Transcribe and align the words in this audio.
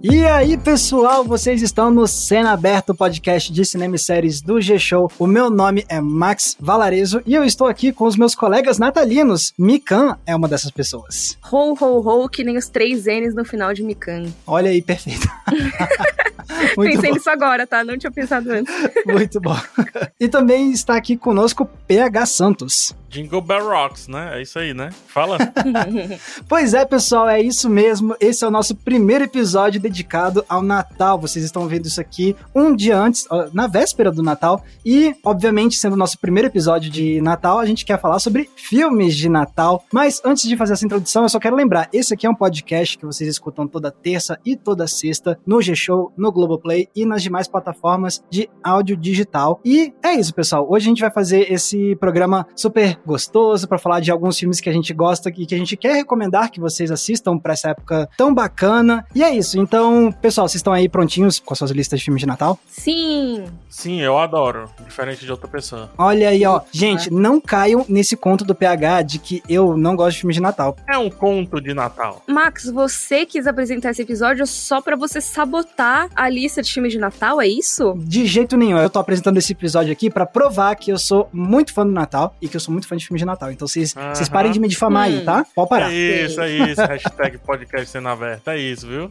E 0.00 0.24
aí, 0.24 0.56
pessoal, 0.56 1.24
vocês 1.24 1.60
estão 1.60 1.90
no 1.90 2.06
Cena 2.06 2.52
Aberto, 2.52 2.94
podcast 2.94 3.52
de 3.52 3.64
cinema 3.64 3.96
e 3.96 3.98
séries 3.98 4.40
do 4.40 4.60
G-Show. 4.60 5.10
O 5.18 5.26
meu 5.26 5.50
nome 5.50 5.84
é 5.88 6.00
Max 6.00 6.56
Valarezo 6.60 7.20
e 7.26 7.34
eu 7.34 7.42
estou 7.42 7.66
aqui 7.66 7.92
com 7.92 8.04
os 8.04 8.16
meus 8.16 8.32
colegas 8.32 8.78
natalinos. 8.78 9.52
Mikan 9.58 10.16
é 10.24 10.36
uma 10.36 10.46
dessas 10.46 10.70
pessoas. 10.70 11.36
Ho, 11.50 11.74
ho, 11.80 11.98
ho, 11.98 12.28
que 12.28 12.44
nem 12.44 12.56
os 12.56 12.68
três 12.68 13.06
N's 13.06 13.34
no 13.34 13.44
final 13.44 13.74
de 13.74 13.82
Mikan. 13.82 14.26
Olha 14.46 14.70
aí, 14.70 14.80
perfeito. 14.80 15.26
Pensei 16.76 17.10
bom. 17.10 17.14
nisso 17.14 17.30
agora, 17.30 17.66
tá? 17.66 17.84
Não 17.84 17.98
tinha 17.98 18.10
pensado 18.10 18.50
antes. 18.50 18.72
Muito 19.04 19.40
bom. 19.40 19.56
E 20.18 20.28
também 20.28 20.70
está 20.70 20.96
aqui 20.96 21.16
conosco 21.16 21.68
PH 21.86 22.26
Santos. 22.26 22.94
Jingle 23.08 23.40
Bell 23.40 23.66
Rocks, 23.66 24.08
né? 24.08 24.38
É 24.38 24.42
isso 24.42 24.58
aí, 24.58 24.74
né? 24.74 24.90
Fala. 25.06 25.38
pois 26.48 26.74
é, 26.74 26.84
pessoal, 26.84 27.28
é 27.28 27.40
isso 27.40 27.68
mesmo. 27.68 28.14
Esse 28.20 28.44
é 28.44 28.48
o 28.48 28.50
nosso 28.50 28.74
primeiro 28.74 29.24
episódio 29.24 29.80
dedicado 29.88 30.44
ao 30.48 30.62
Natal. 30.62 31.18
Vocês 31.18 31.44
estão 31.44 31.66
vendo 31.66 31.86
isso 31.86 32.00
aqui 32.00 32.36
um 32.54 32.74
dia 32.74 32.98
antes, 32.98 33.26
na 33.52 33.66
véspera 33.66 34.10
do 34.10 34.22
Natal. 34.22 34.62
E, 34.84 35.14
obviamente, 35.24 35.78
sendo 35.78 35.94
o 35.94 35.96
nosso 35.96 36.18
primeiro 36.18 36.48
episódio 36.48 36.90
de 36.90 37.20
Natal, 37.20 37.58
a 37.58 37.66
gente 37.66 37.84
quer 37.84 38.00
falar 38.00 38.18
sobre 38.18 38.50
filmes 38.56 39.16
de 39.16 39.28
Natal. 39.28 39.84
Mas 39.92 40.20
antes 40.24 40.48
de 40.48 40.56
fazer 40.56 40.74
essa 40.74 40.84
introdução, 40.84 41.22
eu 41.22 41.28
só 41.28 41.38
quero 41.38 41.56
lembrar: 41.56 41.88
esse 41.92 42.14
aqui 42.14 42.26
é 42.26 42.30
um 42.30 42.34
podcast 42.34 42.96
que 42.98 43.06
vocês 43.06 43.28
escutam 43.28 43.66
toda 43.66 43.90
terça 43.90 44.38
e 44.44 44.56
toda 44.56 44.86
sexta 44.86 45.38
no 45.46 45.60
G-Show, 45.60 46.12
no 46.16 46.30
Globoplay 46.30 46.88
e 46.94 47.04
nas 47.06 47.22
demais 47.22 47.48
plataformas 47.48 48.22
de 48.30 48.48
áudio 48.62 48.96
digital. 48.96 49.60
E 49.64 49.92
é 50.02 50.14
isso, 50.14 50.34
pessoal. 50.34 50.66
Hoje 50.68 50.86
a 50.86 50.88
gente 50.90 51.00
vai 51.00 51.10
fazer 51.10 51.50
esse 51.52 51.96
programa 51.96 52.46
super 52.54 52.98
gostoso 53.06 53.66
para 53.66 53.78
falar 53.78 54.00
de 54.00 54.10
alguns 54.10 54.38
filmes 54.38 54.60
que 54.60 54.68
a 54.68 54.72
gente 54.72 54.92
gosta 54.92 55.30
e 55.30 55.46
que 55.46 55.54
a 55.54 55.58
gente 55.58 55.76
quer 55.76 55.94
recomendar 55.94 56.50
que 56.50 56.60
vocês 56.60 56.90
assistam 56.90 57.38
para 57.38 57.52
essa 57.52 57.70
época 57.70 58.08
tão 58.16 58.34
bacana. 58.34 59.04
E 59.14 59.22
é 59.22 59.34
isso. 59.34 59.58
Então, 59.58 59.77
pessoal, 60.20 60.48
vocês 60.48 60.60
estão 60.60 60.72
aí 60.72 60.88
prontinhos 60.88 61.38
com 61.38 61.52
as 61.52 61.58
suas 61.58 61.70
listas 61.70 61.98
de 61.98 62.04
filmes 62.04 62.20
de 62.20 62.26
Natal? 62.26 62.58
Sim. 62.66 63.44
Sim, 63.68 64.00
eu 64.00 64.18
adoro, 64.18 64.68
diferente 64.84 65.24
de 65.24 65.30
outra 65.30 65.46
pessoa. 65.46 65.90
Olha 65.96 66.30
aí, 66.30 66.44
ó. 66.44 66.62
Gente, 66.72 67.12
não 67.12 67.40
caiam 67.40 67.84
nesse 67.88 68.16
conto 68.16 68.44
do 68.44 68.54
PH 68.54 69.02
de 69.02 69.18
que 69.18 69.42
eu 69.48 69.76
não 69.76 69.94
gosto 69.94 70.14
de 70.14 70.20
filmes 70.20 70.36
de 70.36 70.42
Natal. 70.42 70.76
É 70.88 70.98
um 70.98 71.10
conto 71.10 71.60
de 71.60 71.74
Natal. 71.74 72.22
Max, 72.26 72.70
você 72.70 73.24
quis 73.24 73.46
apresentar 73.46 73.90
esse 73.90 74.02
episódio 74.02 74.46
só 74.46 74.80
para 74.80 74.96
você 74.96 75.20
sabotar 75.20 76.08
a 76.14 76.28
lista 76.28 76.62
de 76.62 76.72
filmes 76.72 76.92
de 76.92 76.98
Natal, 76.98 77.40
é 77.40 77.46
isso? 77.46 77.94
De 77.98 78.26
jeito 78.26 78.56
nenhum. 78.56 78.78
Eu 78.78 78.90
tô 78.90 78.98
apresentando 78.98 79.36
esse 79.36 79.52
episódio 79.52 79.92
aqui 79.92 80.10
para 80.10 80.26
provar 80.26 80.74
que 80.74 80.90
eu 80.90 80.98
sou 80.98 81.28
muito 81.32 81.72
fã 81.72 81.86
do 81.86 81.92
Natal 81.92 82.34
e 82.40 82.48
que 82.48 82.56
eu 82.56 82.60
sou 82.60 82.72
muito 82.72 82.88
fã 82.88 82.96
de 82.96 83.06
filmes 83.06 83.20
de 83.20 83.26
Natal. 83.26 83.52
Então 83.52 83.68
vocês 83.68 83.94
uhum. 83.94 84.26
parem 84.32 84.50
de 84.50 84.58
me 84.58 84.68
difamar 84.68 85.08
hum. 85.08 85.12
aí, 85.12 85.24
tá? 85.24 85.46
Pode 85.54 85.68
parar. 85.68 85.92
É 85.92 86.24
isso, 86.24 86.40
é 86.40 86.50
isso. 86.50 86.80
Hashtag 86.80 87.38
podcast 87.38 87.90
sendo 87.90 88.08
aberto. 88.08 88.48
É 88.48 88.58
isso, 88.58 88.86
viu? 88.86 89.10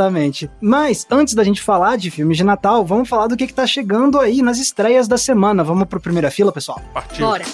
Exatamente. 0.00 0.50
Mas 0.60 1.06
antes 1.10 1.34
da 1.34 1.44
gente 1.44 1.60
falar 1.60 1.96
de 1.96 2.10
filmes 2.10 2.36
de 2.36 2.44
Natal, 2.44 2.84
vamos 2.84 3.08
falar 3.08 3.26
do 3.26 3.36
que, 3.36 3.46
que 3.46 3.54
tá 3.54 3.66
chegando 3.66 4.18
aí 4.18 4.40
nas 4.40 4.58
estreias 4.58 5.06
da 5.06 5.18
semana. 5.18 5.62
Vamos 5.62 5.86
pro 5.86 6.00
primeira 6.00 6.30
fila, 6.30 6.50
pessoal? 6.50 6.80
Partiu. 6.94 7.26
Bora. 7.26 7.44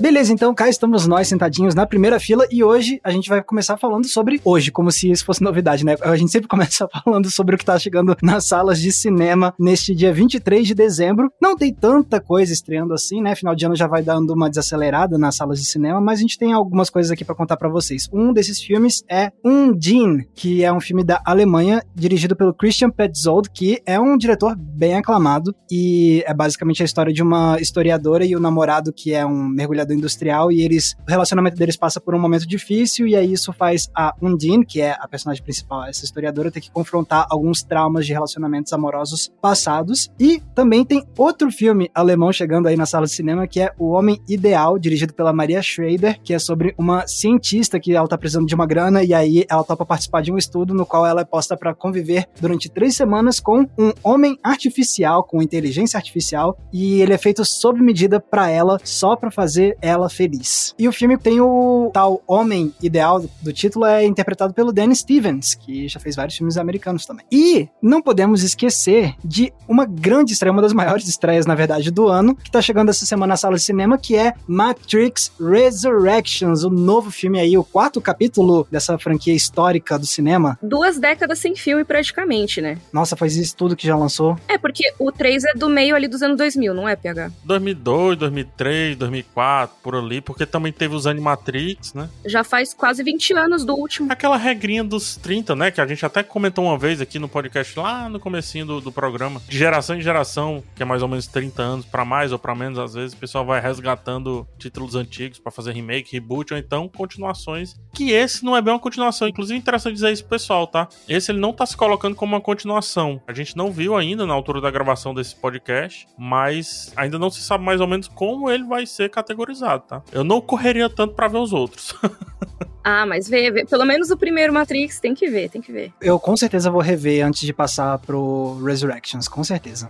Beleza, 0.00 0.32
então 0.32 0.54
cá 0.54 0.66
estamos 0.66 1.06
nós 1.06 1.28
sentadinhos 1.28 1.74
na 1.74 1.84
primeira 1.84 2.18
fila 2.18 2.46
e 2.50 2.64
hoje 2.64 2.98
a 3.04 3.10
gente 3.10 3.28
vai 3.28 3.42
começar 3.42 3.76
falando 3.76 4.06
sobre 4.06 4.40
hoje, 4.42 4.72
como 4.72 4.90
se 4.90 5.10
isso 5.10 5.26
fosse 5.26 5.42
novidade, 5.42 5.84
né? 5.84 5.94
A 6.00 6.16
gente 6.16 6.32
sempre 6.32 6.48
começa 6.48 6.88
falando 7.04 7.30
sobre 7.30 7.54
o 7.54 7.58
que 7.58 7.66
tá 7.66 7.78
chegando 7.78 8.16
nas 8.22 8.46
salas 8.46 8.80
de 8.80 8.90
cinema 8.92 9.52
neste 9.58 9.94
dia 9.94 10.10
23 10.10 10.66
de 10.66 10.74
dezembro. 10.74 11.30
Não 11.40 11.54
tem 11.54 11.74
tanta 11.74 12.18
coisa 12.18 12.50
estreando 12.50 12.94
assim, 12.94 13.20
né? 13.20 13.34
Final 13.34 13.54
de 13.54 13.66
ano 13.66 13.76
já 13.76 13.86
vai 13.86 14.02
dando 14.02 14.32
uma 14.32 14.48
desacelerada 14.48 15.18
nas 15.18 15.36
salas 15.36 15.60
de 15.60 15.66
cinema, 15.66 16.00
mas 16.00 16.18
a 16.18 16.22
gente 16.22 16.38
tem 16.38 16.54
algumas 16.54 16.88
coisas 16.88 17.12
aqui 17.12 17.22
para 17.22 17.34
contar 17.34 17.58
para 17.58 17.68
vocês. 17.68 18.08
Um 18.10 18.32
desses 18.32 18.58
filmes 18.58 19.04
é 19.06 19.30
Undine, 19.44 20.26
que 20.34 20.64
é 20.64 20.72
um 20.72 20.80
filme 20.80 21.04
da 21.04 21.20
Alemanha 21.26 21.82
dirigido 21.94 22.34
pelo 22.34 22.54
Christian 22.54 22.88
Petzold, 22.88 23.50
que 23.50 23.82
é 23.84 24.00
um 24.00 24.16
diretor 24.16 24.56
bem 24.56 24.96
aclamado 24.96 25.54
e 25.70 26.24
é 26.26 26.32
basicamente 26.32 26.80
a 26.82 26.86
história 26.86 27.12
de 27.12 27.22
uma 27.22 27.60
historiadora 27.60 28.24
e 28.24 28.34
o 28.34 28.40
namorado 28.40 28.94
que 28.94 29.12
é 29.12 29.26
um 29.26 29.46
mergulhador 29.46 29.89
industrial 29.92 30.50
e 30.50 30.62
eles 30.62 30.96
o 31.06 31.10
relacionamento 31.10 31.56
deles 31.56 31.76
passa 31.76 32.00
por 32.00 32.14
um 32.14 32.18
momento 32.18 32.46
difícil 32.46 33.06
e 33.06 33.16
aí 33.16 33.32
isso 33.32 33.52
faz 33.52 33.88
a 33.94 34.14
Undine, 34.20 34.64
que 34.64 34.80
é 34.80 34.96
a 34.98 35.08
personagem 35.08 35.42
principal, 35.42 35.84
essa 35.84 36.04
historiadora, 36.04 36.50
ter 36.50 36.60
que 36.60 36.70
confrontar 36.70 37.26
alguns 37.30 37.62
traumas 37.62 38.06
de 38.06 38.12
relacionamentos 38.12 38.72
amorosos 38.72 39.30
passados. 39.40 40.10
E 40.18 40.40
também 40.54 40.84
tem 40.84 41.04
outro 41.16 41.50
filme 41.50 41.90
alemão 41.94 42.32
chegando 42.32 42.66
aí 42.66 42.76
na 42.76 42.86
sala 42.86 43.06
de 43.06 43.12
cinema 43.12 43.46
que 43.46 43.60
é 43.60 43.72
O 43.78 43.90
Homem 43.90 44.20
Ideal, 44.28 44.78
dirigido 44.78 45.14
pela 45.14 45.32
Maria 45.32 45.62
Schrader, 45.62 46.20
que 46.22 46.34
é 46.34 46.38
sobre 46.38 46.74
uma 46.78 47.06
cientista 47.06 47.78
que 47.78 47.94
ela 47.94 48.08
tá 48.08 48.16
precisando 48.16 48.46
de 48.46 48.54
uma 48.54 48.66
grana 48.66 49.02
e 49.02 49.12
aí 49.12 49.44
ela 49.48 49.64
topa 49.64 49.84
participar 49.84 50.22
de 50.22 50.32
um 50.32 50.38
estudo 50.38 50.74
no 50.74 50.86
qual 50.86 51.06
ela 51.06 51.22
é 51.22 51.24
posta 51.24 51.56
para 51.56 51.74
conviver 51.74 52.26
durante 52.40 52.68
três 52.68 52.96
semanas 52.96 53.40
com 53.40 53.66
um 53.78 53.92
homem 54.02 54.38
artificial, 54.42 55.24
com 55.24 55.42
inteligência 55.42 55.96
artificial, 55.96 56.58
e 56.72 57.00
ele 57.00 57.12
é 57.12 57.18
feito 57.18 57.44
sob 57.44 57.80
medida 57.80 58.20
para 58.20 58.48
ela 58.48 58.78
só 58.84 59.16
para 59.16 59.30
fazer 59.30 59.76
ela 59.80 60.08
feliz. 60.08 60.74
E 60.78 60.88
o 60.88 60.92
filme 60.92 61.16
tem 61.16 61.40
o 61.40 61.90
tal 61.92 62.22
homem 62.26 62.72
ideal 62.82 63.24
do 63.42 63.52
título 63.52 63.84
é 63.84 64.04
interpretado 64.04 64.52
pelo 64.52 64.72
Danny 64.72 64.94
Stevens, 64.94 65.54
que 65.54 65.88
já 65.88 65.98
fez 66.00 66.16
vários 66.16 66.36
filmes 66.36 66.56
americanos 66.56 67.06
também. 67.06 67.24
E 67.30 67.68
não 67.80 68.02
podemos 68.02 68.42
esquecer 68.42 69.14
de 69.24 69.52
uma 69.68 69.84
grande 69.86 70.32
estreia, 70.32 70.52
uma 70.52 70.62
das 70.62 70.72
maiores 70.72 71.08
estreias, 71.08 71.46
na 71.46 71.54
verdade, 71.54 71.90
do 71.90 72.08
ano, 72.08 72.34
que 72.34 72.50
tá 72.50 72.60
chegando 72.60 72.90
essa 72.90 73.06
semana 73.06 73.30
na 73.30 73.36
sala 73.36 73.56
de 73.56 73.62
cinema, 73.62 73.96
que 73.96 74.16
é 74.16 74.34
Matrix 74.46 75.32
Resurrections, 75.40 76.64
o 76.64 76.70
novo 76.70 77.10
filme 77.10 77.38
aí, 77.38 77.56
o 77.56 77.62
quarto 77.62 78.00
capítulo 78.00 78.66
dessa 78.70 78.98
franquia 78.98 79.34
histórica 79.34 79.98
do 79.98 80.06
cinema. 80.06 80.58
Duas 80.60 80.98
décadas 80.98 81.38
sem 81.38 81.54
filme, 81.54 81.84
praticamente, 81.84 82.60
né? 82.60 82.78
Nossa, 82.92 83.16
faz 83.16 83.36
isso 83.36 83.56
tudo 83.56 83.76
que 83.76 83.86
já 83.86 83.96
lançou. 83.96 84.36
É, 84.48 84.58
porque 84.58 84.92
o 84.98 85.12
3 85.12 85.44
é 85.44 85.54
do 85.54 85.68
meio 85.68 85.94
ali 85.94 86.08
dos 86.08 86.22
anos 86.22 86.36
2000, 86.36 86.74
não 86.74 86.88
é, 86.88 86.96
PH? 86.96 87.30
2002, 87.44 88.18
2003, 88.18 88.96
2004, 88.96 89.69
por 89.82 89.94
ali, 89.94 90.20
porque 90.20 90.46
também 90.46 90.72
teve 90.72 90.94
os 90.94 91.06
Animatrix, 91.06 91.94
né? 91.94 92.08
Já 92.24 92.44
faz 92.44 92.74
quase 92.74 93.02
20 93.02 93.34
anos 93.34 93.64
do 93.64 93.74
último. 93.74 94.12
Aquela 94.12 94.36
regrinha 94.36 94.84
dos 94.84 95.16
30, 95.16 95.56
né? 95.56 95.70
Que 95.70 95.80
a 95.80 95.86
gente 95.86 96.04
até 96.04 96.22
comentou 96.22 96.64
uma 96.64 96.78
vez 96.78 97.00
aqui 97.00 97.18
no 97.18 97.28
podcast, 97.28 97.78
lá 97.78 98.08
no 98.08 98.20
comecinho 98.20 98.66
do, 98.66 98.80
do 98.80 98.92
programa. 98.92 99.40
De 99.48 99.56
geração 99.56 99.96
em 99.96 100.00
geração, 100.00 100.62
que 100.74 100.82
é 100.82 100.86
mais 100.86 101.02
ou 101.02 101.08
menos 101.08 101.26
30 101.26 101.62
anos, 101.62 101.86
para 101.86 102.04
mais 102.04 102.32
ou 102.32 102.38
para 102.38 102.54
menos, 102.54 102.78
às 102.78 102.94
vezes, 102.94 103.14
o 103.14 103.16
pessoal 103.16 103.44
vai 103.44 103.60
resgatando 103.60 104.46
títulos 104.58 104.94
antigos 104.94 105.38
para 105.38 105.52
fazer 105.52 105.72
remake, 105.72 106.12
reboot, 106.12 106.52
ou 106.52 106.58
então 106.58 106.88
continuações. 106.88 107.74
Que 107.94 108.10
esse 108.12 108.44
não 108.44 108.56
é 108.56 108.62
bem 108.62 108.72
uma 108.72 108.80
continuação. 108.80 109.28
Inclusive, 109.28 109.56
é 109.56 109.58
interessante 109.58 109.94
dizer 109.94 110.12
isso 110.12 110.24
pro 110.24 110.38
pessoal, 110.38 110.66
tá? 110.66 110.88
Esse 111.08 111.32
ele 111.32 111.40
não 111.40 111.52
tá 111.52 111.64
se 111.64 111.76
colocando 111.76 112.14
como 112.14 112.34
uma 112.34 112.40
continuação. 112.40 113.20
A 113.26 113.32
gente 113.32 113.56
não 113.56 113.72
viu 113.72 113.96
ainda 113.96 114.26
na 114.26 114.34
altura 114.34 114.60
da 114.60 114.70
gravação 114.70 115.14
desse 115.14 115.34
podcast, 115.34 116.06
mas 116.18 116.92
ainda 116.96 117.18
não 117.18 117.30
se 117.30 117.40
sabe 117.40 117.64
mais 117.64 117.80
ou 117.80 117.86
menos 117.86 118.08
como 118.08 118.50
ele 118.50 118.64
vai 118.64 118.86
ser 118.86 119.08
categorizado 119.10 119.59
tá? 119.60 120.02
Eu 120.12 120.24
não 120.24 120.40
correria 120.40 120.88
tanto 120.88 121.14
para 121.14 121.28
ver 121.28 121.38
os 121.38 121.52
outros. 121.52 121.94
ah, 122.82 123.06
mas 123.06 123.28
vê, 123.28 123.50
vê, 123.50 123.64
pelo 123.64 123.84
menos 123.84 124.10
o 124.10 124.16
primeiro 124.16 124.52
Matrix 124.52 125.00
tem 125.00 125.14
que 125.14 125.28
ver, 125.28 125.48
tem 125.50 125.60
que 125.60 125.72
ver. 125.72 125.92
Eu 126.00 126.18
com 126.18 126.36
certeza 126.36 126.70
vou 126.70 126.80
rever 126.80 127.24
antes 127.24 127.42
de 127.42 127.52
passar 127.52 127.98
pro 127.98 128.62
Resurrections, 128.64 129.28
com 129.28 129.44
certeza. 129.44 129.88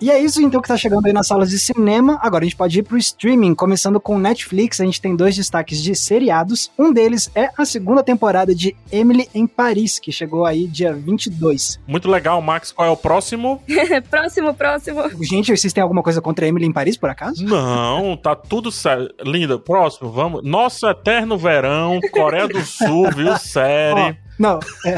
E 0.00 0.10
é 0.10 0.18
isso 0.18 0.40
então 0.40 0.62
que 0.62 0.68
tá 0.68 0.76
chegando 0.76 1.04
aí 1.06 1.12
nas 1.12 1.26
salas 1.26 1.50
de 1.50 1.58
cinema. 1.58 2.18
Agora 2.22 2.42
a 2.42 2.46
gente 2.46 2.56
pode 2.56 2.78
ir 2.78 2.82
pro 2.82 2.96
streaming, 2.96 3.54
começando 3.54 4.00
com 4.00 4.18
Netflix. 4.18 4.80
A 4.80 4.84
gente 4.84 5.00
tem 5.00 5.14
dois 5.14 5.36
destaques 5.36 5.82
de 5.82 5.94
seriados. 5.94 6.70
Um 6.78 6.90
deles 6.90 7.30
é 7.34 7.50
a 7.56 7.66
segunda 7.66 8.02
temporada 8.02 8.54
de 8.54 8.74
Emily 8.90 9.28
em 9.34 9.46
Paris, 9.46 9.98
que 9.98 10.10
chegou 10.10 10.46
aí 10.46 10.66
dia 10.66 10.94
22. 10.94 11.78
Muito 11.86 12.08
legal, 12.08 12.40
Max. 12.40 12.72
Qual 12.72 12.88
é 12.88 12.90
o 12.90 12.96
próximo? 12.96 13.62
próximo, 14.10 14.54
próximo. 14.54 15.02
Gente, 15.22 15.54
vocês 15.54 15.72
têm 15.72 15.82
alguma 15.82 16.02
coisa 16.02 16.22
contra 16.22 16.46
Emily 16.46 16.66
em 16.66 16.72
Paris, 16.72 16.96
por 16.96 17.10
acaso? 17.10 17.44
Não, 17.44 18.16
tá 18.16 18.34
tudo 18.34 18.72
certo. 18.72 19.14
Linda, 19.22 19.58
próximo, 19.58 20.10
vamos. 20.10 20.42
Nosso 20.42 20.86
Eterno 20.88 21.36
Verão, 21.36 22.00
Coreia 22.10 22.48
do 22.48 22.62
Sul, 22.62 23.10
viu? 23.14 23.36
Série. 23.36 24.16
Não, 24.38 24.58
é... 24.86 24.96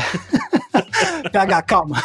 PH, 1.31 1.63
calma. 1.63 2.01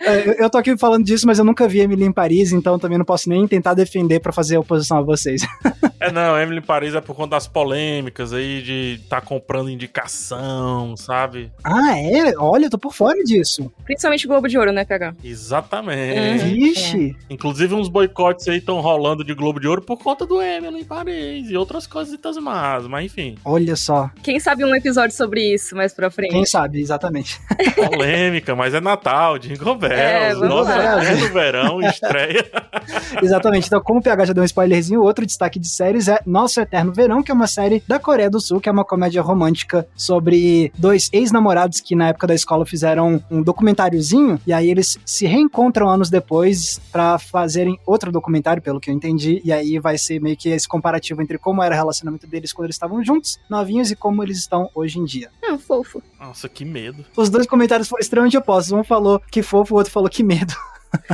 É, 0.00 0.42
eu, 0.42 0.50
tô 0.50 0.58
aqui 0.58 0.76
falando 0.76 1.04
disso, 1.04 1.26
mas 1.26 1.38
eu 1.38 1.44
nunca 1.44 1.68
vi 1.68 1.80
Emily 1.80 2.04
em 2.04 2.12
Paris, 2.12 2.52
então 2.52 2.78
também 2.78 2.98
não 2.98 3.04
posso 3.04 3.28
nem 3.28 3.46
tentar 3.46 3.74
defender 3.74 4.20
pra 4.20 4.32
fazer 4.32 4.58
oposição 4.58 4.98
a 4.98 5.02
vocês. 5.02 5.42
É, 5.98 6.12
não, 6.12 6.38
Emily 6.38 6.58
em 6.58 6.62
Paris 6.62 6.94
é 6.94 7.00
por 7.00 7.16
conta 7.16 7.30
das 7.30 7.46
polêmicas 7.46 8.30
aí 8.30 8.60
de 8.60 9.00
tá 9.08 9.18
comprando 9.18 9.70
indicação, 9.70 10.94
sabe? 10.94 11.50
ah, 11.64 11.98
é? 11.98 12.36
Olha, 12.36 12.66
eu 12.66 12.70
tô 12.70 12.76
por 12.76 12.92
fora 12.92 13.24
disso. 13.24 13.72
Principalmente 13.82 14.26
Globo 14.26 14.46
de 14.46 14.58
Ouro, 14.58 14.72
né, 14.72 14.84
PH? 14.84 15.14
Exatamente. 15.24 16.44
Uhum. 16.44 16.50
Vixe. 16.50 17.16
Inclusive 17.30 17.74
uns 17.74 17.88
boicotes 17.88 18.46
aí 18.46 18.58
estão 18.58 18.78
rolando 18.82 19.24
de 19.24 19.32
Globo 19.32 19.58
de 19.58 19.66
Ouro 19.66 19.80
por 19.80 19.96
conta 19.96 20.26
do 20.26 20.40
Emily 20.40 20.80
em 20.80 20.84
Paris 20.84 21.48
e 21.48 21.56
outras 21.56 21.86
coisitas 21.86 22.36
más, 22.36 22.86
mas 22.86 23.06
enfim, 23.06 23.36
Olha 23.44 23.76
só. 23.76 24.10
Quem 24.22 24.40
sabe 24.40 24.64
um 24.64 24.74
episódio 24.74 25.16
sobre 25.16 25.54
isso 25.54 25.74
mais 25.76 25.94
pra 25.94 26.10
frente. 26.10 26.32
Quem 26.32 26.44
sabe, 26.44 26.80
exatamente. 26.80 27.40
polêmica, 27.74 28.54
mas 28.54 28.74
é 28.74 28.80
Natal, 28.80 29.38
Jingle 29.76 30.68
É, 30.70 31.12
é 31.12 31.16
do 31.16 31.32
verão, 31.32 31.80
estreia. 31.82 32.46
Exatamente. 33.22 33.66
Então, 33.66 33.80
como 33.80 34.00
o 34.00 34.02
PH 34.02 34.26
já 34.26 34.32
deu 34.32 34.42
um 34.42 34.46
spoilerzinho, 34.46 35.02
outro 35.02 35.26
destaque 35.26 35.58
de 35.58 35.68
séries 35.68 36.08
é 36.08 36.20
Nosso 36.26 36.60
Eterno 36.60 36.92
Verão, 36.92 37.22
que 37.22 37.30
é 37.30 37.34
uma 37.34 37.46
série 37.46 37.82
da 37.86 37.98
Coreia 37.98 38.30
do 38.30 38.40
Sul, 38.40 38.60
que 38.60 38.68
é 38.68 38.72
uma 38.72 38.84
comédia 38.84 39.22
romântica 39.22 39.86
sobre 39.96 40.72
dois 40.76 41.08
ex-namorados 41.12 41.80
que 41.80 41.94
na 41.94 42.08
época 42.08 42.26
da 42.26 42.34
escola 42.34 42.64
fizeram 42.66 43.22
um 43.30 43.42
documentáriozinho, 43.42 44.40
e 44.46 44.52
aí 44.52 44.70
eles 44.70 44.98
se 45.04 45.26
reencontram 45.26 45.88
anos 45.88 46.10
depois 46.10 46.80
pra 46.92 47.18
fazerem 47.18 47.78
outro 47.86 48.12
documentário, 48.12 48.62
pelo 48.62 48.80
que 48.80 48.90
eu 48.90 48.94
entendi, 48.94 49.40
e 49.44 49.52
aí 49.52 49.78
vai 49.78 49.98
ser 49.98 50.20
meio 50.20 50.36
que 50.36 50.48
esse 50.48 50.68
comparativo 50.68 51.22
entre 51.22 51.38
como 51.38 51.62
era 51.62 51.74
o 51.74 51.78
relacionamento 51.78 52.26
deles 52.26 52.52
quando 52.52 52.66
eles 52.66 52.76
estavam 52.76 53.04
juntos, 53.04 53.38
novinhos, 53.48 53.90
e 53.90 53.96
como 53.96 54.22
eles 54.22 54.38
estão 54.38 54.68
hoje 54.74 54.98
em 54.98 55.04
dia. 55.04 55.30
Ah, 55.48 55.58
fofo. 55.58 56.02
Nossa, 56.18 56.48
que 56.48 56.64
medo. 56.64 57.04
Os 57.16 57.30
dois 57.30 57.46
comentários 57.46 57.88
foram 57.88 58.00
extremamente 58.00 58.36
opostos. 58.36 58.72
Um 58.72 58.82
falou 58.84 59.20
que 59.30 59.42
fofo, 59.42 59.74
o 59.74 59.78
outro 59.78 59.92
falou 59.92 60.08
que 60.08 60.22
medo. 60.22 60.54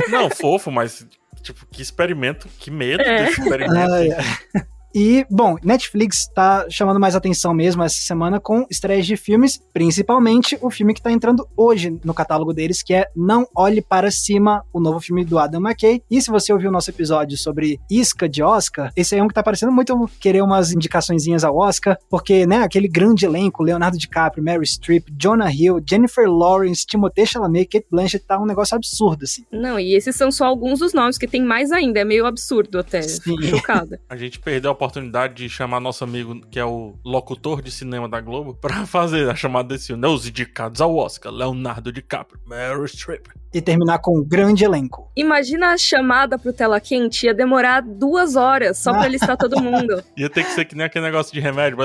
Não, 0.09 0.29
fofo, 0.29 0.71
mas 0.71 1.05
tipo, 1.41 1.65
que 1.67 1.81
experimento, 1.81 2.47
que 2.59 2.71
medo 2.71 3.01
É. 3.03 3.25
desse 3.25 3.41
experimento. 3.41 3.75
Ai, 3.93 4.11
ai. 4.11 4.63
E, 4.93 5.25
bom, 5.29 5.55
Netflix 5.63 6.27
tá 6.33 6.65
chamando 6.69 6.99
mais 6.99 7.15
atenção 7.15 7.53
mesmo 7.53 7.83
essa 7.83 7.97
semana 7.97 8.39
com 8.39 8.65
estreias 8.69 9.05
de 9.05 9.17
filmes, 9.17 9.59
principalmente 9.73 10.57
o 10.61 10.69
filme 10.69 10.93
que 10.93 11.01
tá 11.01 11.11
entrando 11.11 11.47
hoje 11.57 11.97
no 12.03 12.13
catálogo 12.13 12.53
deles, 12.53 12.83
que 12.83 12.93
é 12.93 13.07
Não 13.15 13.47
Olhe 13.55 13.81
Para 13.81 14.11
Cima, 14.11 14.63
o 14.71 14.79
novo 14.79 14.99
filme 14.99 15.25
do 15.25 15.39
Adam 15.39 15.61
McKay. 15.61 16.03
E 16.09 16.21
se 16.21 16.29
você 16.29 16.53
ouviu 16.53 16.69
o 16.69 16.71
nosso 16.73 16.91
episódio 16.91 17.37
sobre 17.37 17.79
isca 17.89 18.29
de 18.29 18.43
Oscar, 18.43 18.91
esse 18.95 19.15
aí 19.15 19.21
é 19.21 19.23
um 19.23 19.27
que 19.27 19.33
tá 19.33 19.41
parecendo 19.41 19.71
muito 19.71 20.09
querer 20.19 20.43
umas 20.43 20.71
indicaçõezinhas 20.71 21.43
ao 21.43 21.57
Oscar, 21.57 21.97
porque, 22.09 22.45
né, 22.45 22.57
aquele 22.57 22.87
grande 22.87 23.25
elenco, 23.25 23.63
Leonardo 23.63 23.97
DiCaprio, 23.97 24.43
Mary 24.43 24.65
Streep, 24.65 25.07
Jonah 25.17 25.51
Hill, 25.51 25.81
Jennifer 25.87 26.29
Lawrence, 26.29 26.85
Timothée 26.85 27.25
Chalamet, 27.25 27.65
Kate 27.65 27.87
Blanchett, 27.89 28.25
tá 28.25 28.39
um 28.39 28.45
negócio 28.45 28.75
absurdo, 28.75 29.23
assim. 29.23 29.43
Não, 29.51 29.79
e 29.79 29.95
esses 29.95 30.15
são 30.15 30.31
só 30.31 30.45
alguns 30.45 30.79
dos 30.79 30.93
nomes, 30.93 31.17
que 31.17 31.27
tem 31.27 31.43
mais 31.43 31.71
ainda. 31.71 31.99
É 31.99 32.05
meio 32.05 32.25
absurdo 32.25 32.79
até. 32.79 33.01
Sim. 33.01 33.41
Chocada. 33.43 33.99
A 34.09 34.15
gente 34.15 34.39
perdeu 34.39 34.71
a 34.71 34.75
oportunidade 34.83 35.35
de 35.35 35.49
chamar 35.49 35.79
nosso 35.79 36.03
amigo, 36.03 36.41
que 36.51 36.59
é 36.59 36.65
o 36.65 36.95
locutor 37.05 37.61
de 37.61 37.71
cinema 37.71 38.07
da 38.09 38.19
Globo, 38.19 38.53
pra 38.59 38.85
fazer 38.85 39.29
a 39.29 39.35
chamada 39.35 39.69
desse 39.69 39.87
filme. 39.87 40.01
né? 40.01 40.07
Os 40.07 40.27
indicados 40.27 40.81
ao 40.81 40.95
Oscar, 40.95 41.31
Leonardo 41.31 41.91
DiCaprio, 41.91 42.39
Meryl 42.45 42.85
Streep. 42.87 43.27
E 43.53 43.61
terminar 43.61 43.99
com 43.99 44.19
um 44.19 44.23
grande 44.23 44.65
elenco. 44.65 45.11
Imagina 45.15 45.73
a 45.73 45.77
chamada 45.77 46.39
pro 46.39 46.51
tela 46.51 46.79
quente, 46.79 47.27
ia 47.27 47.35
demorar 47.35 47.81
duas 47.81 48.35
horas 48.35 48.79
só 48.79 48.91
pra 48.91 49.07
listar 49.07 49.37
todo 49.37 49.61
mundo. 49.61 50.03
Ia 50.17 50.27
ter 50.27 50.43
que 50.43 50.51
ser 50.51 50.65
que 50.65 50.75
nem 50.75 50.87
aquele 50.87 51.05
negócio 51.05 51.31
de 51.31 51.39
remédio. 51.39 51.77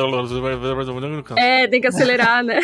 É, 1.36 1.66
tem 1.68 1.78
que 1.78 1.86
acelerar, 1.86 2.42
né? 2.42 2.60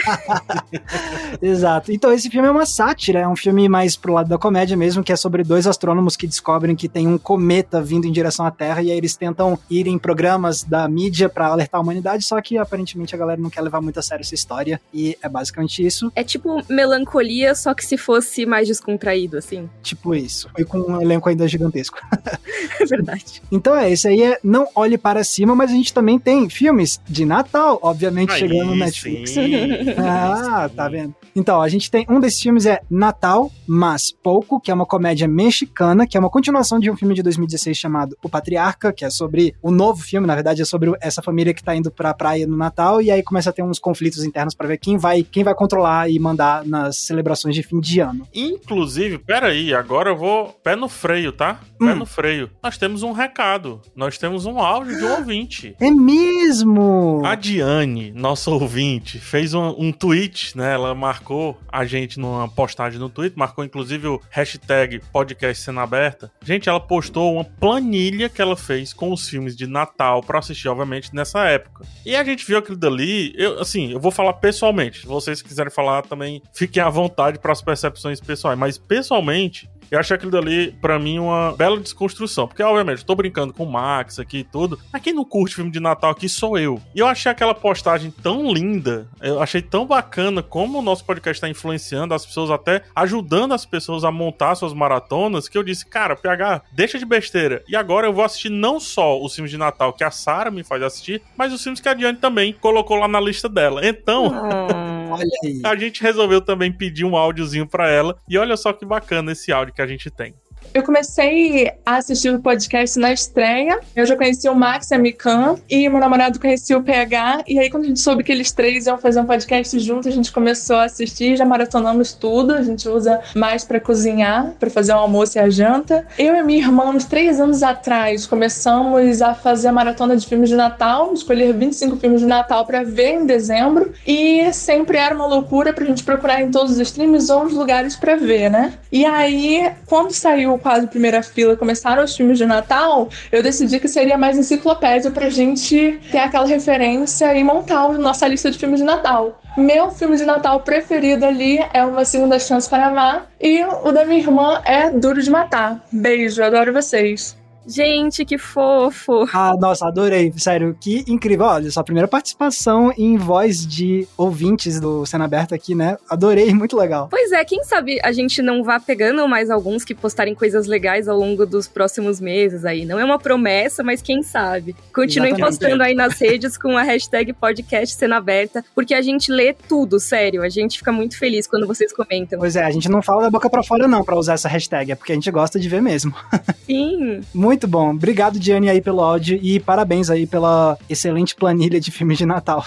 Exato. 1.42 1.92
Então 1.92 2.10
esse 2.12 2.30
filme 2.30 2.48
é 2.48 2.50
uma 2.50 2.64
sátira, 2.64 3.20
é 3.20 3.28
um 3.28 3.36
filme 3.36 3.68
mais 3.68 3.94
pro 3.94 4.14
lado 4.14 4.28
da 4.28 4.38
comédia 4.38 4.74
mesmo, 4.74 5.04
que 5.04 5.12
é 5.12 5.16
sobre 5.16 5.42
dois 5.42 5.66
astrônomos 5.66 6.16
que 6.16 6.26
descobrem 6.26 6.74
que 6.74 6.88
tem 6.88 7.06
um 7.06 7.18
cometa 7.18 7.82
vindo 7.82 8.06
em 8.06 8.12
direção 8.12 8.46
à 8.46 8.50
Terra 8.50 8.82
e 8.82 8.90
aí 8.90 8.96
eles 8.96 9.16
tentam 9.16 9.58
ir 9.68 9.86
em 9.86 9.98
programas 9.98 10.23
da 10.68 10.88
mídia 10.88 11.28
pra 11.28 11.46
alertar 11.48 11.78
a 11.78 11.82
humanidade, 11.82 12.24
só 12.24 12.40
que 12.40 12.56
aparentemente 12.58 13.14
a 13.14 13.18
galera 13.18 13.40
não 13.40 13.50
quer 13.50 13.60
levar 13.60 13.80
muito 13.80 13.98
a 13.98 14.02
sério 14.02 14.22
essa 14.22 14.34
história 14.34 14.80
e 14.92 15.16
é 15.22 15.28
basicamente 15.28 15.84
isso, 15.84 16.10
É 16.14 16.24
tipo 16.24 16.62
melancolia, 16.68 17.54
só 17.54 17.74
que 17.74 17.84
se 17.84 17.96
fosse 17.96 18.46
mais 18.46 18.68
descontraído, 18.68 19.36
assim. 19.36 19.68
tipo 19.82 20.14
isso. 20.14 20.48
E 20.58 20.64
com 20.64 20.78
um 20.78 21.00
elenco 21.00 21.28
ainda 21.28 21.46
gigantesco. 21.48 21.98
É 22.80 22.86
verdade. 22.86 23.42
Então 23.52 23.74
é, 23.76 23.90
esse 23.90 24.08
aí 24.08 24.22
é 24.22 24.38
Não 24.42 24.66
Olhe 24.74 24.98
Para 24.98 25.22
Cima, 25.22 25.54
mas 25.54 25.70
a 25.70 25.74
gente 25.74 25.92
também 25.94 26.18
tem 26.18 26.48
filmes 26.48 27.00
de 27.08 27.24
Natal, 27.24 27.78
obviamente 27.82 28.32
Aí, 28.32 28.40
chegando 28.40 28.66
no 28.66 28.76
Netflix. 28.76 29.30
sim. 29.34 29.54
Ah, 29.98 30.68
tá 30.74 30.88
vendo? 30.88 31.14
Então, 31.36 31.60
a 31.60 31.68
gente 31.68 31.90
tem 31.90 32.06
um 32.08 32.20
desses 32.20 32.40
filmes 32.40 32.64
é 32.64 32.80
Natal, 32.88 33.50
mas 33.66 34.12
pouco, 34.12 34.60
que 34.60 34.70
é 34.70 34.74
uma 34.74 34.86
comédia 34.86 35.26
mexicana, 35.26 36.06
que 36.06 36.16
é 36.16 36.20
uma 36.20 36.30
continuação 36.30 36.78
de 36.78 36.88
um 36.88 36.96
filme 36.96 37.12
de 37.12 37.22
2016 37.24 37.76
chamado 37.76 38.16
O 38.22 38.28
Patriarca, 38.28 38.92
que 38.92 39.04
é 39.04 39.10
sobre 39.10 39.54
o 39.60 39.72
novo 39.72 40.00
filme, 40.00 40.13
na 40.20 40.34
verdade 40.34 40.62
é 40.62 40.64
sobre 40.64 40.92
essa 41.00 41.22
família 41.22 41.52
que 41.54 41.62
tá 41.62 41.74
indo 41.74 41.90
pra 41.90 42.14
praia 42.14 42.46
no 42.46 42.56
Natal 42.56 43.00
e 43.02 43.10
aí 43.10 43.22
começa 43.22 43.50
a 43.50 43.52
ter 43.52 43.62
uns 43.62 43.78
conflitos 43.78 44.24
internos 44.24 44.54
pra 44.54 44.66
ver 44.68 44.78
quem 44.78 44.96
vai, 44.96 45.22
quem 45.22 45.42
vai 45.44 45.54
controlar 45.54 46.08
e 46.10 46.18
mandar 46.18 46.64
nas 46.64 46.96
celebrações 46.98 47.54
de 47.54 47.62
fim 47.62 47.80
de 47.80 48.00
ano. 48.00 48.26
Inclusive, 48.34 49.18
peraí, 49.18 49.74
agora 49.74 50.10
eu 50.10 50.16
vou. 50.16 50.48
Pé 50.62 50.76
no 50.76 50.88
freio, 50.88 51.32
tá? 51.32 51.60
Pé 51.78 51.92
Hum. 51.92 51.96
no 51.96 52.06
freio. 52.06 52.50
Nós 52.62 52.78
temos 52.78 53.02
um 53.02 53.12
recado. 53.12 53.80
Nós 53.94 54.16
temos 54.18 54.46
um 54.46 54.58
áudio 54.58 54.96
de 54.96 55.04
um 55.04 55.12
ouvinte. 55.16 55.74
É 55.80 55.90
mesmo! 55.90 57.22
A 57.24 57.34
Diane, 57.34 58.12
nossa 58.12 58.50
ouvinte, 58.50 59.18
fez 59.18 59.54
um, 59.54 59.74
um 59.78 59.92
tweet, 59.92 60.56
né? 60.56 60.72
Ela 60.74 60.94
marcou 60.94 61.58
a 61.70 61.84
gente 61.84 62.18
numa 62.18 62.48
postagem 62.48 62.98
no 62.98 63.08
Twitter, 63.08 63.38
marcou 63.38 63.64
inclusive 63.64 64.06
o 64.06 64.20
hashtag 64.30 65.00
podcast 65.12 65.62
cena 65.64 65.82
aberta. 65.82 66.30
Gente, 66.42 66.68
ela 66.68 66.80
postou 66.80 67.34
uma 67.34 67.44
planilha 67.44 68.28
que 68.28 68.40
ela 68.40 68.56
fez 68.56 68.92
com 68.92 69.12
os 69.12 69.28
filmes 69.28 69.56
de 69.56 69.66
Natal 69.66 70.03
pra 70.26 70.38
assistir, 70.38 70.68
obviamente, 70.68 71.14
nessa 71.14 71.44
época. 71.44 71.84
E 72.04 72.14
a 72.14 72.24
gente 72.24 72.46
viu 72.46 72.58
aquilo 72.58 72.76
dali, 72.76 73.32
eu, 73.36 73.60
assim, 73.60 73.92
eu 73.92 74.00
vou 74.00 74.10
falar 74.10 74.34
pessoalmente. 74.34 75.00
Se 75.00 75.06
vocês 75.06 75.42
quiserem 75.42 75.70
falar 75.70 76.02
também, 76.02 76.42
fiquem 76.52 76.82
à 76.82 76.88
vontade 76.88 77.38
para 77.38 77.52
as 77.52 77.62
percepções 77.62 78.20
pessoais. 78.20 78.58
Mas 78.58 78.78
pessoalmente, 78.78 79.68
eu 79.90 79.98
achei 79.98 80.16
aquilo 80.16 80.30
dali, 80.30 80.72
pra 80.80 80.98
mim, 80.98 81.18
uma 81.18 81.52
bela 81.56 81.78
desconstrução. 81.78 82.46
Porque, 82.46 82.62
obviamente, 82.62 83.00
eu 83.00 83.06
tô 83.06 83.14
brincando 83.14 83.52
com 83.52 83.64
o 83.64 83.70
Max 83.70 84.18
aqui 84.18 84.38
e 84.38 84.44
tudo. 84.44 84.78
Mas 84.92 85.02
quem 85.02 85.12
não 85.12 85.24
curte 85.24 85.54
filme 85.54 85.70
de 85.70 85.80
Natal 85.80 86.10
aqui 86.10 86.28
sou 86.28 86.58
eu. 86.58 86.80
E 86.94 87.00
eu 87.00 87.06
achei 87.06 87.30
aquela 87.30 87.54
postagem 87.54 88.10
tão 88.10 88.52
linda. 88.52 89.06
Eu 89.20 89.40
achei 89.40 89.62
tão 89.62 89.86
bacana 89.86 90.42
como 90.42 90.78
o 90.78 90.82
nosso 90.82 91.04
podcast 91.04 91.40
tá 91.40 91.48
influenciando 91.48 92.14
as 92.14 92.24
pessoas, 92.24 92.50
até 92.50 92.82
ajudando 92.94 93.52
as 93.54 93.64
pessoas 93.64 94.04
a 94.04 94.10
montar 94.10 94.54
suas 94.54 94.72
maratonas. 94.72 95.48
Que 95.48 95.58
eu 95.58 95.62
disse, 95.62 95.86
cara, 95.86 96.16
PH, 96.16 96.62
deixa 96.72 96.98
de 96.98 97.04
besteira. 97.04 97.62
E 97.68 97.76
agora 97.76 98.06
eu 98.06 98.12
vou 98.12 98.24
assistir 98.24 98.50
não 98.50 98.80
só 98.80 99.20
os 99.20 99.34
filmes 99.34 99.50
de 99.50 99.58
Natal 99.58 99.92
que 99.92 100.04
a 100.04 100.10
Sara 100.10 100.50
me 100.50 100.64
faz 100.64 100.82
assistir, 100.82 101.22
mas 101.36 101.52
os 101.52 101.62
filmes 101.62 101.80
que 101.80 101.88
a 101.88 101.94
Diane 101.94 102.18
também 102.18 102.52
colocou 102.52 102.96
lá 102.96 103.08
na 103.08 103.20
lista 103.20 103.48
dela. 103.48 103.86
Então. 103.86 104.32
Olha 105.10 105.30
aí. 105.44 105.60
A 105.64 105.76
gente 105.76 106.02
resolveu 106.02 106.40
também 106.40 106.72
pedir 106.72 107.04
um 107.04 107.16
áudiozinho 107.16 107.66
pra 107.66 107.88
ela. 107.88 108.18
E 108.28 108.36
olha 108.38 108.56
só 108.56 108.72
que 108.72 108.84
bacana 108.84 109.32
esse 109.32 109.52
áudio 109.52 109.74
que 109.74 109.82
a 109.82 109.86
gente 109.86 110.10
tem. 110.10 110.34
Eu 110.72 110.82
comecei 110.82 111.70
a 111.84 111.96
assistir 111.96 112.34
o 112.34 112.40
podcast 112.40 112.98
na 112.98 113.12
estreia. 113.12 113.78
Eu 113.94 114.06
já 114.06 114.16
conheci 114.16 114.48
o 114.48 114.54
Max 114.54 114.90
e 114.90 114.94
a 114.94 114.98
Mikan. 114.98 115.56
E 115.68 115.88
meu 115.88 116.00
namorado 116.00 116.40
conhecia 116.40 116.76
o 116.76 116.82
PH. 116.82 117.44
E 117.46 117.58
aí, 117.58 117.70
quando 117.70 117.84
a 117.84 117.86
gente 117.88 118.00
soube 118.00 118.24
que 118.24 118.32
eles 118.32 118.52
três 118.52 118.86
iam 118.86 118.98
fazer 118.98 119.20
um 119.20 119.26
podcast 119.26 119.78
junto, 119.78 120.08
a 120.08 120.10
gente 120.10 120.32
começou 120.32 120.76
a 120.76 120.84
assistir. 120.84 121.36
Já 121.36 121.44
maratonamos 121.44 122.12
tudo. 122.12 122.54
A 122.54 122.62
gente 122.62 122.88
usa 122.88 123.20
mais 123.34 123.64
pra 123.64 123.78
cozinhar, 123.78 124.52
pra 124.58 124.70
fazer 124.70 124.92
o 124.92 124.96
almoço 124.96 125.38
e 125.38 125.40
a 125.40 125.48
janta. 125.48 126.06
Eu 126.18 126.34
e 126.34 126.42
minha 126.42 126.60
irmã, 126.60 126.86
uns 126.86 127.04
três 127.04 127.40
anos 127.40 127.62
atrás, 127.62 128.26
começamos 128.26 129.22
a 129.22 129.34
fazer 129.34 129.68
a 129.68 129.72
maratona 129.72 130.16
de 130.16 130.26
filmes 130.26 130.48
de 130.48 130.56
Natal. 130.56 131.12
Escolher 131.12 131.52
25 131.52 131.96
filmes 131.96 132.20
de 132.20 132.26
Natal 132.26 132.66
pra 132.66 132.82
ver 132.82 133.14
em 133.14 133.26
dezembro. 133.26 133.92
E 134.06 134.52
sempre 134.52 134.98
era 134.98 135.14
uma 135.14 135.26
loucura 135.26 135.72
pra 135.72 135.84
gente 135.84 136.02
procurar 136.04 136.42
em 136.42 136.50
todos 136.50 136.72
os 136.72 136.78
streams 136.78 137.30
ou 137.30 137.44
os 137.44 137.52
lugares 137.52 137.96
pra 137.96 138.16
ver, 138.16 138.50
né? 138.50 138.74
E 138.90 139.04
aí, 139.04 139.72
quando 139.86 140.12
saiu 140.12 140.53
quase 140.58 140.86
primeira 140.86 141.22
fila, 141.22 141.56
começaram 141.56 142.04
os 142.04 142.16
filmes 142.16 142.38
de 142.38 142.46
Natal, 142.46 143.08
eu 143.30 143.42
decidi 143.42 143.80
que 143.80 143.88
seria 143.88 144.16
mais 144.16 144.38
enciclopédia 144.38 145.10
pra 145.10 145.30
gente 145.30 145.98
ter 146.10 146.18
aquela 146.18 146.46
referência 146.46 147.34
e 147.34 147.44
montar 147.44 147.84
a 147.84 147.92
nossa 147.92 148.26
lista 148.26 148.50
de 148.50 148.58
filmes 148.58 148.80
de 148.80 148.86
Natal. 148.86 149.40
Meu 149.56 149.90
filme 149.90 150.16
de 150.16 150.24
Natal 150.24 150.60
preferido 150.60 151.24
ali 151.24 151.58
é 151.72 151.84
Uma 151.84 152.04
Segunda 152.04 152.38
Chance 152.38 152.68
para 152.68 152.86
Amar 152.86 153.28
e 153.40 153.62
o 153.64 153.92
da 153.92 154.04
minha 154.04 154.18
irmã 154.20 154.60
é 154.64 154.90
Duro 154.90 155.22
de 155.22 155.30
Matar. 155.30 155.84
Beijo, 155.92 156.42
adoro 156.42 156.72
vocês. 156.72 157.36
Gente, 157.66 158.24
que 158.24 158.38
fofo. 158.38 159.26
Ah, 159.32 159.54
nossa, 159.58 159.86
adorei. 159.86 160.32
Sério, 160.36 160.76
que 160.80 161.04
incrível. 161.08 161.46
Olha, 161.46 161.70
sua 161.70 161.84
primeira 161.84 162.06
participação 162.06 162.92
em 162.96 163.16
voz 163.16 163.66
de 163.66 164.06
ouvintes 164.16 164.78
do 164.78 165.06
Cena 165.06 165.24
Aberta 165.24 165.54
aqui, 165.54 165.74
né? 165.74 165.96
Adorei, 166.08 166.52
muito 166.54 166.76
legal. 166.76 167.08
Pois 167.10 167.32
é, 167.32 167.44
quem 167.44 167.64
sabe 167.64 167.98
a 168.02 168.12
gente 168.12 168.42
não 168.42 168.62
vá 168.62 168.78
pegando 168.78 169.26
mais 169.28 169.50
alguns 169.50 169.84
que 169.84 169.94
postarem 169.94 170.34
coisas 170.34 170.66
legais 170.66 171.08
ao 171.08 171.18
longo 171.18 171.46
dos 171.46 171.66
próximos 171.68 172.20
meses 172.20 172.64
aí. 172.64 172.84
Não 172.84 172.98
é 172.98 173.04
uma 173.04 173.18
promessa, 173.18 173.82
mas 173.82 174.02
quem 174.02 174.22
sabe. 174.22 174.76
Continuem 174.94 175.32
Exatamente. 175.32 175.58
postando 175.58 175.82
aí 175.82 175.94
nas 175.94 176.18
redes 176.20 176.58
com 176.58 176.76
a 176.76 176.82
hashtag 176.82 177.32
podcast 177.32 177.96
Cena 177.96 178.16
Aberta, 178.16 178.64
porque 178.74 178.94
a 178.94 179.02
gente 179.02 179.30
lê 179.30 179.52
tudo, 179.52 179.98
sério. 179.98 180.42
A 180.42 180.48
gente 180.48 180.78
fica 180.78 180.92
muito 180.92 181.18
feliz 181.18 181.46
quando 181.46 181.66
vocês 181.66 181.92
comentam. 181.92 182.38
Pois 182.38 182.56
é, 182.56 182.64
a 182.64 182.70
gente 182.70 182.88
não 182.88 183.02
fala 183.02 183.22
da 183.22 183.30
boca 183.30 183.48
pra 183.48 183.62
fora 183.62 183.88
não 183.88 184.04
pra 184.04 184.16
usar 184.16 184.34
essa 184.34 184.48
hashtag, 184.48 184.92
é 184.92 184.94
porque 184.94 185.12
a 185.12 185.14
gente 185.14 185.30
gosta 185.30 185.58
de 185.58 185.68
ver 185.68 185.80
mesmo. 185.80 186.14
Sim. 186.66 187.20
Muito 187.34 187.53
bom. 187.66 187.90
Obrigado, 187.90 188.38
Diane, 188.38 188.68
aí 188.68 188.80
pelo 188.80 189.00
áudio 189.00 189.38
e 189.42 189.60
parabéns 189.60 190.10
aí 190.10 190.26
pela 190.26 190.76
excelente 190.88 191.34
planilha 191.34 191.80
de 191.80 191.90
filmes 191.90 192.18
de 192.18 192.26
Natal. 192.26 192.64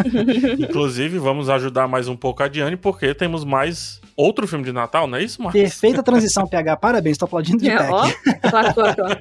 Inclusive, 0.58 1.18
vamos 1.18 1.48
ajudar 1.48 1.86
mais 1.88 2.08
um 2.08 2.16
pouco 2.16 2.42
a 2.42 2.48
Diane, 2.48 2.76
porque 2.76 3.14
temos 3.14 3.44
mais 3.44 4.00
outro 4.16 4.46
filme 4.46 4.64
de 4.64 4.72
Natal, 4.72 5.06
não 5.06 5.16
é 5.16 5.22
isso, 5.22 5.42
Marcos? 5.42 5.60
Perfeita 5.60 6.02
transição, 6.02 6.46
PH. 6.48 6.76
Parabéns, 6.76 7.16
tô 7.16 7.24
aplaudindo 7.24 7.58
de 7.58 7.70
É, 7.70 7.78
pé. 7.78 7.88
ó, 7.90 8.10
claro, 8.50 8.74
claro, 8.74 8.96
claro. 8.96 9.20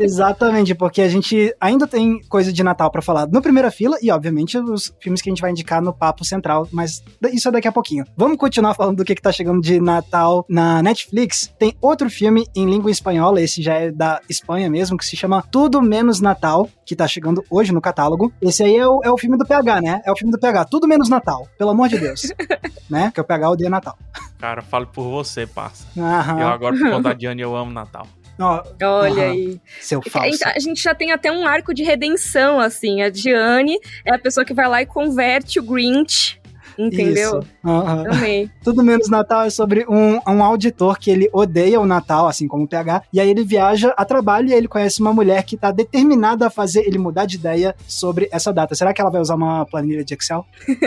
Exatamente, 0.00 0.74
porque 0.74 1.02
a 1.02 1.08
gente 1.08 1.54
ainda 1.60 1.86
tem 1.86 2.20
coisa 2.28 2.52
de 2.52 2.62
Natal 2.62 2.90
pra 2.90 3.02
falar 3.02 3.26
no 3.26 3.40
primeira 3.42 3.70
fila 3.70 3.96
e, 4.02 4.10
obviamente, 4.10 4.56
os 4.58 4.92
filmes 5.00 5.20
que 5.20 5.28
a 5.28 5.32
gente 5.32 5.40
vai 5.42 5.50
indicar 5.50 5.82
no 5.82 5.92
papo 5.92 6.24
central, 6.24 6.68
mas 6.72 7.02
isso 7.32 7.48
é 7.48 7.50
daqui 7.52 7.68
a 7.68 7.72
pouquinho. 7.72 8.04
Vamos 8.16 8.36
continuar 8.38 8.74
falando 8.74 8.96
do 8.98 9.04
que, 9.04 9.14
que 9.14 9.22
tá 9.22 9.32
chegando 9.32 9.60
de 9.60 9.80
Natal 9.80 10.44
na 10.48 10.82
Netflix. 10.82 11.52
Tem 11.58 11.74
outro 11.80 12.08
filme 12.10 12.46
em 12.54 12.68
língua 12.68 12.90
espanhola, 12.90 13.40
esse 13.40 13.62
já 13.62 13.74
é 13.74 13.90
da 13.90 14.20
Espanha 14.28 14.49
mesmo, 14.68 14.96
que 14.96 15.04
se 15.04 15.16
chama 15.16 15.42
Tudo 15.50 15.80
Menos 15.82 16.20
Natal, 16.20 16.68
que 16.84 16.96
tá 16.96 17.06
chegando 17.06 17.44
hoje 17.50 17.72
no 17.72 17.80
catálogo. 17.80 18.32
Esse 18.40 18.62
aí 18.64 18.76
é 18.76 18.86
o, 18.86 19.00
é 19.04 19.10
o 19.10 19.16
filme 19.18 19.36
do 19.38 19.46
PH, 19.46 19.80
né? 19.80 20.00
É 20.04 20.10
o 20.10 20.16
filme 20.16 20.32
do 20.32 20.38
PH, 20.38 20.64
Tudo 20.66 20.88
Menos 20.88 21.08
Natal, 21.08 21.46
pelo 21.58 21.70
amor 21.70 21.88
de 21.88 21.98
Deus. 21.98 22.22
né? 22.90 23.10
Que 23.14 23.20
o 23.20 23.24
PH 23.24 23.50
odeia 23.50 23.70
Natal. 23.70 23.96
Cara, 24.38 24.62
falo 24.62 24.86
por 24.86 25.04
você, 25.04 25.46
parça. 25.46 25.86
Aham. 25.98 26.40
Eu 26.40 26.48
agora, 26.48 26.76
por 26.76 26.90
conta 26.90 27.08
da 27.10 27.12
Diane, 27.14 27.42
eu 27.42 27.54
amo 27.56 27.70
Natal. 27.70 28.06
Ó, 28.42 28.62
Olha 28.82 29.24
Aham. 29.24 29.32
aí. 29.32 29.60
seu 29.82 30.00
A 30.00 30.10
falso. 30.10 30.30
gente- 30.30 30.44
A 30.48 30.58
gente 30.58 30.82
já 30.82 30.94
tem 30.94 31.12
até 31.12 31.30
um 31.30 31.46
arco 31.46 31.74
de 31.74 31.82
redenção, 31.82 32.58
assim. 32.58 33.02
A 33.02 33.10
Diane 33.10 33.78
é 34.04 34.14
a 34.14 34.18
pessoa 34.18 34.46
que 34.46 34.54
vai 34.54 34.66
lá 34.66 34.80
e 34.80 34.86
converte 34.86 35.60
o 35.60 35.62
Grinch. 35.62 36.39
Entendeu? 36.86 37.44
Aham. 37.64 38.04
Amei. 38.10 38.50
Tudo 38.64 38.82
Menos 38.82 39.08
Natal 39.08 39.42
é 39.42 39.50
sobre 39.50 39.84
um, 39.88 40.18
um 40.26 40.42
auditor 40.42 40.98
que 40.98 41.10
ele 41.10 41.28
odeia 41.32 41.80
o 41.80 41.86
Natal, 41.86 42.26
assim 42.26 42.48
como 42.48 42.64
o 42.64 42.68
PH, 42.68 43.02
e 43.12 43.20
aí 43.20 43.28
ele 43.28 43.44
viaja 43.44 43.92
a 43.96 44.04
trabalho 44.04 44.48
e 44.48 44.52
aí 44.52 44.58
ele 44.58 44.68
conhece 44.68 45.00
uma 45.00 45.12
mulher 45.12 45.42
que 45.44 45.56
tá 45.56 45.70
determinada 45.70 46.46
a 46.46 46.50
fazer 46.50 46.86
ele 46.86 46.98
mudar 46.98 47.26
de 47.26 47.36
ideia 47.36 47.74
sobre 47.86 48.28
essa 48.32 48.52
data. 48.52 48.74
Será 48.74 48.94
que 48.94 49.00
ela 49.00 49.10
vai 49.10 49.20
usar 49.20 49.34
uma 49.34 49.66
planilha 49.66 50.04
de 50.04 50.14
Excel? 50.14 50.44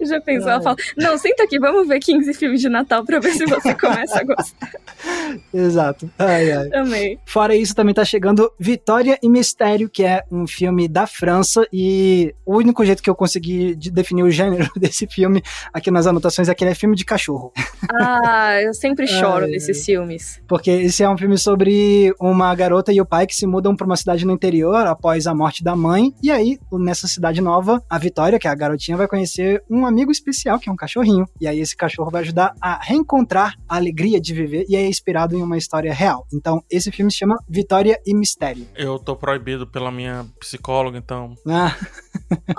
Já 0.00 0.20
pensou? 0.20 0.50
Ela 0.50 0.60
fala: 0.60 0.76
Não, 0.96 1.18
senta 1.18 1.44
aqui, 1.44 1.58
vamos 1.58 1.88
ver 1.88 2.00
15 2.00 2.34
filmes 2.34 2.60
de 2.60 2.68
Natal 2.68 3.04
pra 3.04 3.18
ver 3.18 3.32
se 3.32 3.46
você 3.46 3.74
começa 3.74 4.20
a 4.20 4.24
gostar. 4.24 4.70
Exato. 5.52 6.10
Ai, 6.18 6.52
ai. 6.52 6.70
Amei. 6.74 7.18
Fora 7.24 7.54
isso, 7.54 7.74
também 7.74 7.94
tá 7.94 8.04
chegando 8.04 8.50
Vitória 8.58 9.18
e 9.22 9.28
Mistério, 9.28 9.88
que 9.88 10.04
é 10.04 10.22
um 10.30 10.46
filme 10.46 10.88
da 10.88 11.06
França, 11.06 11.66
e 11.72 12.34
o 12.44 12.56
único 12.56 12.84
jeito 12.84 13.02
que 13.02 13.10
eu 13.10 13.14
consegui 13.14 13.39
de 13.40 13.90
definir 13.90 14.22
o 14.22 14.30
gênero 14.30 14.68
desse 14.76 15.06
filme 15.06 15.42
aqui 15.72 15.90
nas 15.90 16.06
anotações 16.06 16.48
é 16.48 16.54
que 16.54 16.64
ele 16.64 16.70
é 16.70 16.74
filme 16.74 16.96
de 16.96 17.04
cachorro. 17.04 17.52
Ah, 18.00 18.60
eu 18.60 18.74
sempre 18.74 19.06
choro 19.08 19.44
Ai, 19.44 19.50
nesses 19.50 19.84
filmes. 19.84 20.40
Porque 20.46 20.70
esse 20.70 21.02
é 21.02 21.08
um 21.08 21.16
filme 21.16 21.38
sobre 21.38 22.12
uma 22.20 22.54
garota 22.54 22.92
e 22.92 23.00
o 23.00 23.06
pai 23.06 23.26
que 23.26 23.34
se 23.34 23.46
mudam 23.46 23.74
pra 23.74 23.86
uma 23.86 23.96
cidade 23.96 24.24
no 24.24 24.32
interior 24.32 24.86
após 24.86 25.26
a 25.26 25.34
morte 25.34 25.62
da 25.62 25.74
mãe. 25.74 26.12
E 26.22 26.30
aí, 26.30 26.58
nessa 26.72 27.06
cidade 27.06 27.40
nova, 27.40 27.82
a 27.88 27.98
Vitória, 27.98 28.38
que 28.38 28.46
é 28.46 28.50
a 28.50 28.54
garotinha, 28.54 28.96
vai 28.96 29.08
conhecer 29.08 29.62
um 29.70 29.86
amigo 29.86 30.10
especial, 30.10 30.58
que 30.58 30.68
é 30.68 30.72
um 30.72 30.76
cachorrinho. 30.76 31.26
E 31.40 31.46
aí, 31.46 31.60
esse 31.60 31.76
cachorro 31.76 32.10
vai 32.10 32.22
ajudar 32.22 32.54
a 32.60 32.78
reencontrar 32.82 33.54
a 33.68 33.76
alegria 33.76 34.20
de 34.20 34.34
viver 34.34 34.64
e 34.68 34.76
é 34.76 34.86
inspirado 34.86 35.36
em 35.36 35.42
uma 35.42 35.56
história 35.56 35.92
real. 35.92 36.26
Então, 36.32 36.62
esse 36.70 36.90
filme 36.90 37.10
se 37.10 37.18
chama 37.18 37.38
Vitória 37.48 37.98
e 38.06 38.14
Mistério. 38.14 38.66
Eu 38.76 38.98
tô 38.98 39.16
proibido 39.16 39.66
pela 39.66 39.90
minha 39.90 40.26
psicóloga, 40.38 40.98
então. 40.98 41.34
Ah, 41.46 41.76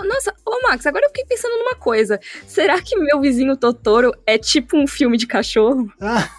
Nossa, 0.04 0.34
ô 0.46 0.61
Max, 0.64 0.86
agora 0.86 1.06
eu 1.06 1.10
fiquei 1.10 1.26
pensando 1.26 1.58
numa 1.58 1.76
coisa. 1.76 2.20
Será 2.48 2.82
que 2.82 2.96
meu 2.98 3.20
vizinho 3.22 3.58
Totoro 3.58 4.14
é 4.26 4.38
tipo 4.38 4.78
um 4.78 4.88
filme 4.88 5.18
de 5.18 5.28
cachorro? 5.28 5.92
ah, 6.02 6.30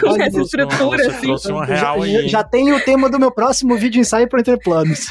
Com 0.00 0.10
Olha, 0.10 0.24
essa 0.24 0.40
estrutura, 0.40 1.08
assim. 1.08 1.52
uma 1.52 1.66
já, 1.66 1.74
real 1.74 2.02
aí. 2.02 2.12
já, 2.12 2.20
hein? 2.20 2.28
já 2.28 2.44
tem 2.44 2.72
o 2.72 2.80
tema 2.80 3.08
do 3.08 3.18
meu 3.18 3.30
próximo 3.30 3.76
vídeo 3.76 4.00
ensaio 4.00 4.28
para 4.28 4.40
Entre 4.40 4.56
Planos. 4.58 5.06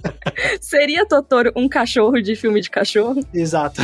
Seria 0.60 1.06
Totoro 1.06 1.52
um 1.56 1.68
cachorro 1.68 2.20
de 2.20 2.36
filme 2.36 2.60
de 2.60 2.70
cachorro? 2.70 3.20
Exato. 3.32 3.80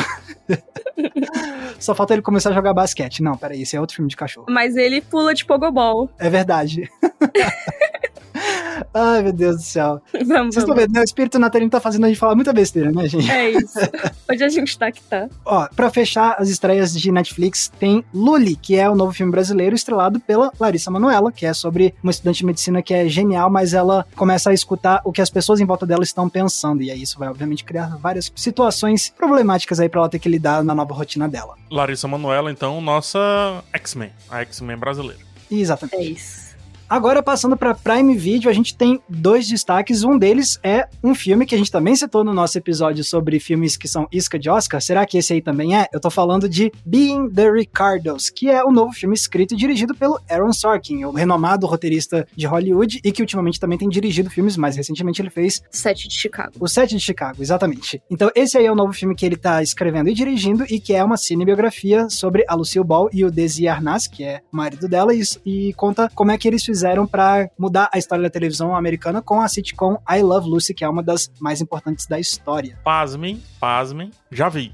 Só 1.79 1.95
falta 1.95 2.13
ele 2.13 2.23
começar 2.23 2.51
a 2.51 2.55
jogar 2.55 2.75
basquete. 2.75 3.23
Não, 3.23 3.37
peraí, 3.37 3.63
esse 3.63 3.77
é 3.77 3.81
outro 3.81 3.97
filme 3.97 4.11
de 4.11 4.17
cachorro. 4.17 4.47
Mas 4.49 4.77
ele 4.77 5.01
pula 5.01 5.35
de 5.35 5.45
pogobol. 5.45 6.11
É 6.19 6.29
verdade. 6.29 6.91
Ai, 8.95 9.23
meu 9.23 9.33
Deus 9.33 9.57
do 9.57 9.63
céu. 9.63 10.01
Vamos, 10.27 10.55
Vocês 10.55 10.65
estão 10.65 10.75
vendo, 10.75 10.93
né? 10.93 11.01
O 11.01 11.05
espírito 11.05 11.39
natalino 11.39 11.71
tá 11.71 11.81
fazendo 11.81 12.05
a 12.05 12.09
gente 12.09 12.19
falar 12.19 12.35
muita 12.35 12.53
besteira, 12.53 12.91
né, 12.91 13.07
gente? 13.09 13.31
É 13.31 13.51
isso. 13.51 13.79
Onde 14.31 14.45
a 14.45 14.49
gente 14.49 14.79
tá 14.79 14.91
que 14.91 15.03
tá. 15.03 15.29
Ó, 15.45 15.69
pra 15.75 15.91
fechar 15.91 16.37
as 16.39 16.49
estreias 16.49 16.93
de 16.93 17.11
Netflix, 17.11 17.71
tem 17.79 18.05
Lully, 18.13 18.57
que 18.57 18.77
é 18.77 18.89
o 18.89 18.95
novo 18.95 19.13
filme 19.13 19.33
brasileiro 19.33 19.75
estrelado 19.75 20.21
pela 20.21 20.53
Larissa 20.59 20.91
Manoela, 20.91 21.33
que 21.33 21.47
é 21.47 21.53
sobre 21.53 21.95
uma 22.03 22.11
estudante 22.11 22.39
de 22.39 22.47
medicina 22.47 22.83
que 22.83 22.95
é 22.95 23.09
genial, 23.09 23.51
mas 23.51 23.75
ela 23.75 24.07
começa 24.17 24.51
a 24.51 24.55
escutar 24.55 25.01
o 25.05 25.13
que 25.13 25.21
as 25.21 25.31
pessoas 25.31 25.61
em 25.61 25.65
volta 25.67 25.87
dela 25.87 26.03
estão 26.03 26.29
pensando. 26.29 26.83
E 26.83 26.91
aí 26.91 27.03
isso 27.03 27.19
vai, 27.19 27.29
obviamente, 27.29 27.65
criar 27.65 27.97
várias 27.99 28.33
situações 28.35 29.13
problemáticas 29.17 29.81
aí 29.81 29.89
pra 29.89 30.01
ela 30.01 30.09
ter 30.09 30.19
que 30.19 30.29
lidar 30.29 30.63
na 30.63 30.75
nova 30.75 30.95
rotina 30.95 31.29
dela. 31.29 31.55
Larissa 31.71 32.09
Manoela, 32.09 32.51
então, 32.51 32.81
nossa 32.81 33.63
X-Men. 33.73 34.11
A 34.31 34.41
X-Men 34.41 34.77
brasileira. 34.77 35.21
Exatamente. 35.51 35.97
É 35.97 36.05
isso. 36.05 36.48
Agora, 36.89 37.23
passando 37.23 37.55
para 37.55 37.75
Prime 37.75 38.17
Video, 38.17 38.49
a 38.49 38.53
gente 38.55 38.75
tem 38.75 38.99
dois 39.07 39.47
destaques. 39.47 40.05
Um 40.05 40.17
deles 40.17 40.59
é 40.63 40.89
um 41.05 41.15
filme 41.15 41.45
que 41.45 41.55
a 41.55 41.59
gente 41.59 41.71
também 41.71 41.95
citou 41.95 42.25
no 42.25 42.33
nosso 42.33 42.57
episódio 42.57 43.05
sobre 43.05 43.39
filmes 43.39 43.77
que 43.77 43.87
são 43.87 44.09
isca 44.11 44.39
de 44.39 44.49
Oscar. 44.49 44.81
Será 44.81 45.05
que 45.05 45.19
esse 45.19 45.35
aí 45.35 45.43
também 45.43 45.77
é? 45.77 45.87
Eu 45.93 46.01
tô 46.01 46.09
falando 46.09 46.49
de 46.49 46.73
Being 46.87 47.29
the 47.29 47.51
Ricardos, 47.51 48.31
que 48.31 48.49
é 48.49 48.65
o 48.65 48.73
novo 48.73 48.95
filme 48.95 49.15
escrito 49.15 49.53
e 49.53 49.57
dirigido 49.57 49.95
pelo 49.95 50.19
Aaron 50.31 50.51
Sorkin, 50.51 51.05
o 51.05 51.13
renomado 51.13 51.67
roteirista 51.67 52.27
de 52.35 52.47
Hollywood 52.47 53.01
e 53.05 53.13
que 53.13 53.21
ultimamente 53.21 53.61
também 53.61 53.77
tem 53.77 53.89
dirigido 53.91 54.31
filmes. 54.31 54.57
Mais 54.57 54.75
recentemente 54.75 55.21
ele 55.21 55.29
fez 55.29 55.61
Sete 55.71 56.09
de 56.09 56.15
Chicago. 56.15 56.53
o 56.59 56.67
Sete 56.67 56.97
de 56.97 57.03
Chicago, 57.03 57.43
exatamente. 57.43 58.03
Então, 58.11 58.31
esse 58.35 58.57
aí 58.57 58.65
é 58.65 58.73
o 58.73 58.75
novo 58.75 58.95
filme 58.95 59.15
que 59.15 59.27
ele 59.27 59.37
tá 59.37 59.63
escrevendo 59.63 60.09
e 60.09 60.15
dirigindo 60.15 60.65
e 60.71 60.81
que 60.81 60.95
é 60.95 61.05
uma 61.05 61.19
cinebiografia 61.19 62.09
sobre 62.09 62.47
a 62.49 62.55
Lucille 62.55 62.83
Ball 62.83 63.11
e 63.13 63.27
o 63.27 63.31
Desi 63.31 63.69
Arnaz, 63.69 64.07
que 64.07 64.25
é 64.25 64.41
o 64.51 64.57
marido 64.57 64.89
dela, 64.89 65.15
e, 65.15 65.23
e 65.45 65.75
conta 65.75 66.11
como 66.15 66.31
é 66.31 66.39
que 66.39 66.49
eles 66.49 66.65
fizeram 66.65 66.78
pra 67.07 67.49
mudar 67.59 67.89
a 67.93 67.99
história 67.99 68.23
da 68.23 68.31
televisão 68.31 68.75
americana 68.75 69.23
com 69.23 69.41
a 69.41 69.49
sitcom 69.49 69.99
I 70.09 70.23
Love 70.23 70.49
Lucy, 70.49 70.75
que 70.75 70.85
é 70.85 70.89
uma 70.89 71.03
das 71.03 71.31
mais 71.41 71.61
importantes 71.61 72.07
da 72.07 72.19
história. 72.19 72.79
Pasmem, 72.85 73.43
pasmem, 73.61 74.11
já 74.31 74.49
vi. 74.49 74.73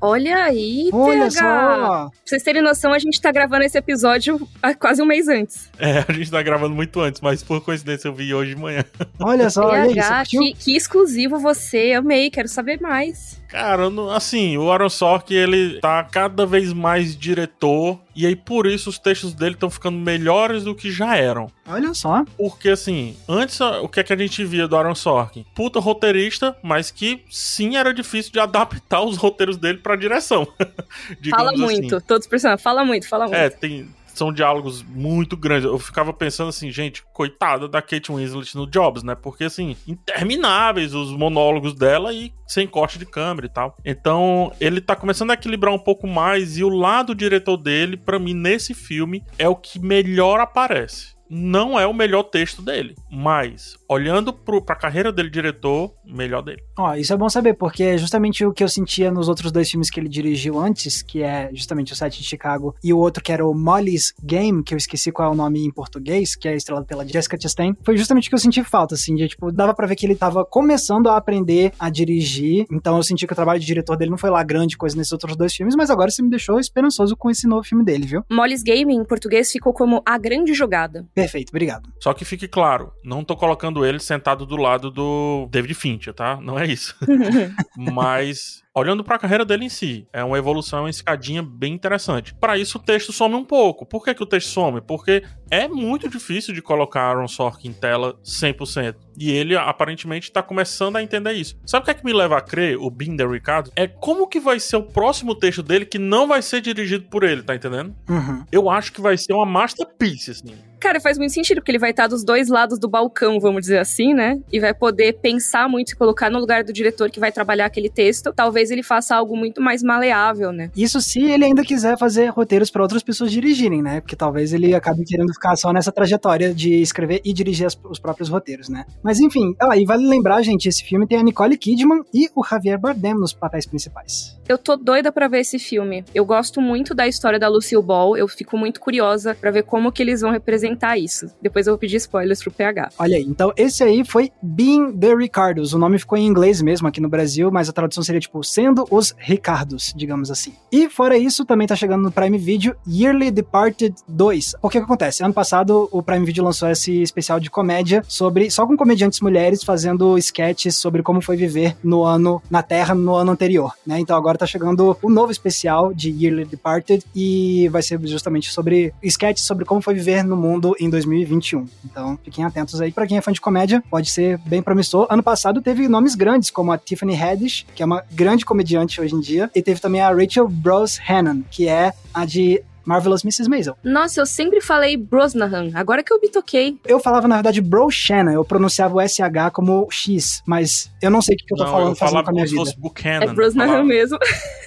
Olha 0.00 0.44
aí, 0.44 0.90
Olha 0.92 1.22
PH. 1.22 1.30
só! 1.30 1.40
Pra 1.40 2.10
vocês 2.24 2.42
terem 2.44 2.62
noção, 2.62 2.92
a 2.92 2.98
gente 3.00 3.20
tá 3.20 3.32
gravando 3.32 3.64
esse 3.64 3.76
episódio 3.76 4.48
há 4.62 4.72
quase 4.72 5.02
um 5.02 5.06
mês 5.06 5.26
antes. 5.26 5.68
É, 5.78 6.04
a 6.08 6.12
gente 6.12 6.30
tá 6.30 6.40
gravando 6.40 6.74
muito 6.74 7.00
antes, 7.00 7.20
mas 7.20 7.42
por 7.42 7.60
coincidência 7.60 8.06
eu 8.06 8.14
vi 8.14 8.32
hoje 8.32 8.54
de 8.54 8.60
manhã. 8.60 8.84
Olha 9.18 9.50
só, 9.50 9.66
olha 9.66 9.86
isso. 9.86 9.94
PH, 9.96 10.24
que, 10.26 10.54
que 10.54 10.76
exclusivo 10.76 11.38
você. 11.40 11.94
Amei, 11.94 12.30
quero 12.30 12.46
saber 12.46 12.80
mais. 12.80 13.37
Cara, 13.48 13.88
assim, 14.14 14.58
o 14.58 14.70
Aaron 14.70 14.90
Sorkin, 14.90 15.34
ele 15.34 15.80
tá 15.80 16.04
cada 16.04 16.44
vez 16.44 16.70
mais 16.72 17.16
diretor, 17.16 17.98
e 18.14 18.26
aí 18.26 18.36
por 18.36 18.66
isso 18.66 18.90
os 18.90 18.98
textos 18.98 19.32
dele 19.32 19.54
estão 19.54 19.70
ficando 19.70 19.96
melhores 19.96 20.64
do 20.64 20.74
que 20.74 20.90
já 20.90 21.16
eram. 21.16 21.50
Olha 21.66 21.94
só. 21.94 22.24
Porque, 22.36 22.68
assim, 22.68 23.16
antes 23.26 23.58
o 23.60 23.88
que 23.88 24.00
é 24.00 24.04
que 24.04 24.12
a 24.12 24.16
gente 24.16 24.44
via 24.44 24.68
do 24.68 24.76
Aaron 24.76 24.94
Sorkin? 24.94 25.46
Puta 25.54 25.80
roteirista, 25.80 26.54
mas 26.62 26.90
que 26.90 27.24
sim 27.30 27.76
era 27.76 27.94
difícil 27.94 28.32
de 28.32 28.38
adaptar 28.38 29.00
os 29.02 29.16
roteiros 29.16 29.56
dele 29.56 29.78
pra 29.78 29.96
direção. 29.96 30.46
Fala 31.30 31.50
assim. 31.52 31.62
muito, 31.62 32.00
todos 32.02 32.26
os 32.26 32.30
personagens. 32.30 32.62
Fala 32.62 32.84
muito, 32.84 33.08
fala 33.08 33.24
muito. 33.24 33.36
É, 33.36 33.48
tem, 33.48 33.88
são 34.18 34.32
diálogos 34.32 34.82
muito 34.82 35.36
grandes. 35.36 35.64
Eu 35.64 35.78
ficava 35.78 36.12
pensando 36.12 36.48
assim, 36.48 36.70
gente, 36.70 37.02
coitada 37.12 37.68
da 37.68 37.80
Kate 37.80 38.12
Winslet 38.12 38.56
no 38.56 38.66
Jobs, 38.66 39.02
né? 39.02 39.14
Porque, 39.14 39.44
assim, 39.44 39.76
intermináveis 39.86 40.94
os 40.94 41.10
monólogos 41.12 41.74
dela 41.74 42.12
e 42.12 42.32
sem 42.46 42.66
corte 42.66 42.98
de 42.98 43.06
câmera 43.06 43.46
e 43.46 43.50
tal. 43.50 43.76
Então, 43.84 44.52
ele 44.60 44.80
tá 44.80 44.96
começando 44.96 45.30
a 45.30 45.34
equilibrar 45.34 45.72
um 45.72 45.78
pouco 45.78 46.06
mais 46.06 46.58
e 46.58 46.64
o 46.64 46.68
lado 46.68 47.14
diretor 47.14 47.56
dele, 47.56 47.96
pra 47.96 48.18
mim, 48.18 48.34
nesse 48.34 48.74
filme, 48.74 49.24
é 49.38 49.48
o 49.48 49.56
que 49.56 49.78
melhor 49.78 50.40
aparece. 50.40 51.17
Não 51.30 51.78
é 51.78 51.86
o 51.86 51.94
melhor 51.94 52.24
texto 52.24 52.62
dele, 52.62 52.94
mas 53.10 53.76
olhando 53.88 54.32
pro, 54.32 54.62
pra 54.62 54.76
carreira 54.76 55.12
dele 55.12 55.30
diretor, 55.30 55.92
melhor 56.04 56.42
dele. 56.42 56.62
Ó, 56.78 56.94
isso 56.94 57.12
é 57.12 57.16
bom 57.16 57.28
saber, 57.28 57.54
porque 57.54 57.82
é 57.82 57.98
justamente 57.98 58.44
o 58.44 58.52
que 58.52 58.62
eu 58.62 58.68
sentia 58.68 59.10
nos 59.10 59.28
outros 59.28 59.52
dois 59.52 59.70
filmes 59.70 59.90
que 59.90 60.00
ele 60.00 60.08
dirigiu 60.08 60.58
antes, 60.58 61.02
que 61.02 61.22
é 61.22 61.50
justamente 61.52 61.92
o 61.92 61.96
Sete 61.96 62.20
de 62.20 62.26
Chicago 62.26 62.74
e 62.82 62.92
o 62.92 62.98
outro 62.98 63.22
que 63.22 63.32
era 63.32 63.46
o 63.46 63.54
Molly's 63.54 64.12
Game, 64.22 64.62
que 64.62 64.74
eu 64.74 64.78
esqueci 64.78 65.10
qual 65.10 65.28
é 65.28 65.32
o 65.32 65.36
nome 65.36 65.64
em 65.64 65.70
português, 65.70 66.34
que 66.34 66.48
é 66.48 66.54
estrelado 66.54 66.86
pela 66.86 67.06
Jessica 67.06 67.38
Chastain. 67.40 67.76
Foi 67.84 67.96
justamente 67.96 68.26
o 68.26 68.30
que 68.30 68.34
eu 68.34 68.38
senti 68.38 68.62
falta, 68.62 68.94
assim, 68.94 69.14
de 69.14 69.28
tipo, 69.28 69.50
dava 69.52 69.74
pra 69.74 69.86
ver 69.86 69.96
que 69.96 70.06
ele 70.06 70.16
tava 70.16 70.44
começando 70.44 71.08
a 71.08 71.16
aprender 71.16 71.72
a 71.78 71.90
dirigir, 71.90 72.66
então 72.72 72.96
eu 72.96 73.02
senti 73.02 73.26
que 73.26 73.32
o 73.32 73.36
trabalho 73.36 73.60
de 73.60 73.66
diretor 73.66 73.96
dele 73.96 74.10
não 74.10 74.18
foi 74.18 74.30
lá 74.30 74.42
grande 74.42 74.76
coisa 74.76 74.96
nesses 74.96 75.12
outros 75.12 75.36
dois 75.36 75.54
filmes, 75.54 75.74
mas 75.76 75.90
agora 75.90 76.10
você 76.10 76.22
me 76.22 76.30
deixou 76.30 76.58
esperançoso 76.58 77.16
com 77.16 77.30
esse 77.30 77.46
novo 77.46 77.62
filme 77.64 77.84
dele, 77.84 78.06
viu? 78.06 78.22
Molly's 78.30 78.62
Game, 78.62 78.94
em 78.94 79.04
português, 79.04 79.50
ficou 79.50 79.72
como 79.72 80.02
A 80.04 80.18
Grande 80.18 80.54
Jogada. 80.54 81.06
Perfeito, 81.22 81.50
obrigado. 81.50 81.92
Só 82.00 82.12
que 82.12 82.24
fique 82.24 82.46
claro, 82.48 82.92
não 83.04 83.24
tô 83.24 83.36
colocando 83.36 83.84
ele 83.84 83.98
sentado 83.98 84.46
do 84.46 84.56
lado 84.56 84.90
do 84.90 85.48
David 85.50 85.74
Fincher, 85.74 86.14
tá? 86.14 86.38
Não 86.40 86.58
é 86.58 86.66
isso. 86.66 86.96
Mas 87.76 88.62
olhando 88.78 89.04
para 89.04 89.16
a 89.16 89.18
carreira 89.18 89.44
dele 89.44 89.64
em 89.64 89.68
si, 89.68 90.06
é 90.12 90.22
uma 90.22 90.38
evolução, 90.38 90.80
uma 90.80 90.90
escadinha 90.90 91.42
bem 91.42 91.74
interessante. 91.74 92.34
Para 92.34 92.56
isso 92.56 92.78
o 92.78 92.80
texto 92.80 93.12
some 93.12 93.34
um 93.34 93.44
pouco. 93.44 93.84
Por 93.84 94.04
que, 94.04 94.14
que 94.14 94.22
o 94.22 94.26
texto 94.26 94.48
some? 94.48 94.80
Porque 94.80 95.22
é 95.50 95.66
muito 95.66 96.08
difícil 96.08 96.54
de 96.54 96.62
colocar 96.62 97.02
Aaron 97.02 97.28
Sorkin 97.28 97.68
em 97.68 97.72
tela 97.72 98.18
100%. 98.24 98.94
E 99.18 99.30
ele 99.32 99.56
aparentemente 99.56 100.28
está 100.28 100.42
começando 100.42 100.96
a 100.96 101.02
entender 101.02 101.32
isso. 101.32 101.58
Sabe 101.66 101.82
o 101.82 101.84
que 101.84 101.90
é 101.90 101.94
que 101.94 102.04
me 102.04 102.12
leva 102.12 102.38
a 102.38 102.40
crer, 102.40 102.78
o 102.78 102.90
Binder 102.90 103.28
Ricardo? 103.28 103.72
É 103.74 103.86
como 103.86 104.28
que 104.28 104.38
vai 104.38 104.60
ser 104.60 104.76
o 104.76 104.82
próximo 104.82 105.34
texto 105.34 105.62
dele 105.62 105.84
que 105.84 105.98
não 105.98 106.28
vai 106.28 106.40
ser 106.42 106.60
dirigido 106.60 107.06
por 107.08 107.24
ele, 107.24 107.42
tá 107.42 107.54
entendendo? 107.54 107.94
Uhum. 108.08 108.44
Eu 108.52 108.70
acho 108.70 108.92
que 108.92 109.00
vai 109.00 109.16
ser 109.16 109.32
uma 109.32 109.46
masterpiece, 109.46 110.30
assim. 110.30 110.54
Cara, 110.78 111.00
faz 111.00 111.18
muito 111.18 111.32
sentido, 111.32 111.56
porque 111.56 111.72
ele 111.72 111.78
vai 111.78 111.90
estar 111.90 112.06
dos 112.06 112.24
dois 112.24 112.48
lados 112.48 112.78
do 112.78 112.88
balcão, 112.88 113.40
vamos 113.40 113.62
dizer 113.62 113.78
assim, 113.78 114.14
né? 114.14 114.40
E 114.52 114.60
vai 114.60 114.72
poder 114.72 115.14
pensar 115.14 115.68
muito 115.68 115.90
e 115.90 115.96
colocar 115.96 116.30
no 116.30 116.38
lugar 116.38 116.62
do 116.62 116.72
diretor 116.72 117.10
que 117.10 117.18
vai 117.18 117.32
trabalhar 117.32 117.66
aquele 117.66 117.90
texto. 117.90 118.32
Talvez 118.32 118.67
ele 118.70 118.82
faça 118.82 119.14
algo 119.16 119.36
muito 119.36 119.60
mais 119.60 119.82
maleável, 119.82 120.52
né? 120.52 120.70
Isso 120.76 121.00
se 121.00 121.22
ele 121.22 121.44
ainda 121.44 121.64
quiser 121.64 121.98
fazer 121.98 122.28
roteiros 122.28 122.70
para 122.70 122.82
outras 122.82 123.02
pessoas 123.02 123.30
dirigirem, 123.30 123.82
né? 123.82 124.00
Porque 124.00 124.16
talvez 124.16 124.52
ele 124.52 124.74
acabe 124.74 125.04
querendo 125.04 125.32
ficar 125.32 125.56
só 125.56 125.72
nessa 125.72 125.92
trajetória 125.92 126.54
de 126.54 126.80
escrever 126.80 127.20
e 127.24 127.32
dirigir 127.32 127.66
as, 127.66 127.78
os 127.88 127.98
próprios 127.98 128.28
roteiros, 128.28 128.68
né? 128.68 128.84
Mas 129.02 129.20
enfim, 129.20 129.54
ah, 129.60 129.76
e 129.76 129.84
vale 129.84 130.06
lembrar, 130.06 130.42
gente, 130.42 130.68
esse 130.68 130.84
filme 130.84 131.06
tem 131.06 131.18
a 131.18 131.22
Nicole 131.22 131.56
Kidman 131.56 132.02
e 132.12 132.28
o 132.34 132.44
Javier 132.44 132.78
Bardem 132.78 133.14
nos 133.14 133.32
papéis 133.32 133.66
principais. 133.66 134.38
Eu 134.48 134.56
tô 134.56 134.76
doida 134.76 135.12
para 135.12 135.28
ver 135.28 135.40
esse 135.40 135.58
filme. 135.58 136.04
Eu 136.14 136.24
gosto 136.24 136.60
muito 136.60 136.94
da 136.94 137.06
história 137.06 137.38
da 137.38 137.48
Lucille 137.48 137.82
Ball, 137.82 138.16
eu 138.16 138.26
fico 138.26 138.56
muito 138.56 138.80
curiosa 138.80 139.34
para 139.34 139.50
ver 139.50 139.62
como 139.62 139.92
que 139.92 140.02
eles 140.02 140.20
vão 140.20 140.30
representar 140.30 140.96
isso. 140.96 141.26
Depois 141.40 141.66
eu 141.66 141.72
vou 141.72 141.78
pedir 141.78 141.96
spoilers 141.96 142.42
pro 142.42 142.50
PH. 142.50 142.90
Olha 142.98 143.16
aí, 143.16 143.24
então 143.24 143.52
esse 143.56 143.82
aí 143.82 144.04
foi 144.04 144.30
Being 144.42 144.92
the 144.96 145.14
Ricardos. 145.14 145.72
O 145.74 145.78
nome 145.78 145.98
ficou 145.98 146.16
em 146.16 146.26
inglês 146.26 146.62
mesmo 146.62 146.88
aqui 146.88 147.00
no 147.00 147.08
Brasil, 147.08 147.50
mas 147.50 147.68
a 147.68 147.72
tradução 147.72 148.02
seria 148.02 148.20
tipo 148.20 148.42
Sendo 148.58 148.84
os 148.90 149.14
Ricardos, 149.16 149.94
digamos 149.94 150.32
assim. 150.32 150.52
E 150.72 150.88
fora 150.88 151.16
isso, 151.16 151.44
também 151.44 151.68
tá 151.68 151.76
chegando 151.76 152.02
no 152.02 152.10
Prime 152.10 152.36
Video 152.36 152.74
Yearly 152.88 153.30
Departed 153.30 153.94
2. 154.08 154.56
O 154.60 154.68
que 154.68 154.78
que 154.78 154.84
acontece? 154.84 155.22
Ano 155.22 155.32
passado 155.32 155.88
o 155.92 156.02
Prime 156.02 156.26
Video 156.26 156.42
lançou 156.42 156.68
esse 156.68 157.00
especial 157.00 157.38
de 157.38 157.48
comédia 157.50 158.02
sobre 158.08 158.50
só 158.50 158.66
com 158.66 158.76
comediantes 158.76 159.20
mulheres 159.20 159.62
fazendo 159.62 160.18
sketches 160.18 160.74
sobre 160.74 161.04
como 161.04 161.20
foi 161.20 161.36
viver 161.36 161.76
no 161.84 162.02
ano 162.02 162.42
na 162.50 162.60
Terra 162.60 162.96
no 162.96 163.14
ano 163.14 163.30
anterior, 163.30 163.74
né? 163.86 164.00
Então 164.00 164.16
agora 164.16 164.36
tá 164.36 164.44
chegando 164.44 164.98
o 165.00 165.08
novo 165.08 165.30
especial 165.30 165.94
de 165.94 166.10
Yearly 166.10 166.44
Departed 166.44 167.04
e 167.14 167.68
vai 167.68 167.80
ser 167.80 168.00
justamente 168.08 168.50
sobre 168.50 168.92
sketches 169.04 169.46
sobre 169.46 169.64
como 169.64 169.80
foi 169.80 169.94
viver 169.94 170.24
no 170.24 170.36
mundo 170.36 170.74
em 170.80 170.90
2021. 170.90 171.64
Então 171.84 172.18
fiquem 172.24 172.44
atentos 172.44 172.80
aí 172.80 172.90
para 172.90 173.06
quem 173.06 173.18
é 173.18 173.20
fã 173.20 173.30
de 173.30 173.40
comédia, 173.40 173.80
pode 173.88 174.10
ser 174.10 174.36
bem 174.38 174.62
promissor. 174.62 175.06
Ano 175.08 175.22
passado 175.22 175.62
teve 175.62 175.86
nomes 175.86 176.16
grandes 176.16 176.50
como 176.50 176.72
a 176.72 176.76
Tiffany 176.76 177.14
Haddish, 177.14 177.64
que 177.72 177.84
é 177.84 177.86
uma 177.86 178.02
grande 178.10 178.37
comediante 178.44 179.00
hoje 179.00 179.14
em 179.14 179.20
dia, 179.20 179.50
e 179.54 179.62
teve 179.62 179.80
também 179.80 180.00
a 180.00 180.10
Rachel 180.10 180.48
Brosnahan, 180.48 181.42
que 181.50 181.68
é 181.68 181.92
a 182.12 182.24
de 182.24 182.62
Marvelous 182.84 183.22
Mrs. 183.22 183.50
Maisel. 183.50 183.76
Nossa, 183.84 184.18
eu 184.18 184.24
sempre 184.24 184.62
falei 184.62 184.96
Brosnahan, 184.96 185.70
agora 185.74 186.02
que 186.02 186.10
eu 186.10 186.18
me 186.18 186.28
toquei. 186.30 186.78
Eu 186.86 186.98
falava, 186.98 187.28
na 187.28 187.34
verdade, 187.34 187.60
Bro 187.60 187.90
Shannon, 187.90 188.32
eu 188.32 188.44
pronunciava 188.44 188.96
o 188.96 189.06
SH 189.06 189.52
como 189.52 189.86
X, 189.90 190.42
mas 190.46 190.90
eu 191.02 191.10
não 191.10 191.20
sei 191.20 191.34
o 191.34 191.38
que, 191.38 191.44
que 191.44 191.52
eu 191.52 191.58
tô 191.58 191.64
Não, 191.64 191.70
falando 191.70 191.88
eu 191.90 191.96
fazendo 191.96 192.24
com 192.24 192.30
a 192.30 192.32
minha 192.32 192.46
vida. 192.46 192.56
fosse 192.56 192.78
Buchanan. 192.78 193.24
É 193.24 193.34
Brosnahan 193.34 193.84
mesmo. 193.84 194.16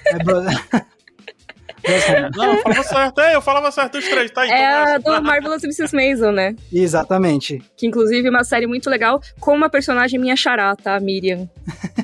É 0.06 0.24
Bro... 0.24 0.44
Brosnahan. 1.82 2.30
Não, 2.36 2.54
eu 2.54 2.62
falava 2.62 2.84
certo. 2.84 3.22
É, 3.22 3.36
eu 3.36 3.42
falava 3.42 3.72
certo 3.72 3.98
os 3.98 4.08
três. 4.08 4.32
Tá 4.32 4.42
aí. 4.42 4.52
É 4.52 4.94
a 4.94 4.98
do 5.00 5.22
Marvelous 5.22 5.64
Mrs. 5.64 5.96
Maisel, 5.96 6.32
né? 6.32 6.56
Exatamente. 6.72 7.62
Que 7.76 7.88
inclusive 7.88 8.28
é 8.28 8.30
uma 8.30 8.44
série 8.44 8.68
muito 8.68 8.90
legal, 8.90 9.20
com 9.40 9.56
uma 9.56 9.70
personagem 9.70 10.20
minha 10.20 10.36
xará, 10.36 10.76
tá? 10.76 10.96
A 10.96 11.00
Miriam. 11.00 11.50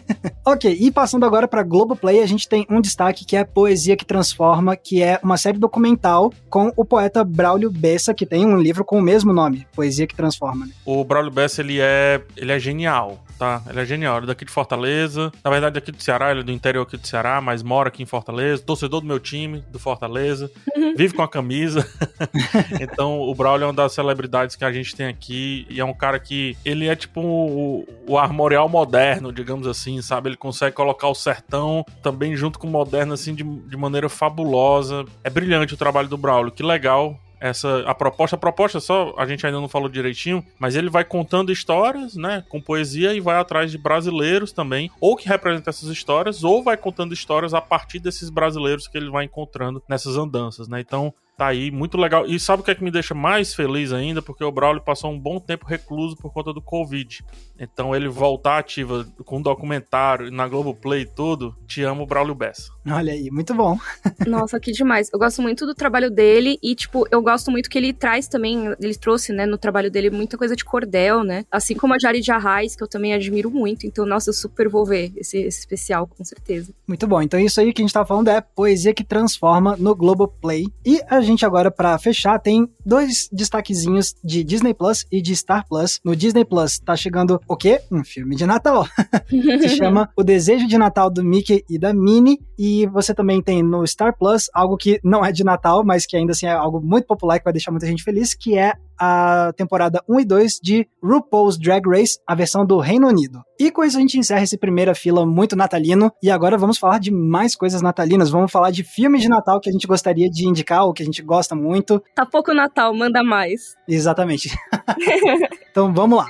Ok, 0.49 0.77
e 0.79 0.89
passando 0.89 1.25
agora 1.25 1.45
para 1.45 1.61
Globoplay, 1.61 2.21
a 2.21 2.25
gente 2.25 2.47
tem 2.47 2.65
um 2.69 2.79
destaque 2.79 3.25
que 3.25 3.35
é 3.35 3.43
Poesia 3.43 3.97
que 3.97 4.05
Transforma, 4.05 4.77
que 4.77 5.03
é 5.03 5.19
uma 5.21 5.35
série 5.35 5.57
documental 5.57 6.31
com 6.49 6.71
o 6.77 6.85
poeta 6.85 7.21
Braulio 7.21 7.69
Bessa, 7.69 8.13
que 8.13 8.25
tem 8.25 8.45
um 8.45 8.57
livro 8.57 8.85
com 8.85 8.97
o 8.97 9.01
mesmo 9.01 9.33
nome, 9.33 9.67
Poesia 9.75 10.07
que 10.07 10.15
Transforma. 10.15 10.65
né? 10.65 10.71
O 10.85 11.03
Braulio 11.03 11.31
Bessa, 11.31 11.59
ele 11.59 11.81
é, 11.81 12.21
ele 12.37 12.53
é 12.53 12.57
genial, 12.59 13.21
tá? 13.37 13.61
Ele 13.69 13.79
é 13.79 13.85
genial. 13.85 14.17
Ele 14.17 14.25
é 14.25 14.27
daqui 14.27 14.45
de 14.45 14.51
Fortaleza. 14.51 15.31
Na 15.43 15.51
verdade, 15.51 15.75
daqui 15.75 15.91
do 15.91 16.01
Ceará. 16.01 16.31
Ele 16.31 16.41
é 16.41 16.43
do 16.43 16.51
interior 16.51 16.83
aqui 16.83 16.97
do 16.97 17.07
Ceará, 17.07 17.39
mas 17.41 17.63
mora 17.63 17.89
aqui 17.89 18.03
em 18.03 18.05
Fortaleza. 18.05 18.63
Torcedor 18.63 19.01
do 19.01 19.07
meu 19.07 19.19
time, 19.19 19.63
do 19.71 19.79
Fortaleza. 19.79 20.51
Vive 20.95 21.13
com 21.13 21.21
a 21.21 21.27
camisa. 21.27 21.87
então, 22.81 23.21
o 23.21 23.33
Braulio 23.33 23.65
é 23.65 23.67
uma 23.67 23.73
das 23.73 23.93
celebridades 23.93 24.55
que 24.55 24.65
a 24.65 24.71
gente 24.71 24.95
tem 24.95 25.07
aqui. 25.07 25.65
E 25.69 25.79
é 25.79 25.85
um 25.85 25.93
cara 25.93 26.19
que... 26.19 26.57
Ele 26.65 26.87
é 26.87 26.95
tipo 26.95 27.21
o, 27.21 27.87
o 28.07 28.17
armorial 28.17 28.67
moderno, 28.67 29.31
digamos 29.31 29.67
assim, 29.67 30.01
sabe? 30.01 30.29
Ele 30.29 30.37
consegue 30.37 30.75
colocar 30.75 31.07
o 31.07 31.15
sertão 31.15 31.85
também 32.01 32.35
junto 32.35 32.59
com 32.59 32.67
o 32.67 32.71
moderno, 32.71 33.13
assim, 33.13 33.33
de, 33.33 33.43
de 33.43 33.77
maneira 33.77 34.09
fabulosa. 34.09 35.05
É 35.23 35.29
brilhante 35.29 35.73
o 35.73 35.77
trabalho 35.77 36.07
do 36.07 36.17
Braulio. 36.17 36.51
Que 36.51 36.63
legal 36.63 37.19
essa 37.39 37.81
a 37.81 37.93
proposta, 37.93 38.35
a 38.35 38.39
proposta 38.39 38.79
só 38.79 39.13
a 39.17 39.25
gente 39.25 39.45
ainda 39.45 39.59
não 39.59 39.67
falou 39.67 39.89
direitinho, 39.89 40.45
mas 40.59 40.75
ele 40.75 40.89
vai 40.89 41.03
contando 41.03 41.51
histórias, 41.51 42.15
né, 42.15 42.43
com 42.49 42.61
poesia 42.61 43.13
e 43.13 43.19
vai 43.19 43.37
atrás 43.37 43.71
de 43.71 43.77
brasileiros 43.77 44.51
também, 44.51 44.89
ou 44.99 45.15
que 45.15 45.27
representam 45.27 45.69
essas 45.69 45.89
histórias, 45.89 46.43
ou 46.43 46.63
vai 46.63 46.77
contando 46.77 47.13
histórias 47.13 47.53
a 47.53 47.61
partir 47.61 47.99
desses 47.99 48.29
brasileiros 48.29 48.87
que 48.87 48.97
ele 48.97 49.09
vai 49.09 49.25
encontrando 49.25 49.81
nessas 49.87 50.17
andanças, 50.17 50.67
né? 50.67 50.79
Então, 50.79 51.13
tá 51.37 51.47
aí, 51.47 51.69
muito 51.69 51.97
legal. 51.97 52.25
E 52.25 52.39
sabe 52.39 52.61
o 52.61 52.65
que 52.65 52.71
é 52.71 52.75
que 52.75 52.83
me 52.83 52.89
deixa 52.89 53.13
mais 53.13 53.53
feliz 53.53 53.93
ainda? 53.93 54.21
Porque 54.21 54.43
o 54.43 54.51
Braulio 54.51 54.81
passou 54.81 55.11
um 55.11 55.19
bom 55.19 55.39
tempo 55.39 55.67
recluso 55.67 56.17
por 56.17 56.33
conta 56.33 56.51
do 56.51 56.61
Covid. 56.61 57.23
Então, 57.59 57.95
ele 57.95 58.07
voltar 58.07 58.57
ativa 58.57 59.07
com 59.23 59.37
um 59.37 59.41
documentário 59.41 60.31
na 60.31 60.47
Globoplay 60.47 61.01
e 61.01 61.05
tudo, 61.05 61.55
te 61.67 61.83
amo, 61.83 62.05
Braulio 62.07 62.33
Bessa. 62.33 62.71
Olha 62.89 63.13
aí, 63.13 63.29
muito 63.29 63.53
bom. 63.53 63.77
Nossa, 64.25 64.59
que 64.59 64.71
demais. 64.71 65.09
Eu 65.13 65.19
gosto 65.19 65.41
muito 65.41 65.65
do 65.65 65.75
trabalho 65.75 66.09
dele 66.09 66.57
e, 66.61 66.73
tipo, 66.73 67.07
eu 67.11 67.21
gosto 67.21 67.51
muito 67.51 67.69
que 67.69 67.77
ele 67.77 67.93
traz 67.93 68.27
também, 68.27 68.73
ele 68.79 68.95
trouxe, 68.95 69.31
né, 69.31 69.45
no 69.45 69.57
trabalho 69.57 69.91
dele 69.91 70.09
muita 70.09 70.37
coisa 70.37 70.55
de 70.55 70.65
cordel, 70.65 71.23
né? 71.23 71.45
Assim 71.51 71.75
como 71.75 71.93
a 71.93 71.97
Jari 71.99 72.19
de 72.19 72.31
Arraes, 72.31 72.75
que 72.75 72.83
eu 72.83 72.87
também 72.87 73.13
admiro 73.13 73.51
muito. 73.51 73.85
Então, 73.85 74.05
nossa, 74.05 74.29
eu 74.29 74.33
super 74.33 74.67
vou 74.67 74.85
ver 74.85 75.11
esse, 75.15 75.37
esse 75.37 75.59
especial, 75.59 76.07
com 76.07 76.23
certeza. 76.23 76.73
Muito 76.87 77.05
bom. 77.05 77.21
Então 77.21 77.39
isso 77.39 77.59
aí 77.59 77.71
que 77.71 77.81
a 77.81 77.85
gente 77.85 77.93
tá 77.93 78.05
falando 78.05 78.29
é 78.29 78.41
Poesia 78.41 78.93
que 78.93 79.03
Transforma 79.03 79.75
no 79.77 79.95
Globoplay. 79.95 80.65
E 80.85 81.01
a 81.09 81.21
gente 81.27 81.45
agora, 81.45 81.69
pra 81.69 81.97
fechar, 81.97 82.39
tem 82.39 82.67
dois 82.85 83.29
destaquezinhos 83.31 84.15
de 84.23 84.43
Disney 84.43 84.73
Plus 84.73 85.05
e 85.11 85.21
de 85.21 85.35
Star 85.35 85.67
Plus. 85.67 85.99
No 86.03 86.15
Disney 86.15 86.43
Plus 86.43 86.79
tá 86.79 86.95
chegando 86.95 87.39
o 87.47 87.55
quê? 87.55 87.81
Um 87.91 88.03
filme 88.03 88.35
de 88.35 88.45
Natal. 88.45 88.87
Se 89.29 89.69
chama 89.69 90.09
O 90.15 90.23
Desejo 90.23 90.67
de 90.67 90.77
Natal 90.77 91.09
do 91.09 91.23
Mickey 91.23 91.63
e 91.69 91.77
da 91.77 91.93
Minnie. 91.93 92.39
E 92.57 92.87
você 92.87 93.13
também 93.13 93.41
tem 93.41 93.61
no 93.61 93.85
Star 93.85 94.17
Plus 94.17 94.49
algo 94.53 94.77
que 94.77 94.99
não 95.03 95.23
é 95.23 95.31
de 95.31 95.43
Natal, 95.43 95.83
mas 95.85 96.05
que 96.05 96.17
ainda 96.17 96.31
assim 96.31 96.47
é 96.47 96.51
algo 96.51 96.81
muito 96.81 97.05
popular 97.05 97.37
que 97.37 97.43
vai 97.43 97.53
deixar 97.53 97.71
muita 97.71 97.85
gente 97.85 98.03
feliz, 98.03 98.33
que 98.33 98.57
é 98.57 98.73
a 98.99 99.51
temporada 99.55 100.01
1 100.07 100.19
e 100.19 100.25
2 100.25 100.59
de 100.61 100.87
RuPaul's 101.03 101.57
Drag 101.57 101.87
Race, 101.87 102.19
a 102.25 102.35
versão 102.35 102.65
do 102.65 102.79
Reino 102.79 103.07
Unido. 103.07 103.41
E 103.59 103.71
com 103.71 103.83
isso 103.83 103.97
a 103.97 104.01
gente 104.01 104.17
encerra 104.17 104.43
esse 104.43 104.57
primeira 104.57 104.93
fila 104.93 105.25
muito 105.25 105.55
natalino. 105.55 106.11
E 106.21 106.29
agora 106.29 106.57
vamos 106.57 106.77
falar 106.77 106.99
de 106.99 107.11
mais 107.11 107.55
coisas 107.55 107.81
natalinas. 107.81 108.29
Vamos 108.29 108.51
falar 108.51 108.71
de 108.71 108.83
filmes 108.83 109.21
de 109.21 109.29
Natal 109.29 109.59
que 109.59 109.69
a 109.69 109.73
gente 109.73 109.87
gostaria 109.87 110.29
de 110.29 110.47
indicar, 110.47 110.85
ou 110.85 110.93
que 110.93 111.01
a 111.01 111.05
gente 111.05 111.21
gosta 111.21 111.55
muito. 111.55 112.01
Tá 112.15 112.25
pouco 112.25 112.53
Natal, 112.53 112.93
manda 112.93 113.23
mais. 113.23 113.75
Exatamente. 113.87 114.49
então 115.71 115.93
vamos 115.93 116.17
lá. 116.17 116.27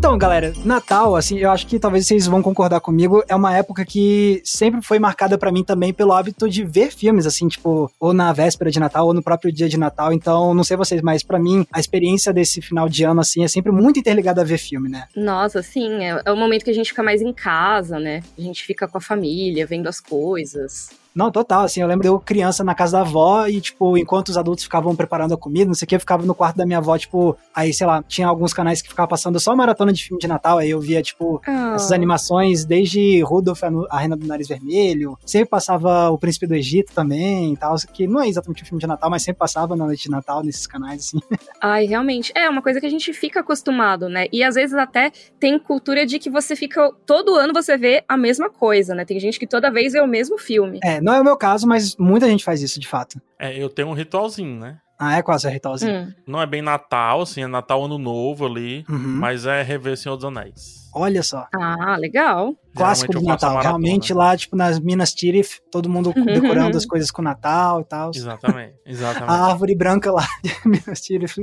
Então, 0.00 0.16
galera, 0.16 0.54
Natal, 0.64 1.14
assim, 1.14 1.38
eu 1.38 1.50
acho 1.50 1.66
que 1.66 1.78
talvez 1.78 2.06
vocês 2.06 2.26
vão 2.26 2.40
concordar 2.40 2.80
comigo, 2.80 3.22
é 3.28 3.36
uma 3.36 3.54
época 3.54 3.84
que 3.84 4.40
sempre 4.42 4.80
foi 4.80 4.98
marcada 4.98 5.36
para 5.36 5.52
mim 5.52 5.62
também 5.62 5.92
pelo 5.92 6.14
hábito 6.14 6.48
de 6.48 6.64
ver 6.64 6.90
filmes, 6.90 7.26
assim, 7.26 7.46
tipo, 7.48 7.92
ou 8.00 8.14
na 8.14 8.32
véspera 8.32 8.70
de 8.70 8.80
Natal, 8.80 9.06
ou 9.06 9.12
no 9.12 9.22
próprio 9.22 9.52
dia 9.52 9.68
de 9.68 9.76
Natal. 9.76 10.10
Então, 10.10 10.54
não 10.54 10.64
sei 10.64 10.74
vocês, 10.74 11.02
mas 11.02 11.22
para 11.22 11.38
mim, 11.38 11.66
a 11.70 11.78
experiência 11.78 12.32
desse 12.32 12.62
final 12.62 12.88
de 12.88 13.04
ano, 13.04 13.20
assim, 13.20 13.44
é 13.44 13.48
sempre 13.48 13.70
muito 13.70 14.00
interligada 14.00 14.40
a 14.40 14.44
ver 14.44 14.56
filme, 14.56 14.88
né? 14.88 15.04
Nossa, 15.14 15.62
sim, 15.62 16.02
é, 16.02 16.22
é 16.24 16.32
o 16.32 16.36
momento 16.36 16.64
que 16.64 16.70
a 16.70 16.74
gente 16.74 16.88
fica 16.88 17.02
mais 17.02 17.20
em 17.20 17.34
casa, 17.34 18.00
né? 18.00 18.22
A 18.38 18.40
gente 18.40 18.64
fica 18.64 18.88
com 18.88 18.96
a 18.96 19.02
família, 19.02 19.66
vendo 19.66 19.86
as 19.86 20.00
coisas. 20.00 20.88
Não, 21.14 21.30
total, 21.30 21.62
assim, 21.64 21.80
eu 21.80 21.88
lembro 21.88 22.02
de 22.02 22.08
eu 22.08 22.20
criança 22.20 22.62
na 22.62 22.74
casa 22.74 22.98
da 22.98 23.00
avó 23.02 23.46
e, 23.46 23.60
tipo, 23.60 23.96
enquanto 23.98 24.28
os 24.28 24.36
adultos 24.36 24.64
ficavam 24.64 24.94
preparando 24.94 25.34
a 25.34 25.36
comida, 25.36 25.66
não 25.66 25.74
sei 25.74 25.84
o 25.86 25.88
que, 25.88 25.96
eu 25.96 26.00
ficava 26.00 26.24
no 26.24 26.34
quarto 26.34 26.56
da 26.56 26.64
minha 26.64 26.78
avó, 26.78 26.96
tipo, 26.96 27.36
aí, 27.54 27.72
sei 27.74 27.86
lá, 27.86 28.02
tinha 28.06 28.28
alguns 28.28 28.52
canais 28.52 28.80
que 28.80 28.88
ficavam 28.88 29.08
passando 29.08 29.38
só 29.40 29.54
maratona 29.56 29.92
de 29.92 30.04
filme 30.04 30.20
de 30.20 30.28
Natal, 30.28 30.58
aí 30.58 30.70
eu 30.70 30.80
via, 30.80 31.02
tipo, 31.02 31.40
Ah. 31.46 31.72
essas 31.74 31.92
animações, 31.92 32.64
desde 32.64 33.22
Nu- 33.70 33.86
a 33.90 33.98
Reina 33.98 34.16
do 34.16 34.26
Nariz 34.26 34.48
Vermelho, 34.48 35.18
sempre 35.24 35.48
passava 35.48 36.10
O 36.10 36.18
Príncipe 36.18 36.46
do 36.46 36.54
Egito 36.54 36.92
também 36.92 37.52
e 37.52 37.56
tal, 37.56 37.74
que 37.92 38.06
não 38.06 38.20
é 38.20 38.28
exatamente 38.28 38.62
um 38.62 38.66
filme 38.66 38.80
de 38.80 38.86
Natal, 38.86 39.10
mas 39.10 39.22
sempre 39.22 39.38
passava 39.38 39.74
na 39.76 39.86
noite 39.86 40.04
de 40.04 40.10
Natal 40.10 40.42
nesses 40.42 40.66
canais, 40.66 41.00
assim. 41.06 41.18
Ai, 41.60 41.84
realmente. 41.86 42.32
É 42.34 42.48
uma 42.48 42.62
coisa 42.62 42.80
que 42.80 42.86
a 42.86 42.90
gente 42.90 43.12
fica 43.12 43.40
acostumado, 43.40 44.08
né? 44.08 44.26
E 44.32 44.42
às 44.42 44.54
vezes 44.54 44.74
até 44.74 45.10
tem 45.38 45.58
cultura 45.58 46.06
de 46.06 46.18
que 46.18 46.30
você 46.30 46.54
fica. 46.56 46.90
Todo 47.06 47.34
ano 47.34 47.52
você 47.52 47.76
vê 47.76 48.04
a 48.08 48.16
mesma 48.16 48.48
coisa, 48.50 48.94
né? 48.94 49.04
Tem 49.04 49.18
gente 49.20 49.38
que 49.38 49.46
toda 49.46 49.70
vez 49.70 49.92
vê 49.92 50.00
o 50.00 50.06
mesmo 50.06 50.38
filme. 50.38 50.78
É, 50.82 50.99
não 51.00 51.14
é 51.14 51.20
o 51.20 51.24
meu 51.24 51.36
caso, 51.36 51.66
mas 51.66 51.96
muita 51.96 52.28
gente 52.28 52.44
faz 52.44 52.62
isso, 52.62 52.78
de 52.80 52.86
fato. 52.88 53.20
É, 53.38 53.56
eu 53.56 53.68
tenho 53.68 53.88
um 53.88 53.92
ritualzinho, 53.94 54.58
né? 54.58 54.78
Ah, 54.98 55.16
é 55.16 55.22
quase 55.22 55.46
a 55.46 55.50
ritualzinho. 55.50 55.92
Hum. 56.08 56.12
Não 56.26 56.42
é 56.42 56.46
bem 56.46 56.60
Natal, 56.60 57.22
assim, 57.22 57.42
é 57.42 57.46
Natal 57.46 57.84
Ano 57.84 57.96
Novo 57.98 58.44
ali, 58.46 58.84
Uhum. 58.88 58.98
mas 59.18 59.46
é 59.46 59.62
rever 59.62 59.96
Senhor 59.96 60.16
dos 60.16 60.24
Anéis. 60.26 60.79
Olha 60.94 61.22
só. 61.22 61.46
Ah, 61.54 61.96
legal. 61.96 62.54
Clássico 62.74 63.12
do 63.12 63.22
Natal. 63.22 63.50
maratona. 63.50 63.62
Realmente 63.62 64.14
lá, 64.14 64.36
tipo, 64.36 64.56
nas 64.56 64.78
Minas 64.78 65.12
Tirith, 65.12 65.60
todo 65.72 65.88
mundo 65.88 66.12
decorando 66.14 66.76
as 66.76 66.86
coisas 66.86 67.10
com 67.10 67.20
o 67.20 67.24
Natal 67.24 67.80
e 67.80 67.84
tal. 67.84 68.10
Exatamente, 68.14 68.74
exatamente. 68.86 69.30
A 69.30 69.46
árvore 69.46 69.74
branca 69.76 70.10
lá 70.12 70.26
de 70.42 70.52
Minas 70.68 71.00
Tirith. 71.00 71.34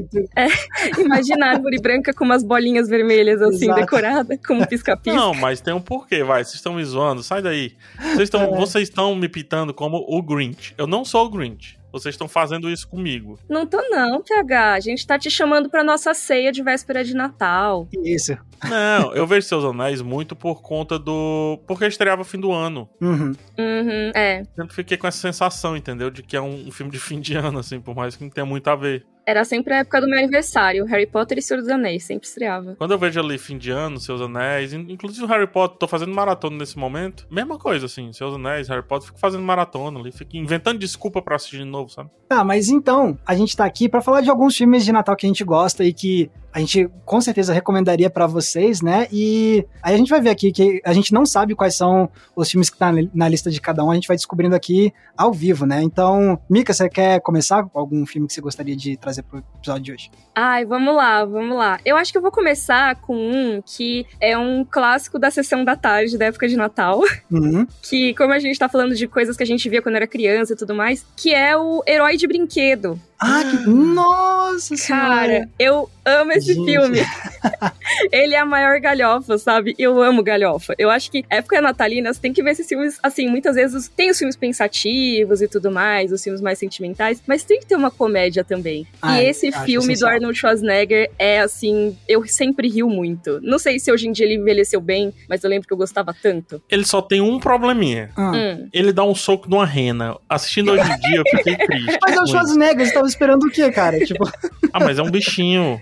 Imagina 0.98 1.48
a 1.48 1.50
árvore 1.52 1.80
branca 1.82 2.14
com 2.14 2.24
umas 2.26 2.44
bolinhas 2.44 2.88
vermelhas 2.88 3.42
assim, 3.42 3.66
Exato. 3.66 3.80
decorada, 3.82 4.38
como 4.46 4.66
pisca-pisca. 4.68 5.18
Não, 5.20 5.34
mas 5.34 5.62
tem 5.62 5.74
um 5.74 5.82
porquê, 5.82 6.24
vai. 6.24 6.44
Vocês 6.44 6.56
estão 6.56 6.74
me 6.74 6.84
zoando, 6.86 7.24
sai 7.24 7.42
daí. 7.42 7.74
Vocês 8.00 8.22
estão 8.22 8.42
É. 8.44 8.58
vocês 8.58 8.88
estão 8.88 9.16
me 9.16 9.28
pitando 9.28 9.74
como 9.74 10.06
o 10.08 10.22
Grinch. 10.22 10.74
Eu 10.78 10.88
não 10.88 11.04
sou 11.04 11.26
o 11.26 11.30
Grinch. 11.30 11.78
Vocês 12.00 12.14
estão 12.14 12.28
fazendo 12.28 12.70
isso 12.70 12.88
comigo. 12.88 13.40
Não 13.50 13.66
tô 13.66 13.82
não, 13.90 14.22
PH. 14.22 14.74
A 14.74 14.80
gente 14.80 15.06
tá 15.06 15.18
te 15.18 15.30
chamando 15.30 15.70
pra 15.70 15.84
nossa 15.84 16.14
ceia 16.14 16.52
de 16.52 16.64
véspera 16.64 17.04
de 17.04 17.16
Natal. 17.16 17.88
Isso. 18.04 18.38
Não, 18.68 19.14
eu 19.14 19.28
vejo 19.28 19.48
Seus 19.48 19.64
Anéis 19.64 20.02
muito 20.02 20.36
por 20.36 20.62
conta 20.62 20.98
do. 20.98 21.60
Porque 21.68 21.86
estreava 21.86 22.24
fim 22.24 22.40
do 22.40 22.52
ano. 22.52 22.90
Uhum. 23.02 23.34
Uhum, 23.58 24.12
é. 24.16 24.44
Sempre 24.56 24.76
fiquei 24.76 24.98
com 24.98 25.08
essa 25.08 25.20
sensação, 25.20 25.78
entendeu? 25.78 26.10
De 26.10 26.24
que 26.24 26.36
é 26.36 26.42
um, 26.42 26.68
um 26.68 26.72
filme 26.72 26.92
de 26.92 27.00
fim 27.00 27.20
de 27.20 27.36
ano, 27.36 27.60
assim, 27.60 27.80
por 27.80 27.96
mais 27.96 28.16
que 28.16 28.24
não 28.24 28.32
tenha 28.32 28.46
muito 28.46 28.68
a 28.68 28.76
ver. 28.76 29.06
Era 29.28 29.44
sempre 29.44 29.74
a 29.74 29.80
época 29.80 30.00
do 30.00 30.08
meu 30.08 30.18
aniversário. 30.18 30.86
Harry 30.86 31.06
Potter 31.06 31.38
e 31.38 31.42
Senhor 31.42 31.60
dos 31.60 31.70
Anéis, 31.70 32.06
sempre 32.06 32.26
estreava. 32.26 32.76
Quando 32.78 32.92
eu 32.92 32.98
vejo 32.98 33.20
ali 33.20 33.38
fim 33.38 33.58
de 33.58 33.70
ano, 33.72 34.00
Seus 34.00 34.22
Anéis, 34.22 34.72
in- 34.72 34.86
inclusive 34.90 35.26
o 35.26 35.28
Harry 35.28 35.46
Potter, 35.48 35.78
tô 35.78 35.86
fazendo 35.86 36.14
maratona 36.16 36.56
nesse 36.58 36.78
momento. 36.78 37.28
Mesma 37.30 37.58
coisa, 37.60 37.88
assim, 37.88 38.14
Seus 38.14 38.36
Anéis, 38.36 38.70
Harry 38.70 38.84
Potter, 38.84 39.08
fico 39.08 39.20
fazendo 39.20 39.44
maratona 39.44 40.00
ali, 40.00 40.14
fico 40.14 40.38
inventando 40.38 40.80
desculpa 40.80 41.22
pra 41.22 41.36
assistir 41.36 41.58
de 41.58 41.66
novo, 41.66 41.90
sabe? 41.90 42.10
Tá, 42.30 42.42
mas 42.46 42.70
então, 42.70 43.20
a 43.28 43.36
gente 43.36 43.56
tá 43.58 43.66
aqui 43.66 43.90
pra 43.90 44.00
falar 44.02 44.22
de 44.22 44.30
alguns 44.30 44.56
filmes 44.56 44.86
de 44.86 44.94
Natal 44.94 45.16
que 45.18 45.26
a 45.26 45.30
gente 45.30 45.44
gosta 45.44 45.84
e 45.84 45.92
que 45.94 46.32
a 46.58 46.60
gente 46.60 46.90
com 47.06 47.22
certeza 47.22 47.54
recomendaria 47.54 48.10
pra 48.10 48.26
vocês, 48.26 48.82
né? 48.82 49.08
E 49.12 49.64
aí 49.84 49.94
a 49.94 49.98
gente 49.98 50.10
vai 50.10 50.20
ver 50.20 50.32
aqui 50.32 50.52
que 50.52 50.82
a 50.84 50.92
gente 50.92 51.14
não 51.14 51.24
sabe 51.24 51.54
quais 51.54 51.78
são 51.78 52.10
os 52.36 52.50
filmes 52.50 52.68
que 52.68 52.78
tá 52.80 52.92
na 53.14 53.30
lista 53.30 53.52
de 53.52 53.62
cada 53.62 53.84
um, 53.84 53.92
a 53.92 53.94
gente 53.94 54.08
vai 54.08 54.18
descobrindo 54.18 54.56
aqui 54.56 54.92
ao 55.16 55.32
vivo, 55.32 55.68
né? 55.68 55.84
Então, 55.84 56.40
Mika, 56.50 56.74
você 56.74 56.90
quer 56.90 57.22
começar 57.22 57.64
com 57.64 57.78
algum 57.78 58.04
filme 58.08 58.28
que 58.28 58.34
você 58.34 58.42
gostaria 58.42 58.76
de 58.76 58.98
trazer 58.98 59.22
pro 59.22 59.44
episódio 59.60 59.84
de 59.84 59.92
hoje? 59.92 60.12
Ai, 60.34 60.66
vamos 60.66 60.96
lá, 60.96 61.24
vamos 61.26 61.56
lá. 61.56 61.80
Eu 61.86 61.96
acho 61.96 62.12
que 62.12 62.18
eu 62.18 62.22
vou 62.24 62.32
começar 62.32 62.96
com 63.02 63.16
um 63.16 63.62
que 63.64 64.08
é 64.20 64.36
um 64.36 64.66
clássico 64.66 65.20
da 65.20 65.30
sessão 65.30 65.64
da 65.64 65.76
tarde, 65.76 66.18
da 66.18 66.26
época 66.26 66.48
de 66.48 66.58
Natal. 66.58 67.02
Uhum. 67.32 67.68
Que, 67.88 68.14
como 68.16 68.34
a 68.34 68.40
gente 68.40 68.60
tá 68.60 68.68
falando 68.68 68.96
de 68.96 69.08
coisas 69.08 69.38
que 69.38 69.44
a 69.44 69.46
gente 69.46 69.70
via 69.70 69.82
quando 69.82 69.96
era 69.96 70.08
criança 70.08 70.54
e 70.54 70.56
tudo 70.56 70.76
mais, 70.76 71.06
que 71.16 71.34
é 71.34 71.56
o 71.56 71.82
Herói 71.88 72.18
de 72.18 72.28
Brinquedo. 72.28 73.00
Ah, 73.20 73.44
que... 73.44 73.70
Nossa 73.70 74.76
Cara, 74.88 75.26
senhora! 75.26 75.50
eu 75.58 75.90
amo 76.06 76.32
esse 76.34 76.47
Gente. 76.54 76.66
filme. 76.66 77.00
Ele 78.12 78.34
é 78.36 78.40
a 78.40 78.46
maior 78.46 78.80
galhofa, 78.80 79.38
sabe? 79.38 79.76
Eu 79.78 80.02
amo 80.02 80.22
galhofa. 80.24 80.76
Eu 80.78 80.90
acho 80.90 81.10
que 81.12 81.24
época 81.30 81.62
natalina, 81.62 82.14
você 82.14 82.20
tem 82.20 82.34
que 82.34 82.44
ver 82.44 82.52
esses 82.52 82.68
filmes, 82.68 82.98
assim, 83.02 83.28
muitas 83.28 83.56
vezes 83.56 83.88
tem 83.90 84.10
os 84.10 84.18
filmes 84.18 84.36
pensativos 84.36 85.42
e 85.42 85.48
tudo 85.48 85.72
mais, 85.72 86.12
os 86.12 86.24
filmes 86.24 86.42
mais 86.42 86.60
sentimentais, 86.60 87.22
mas 87.26 87.44
tem 87.44 87.60
que 87.60 87.66
ter 87.66 87.76
uma 87.76 87.92
comédia 87.92 88.44
também. 88.44 88.86
Ai, 89.02 89.26
e 89.26 89.30
esse 89.30 89.48
acho 89.48 89.66
filme 89.66 89.96
do. 89.96 90.08
Arnold 90.08 90.38
Schwarzenegger 90.38 91.10
é, 91.18 91.40
assim, 91.40 91.98
eu 92.08 92.26
sempre 92.28 92.68
rio 92.68 92.90
muito. 92.90 93.40
Não 93.42 93.60
sei 93.60 93.80
se 93.80 93.92
hoje 93.92 94.08
em 94.08 94.12
dia 94.12 94.26
ele 94.26 94.36
envelheceu 94.36 94.80
bem, 94.80 95.14
mas 95.30 95.44
eu 95.44 95.50
lembro 95.50 95.68
que 95.68 95.74
eu 95.74 95.78
gostava 95.78 96.14
tanto. 96.14 96.62
Ele 96.70 96.86
só 96.86 97.02
tem 97.02 97.22
um 97.22 97.40
probleminha. 97.40 98.10
Ah. 98.16 98.32
Hum. 98.36 98.68
Ele 98.72 98.94
dá 98.94 99.04
um 99.04 99.16
soco 99.16 99.50
numa 99.50 99.66
rena. 99.66 100.16
Assistindo 100.30 100.72
hoje 100.72 100.84
em 100.84 101.00
dia, 101.00 101.18
eu 101.18 101.24
fiquei 101.38 101.58
triste. 101.58 101.98
Mas 102.02 102.16
é 102.16 102.22
o. 102.22 102.28
Schwarzenegger, 102.28 102.86
você 102.86 102.94
tava 102.94 103.08
esperando 103.08 103.44
o 103.44 103.50
quê, 103.50 103.72
cara? 103.72 104.00
Tipo, 104.00 104.30
Ah, 104.74 104.80
mas 104.80 105.00
é 105.00 105.04
um 105.04 105.10
bichinho. 105.10 105.82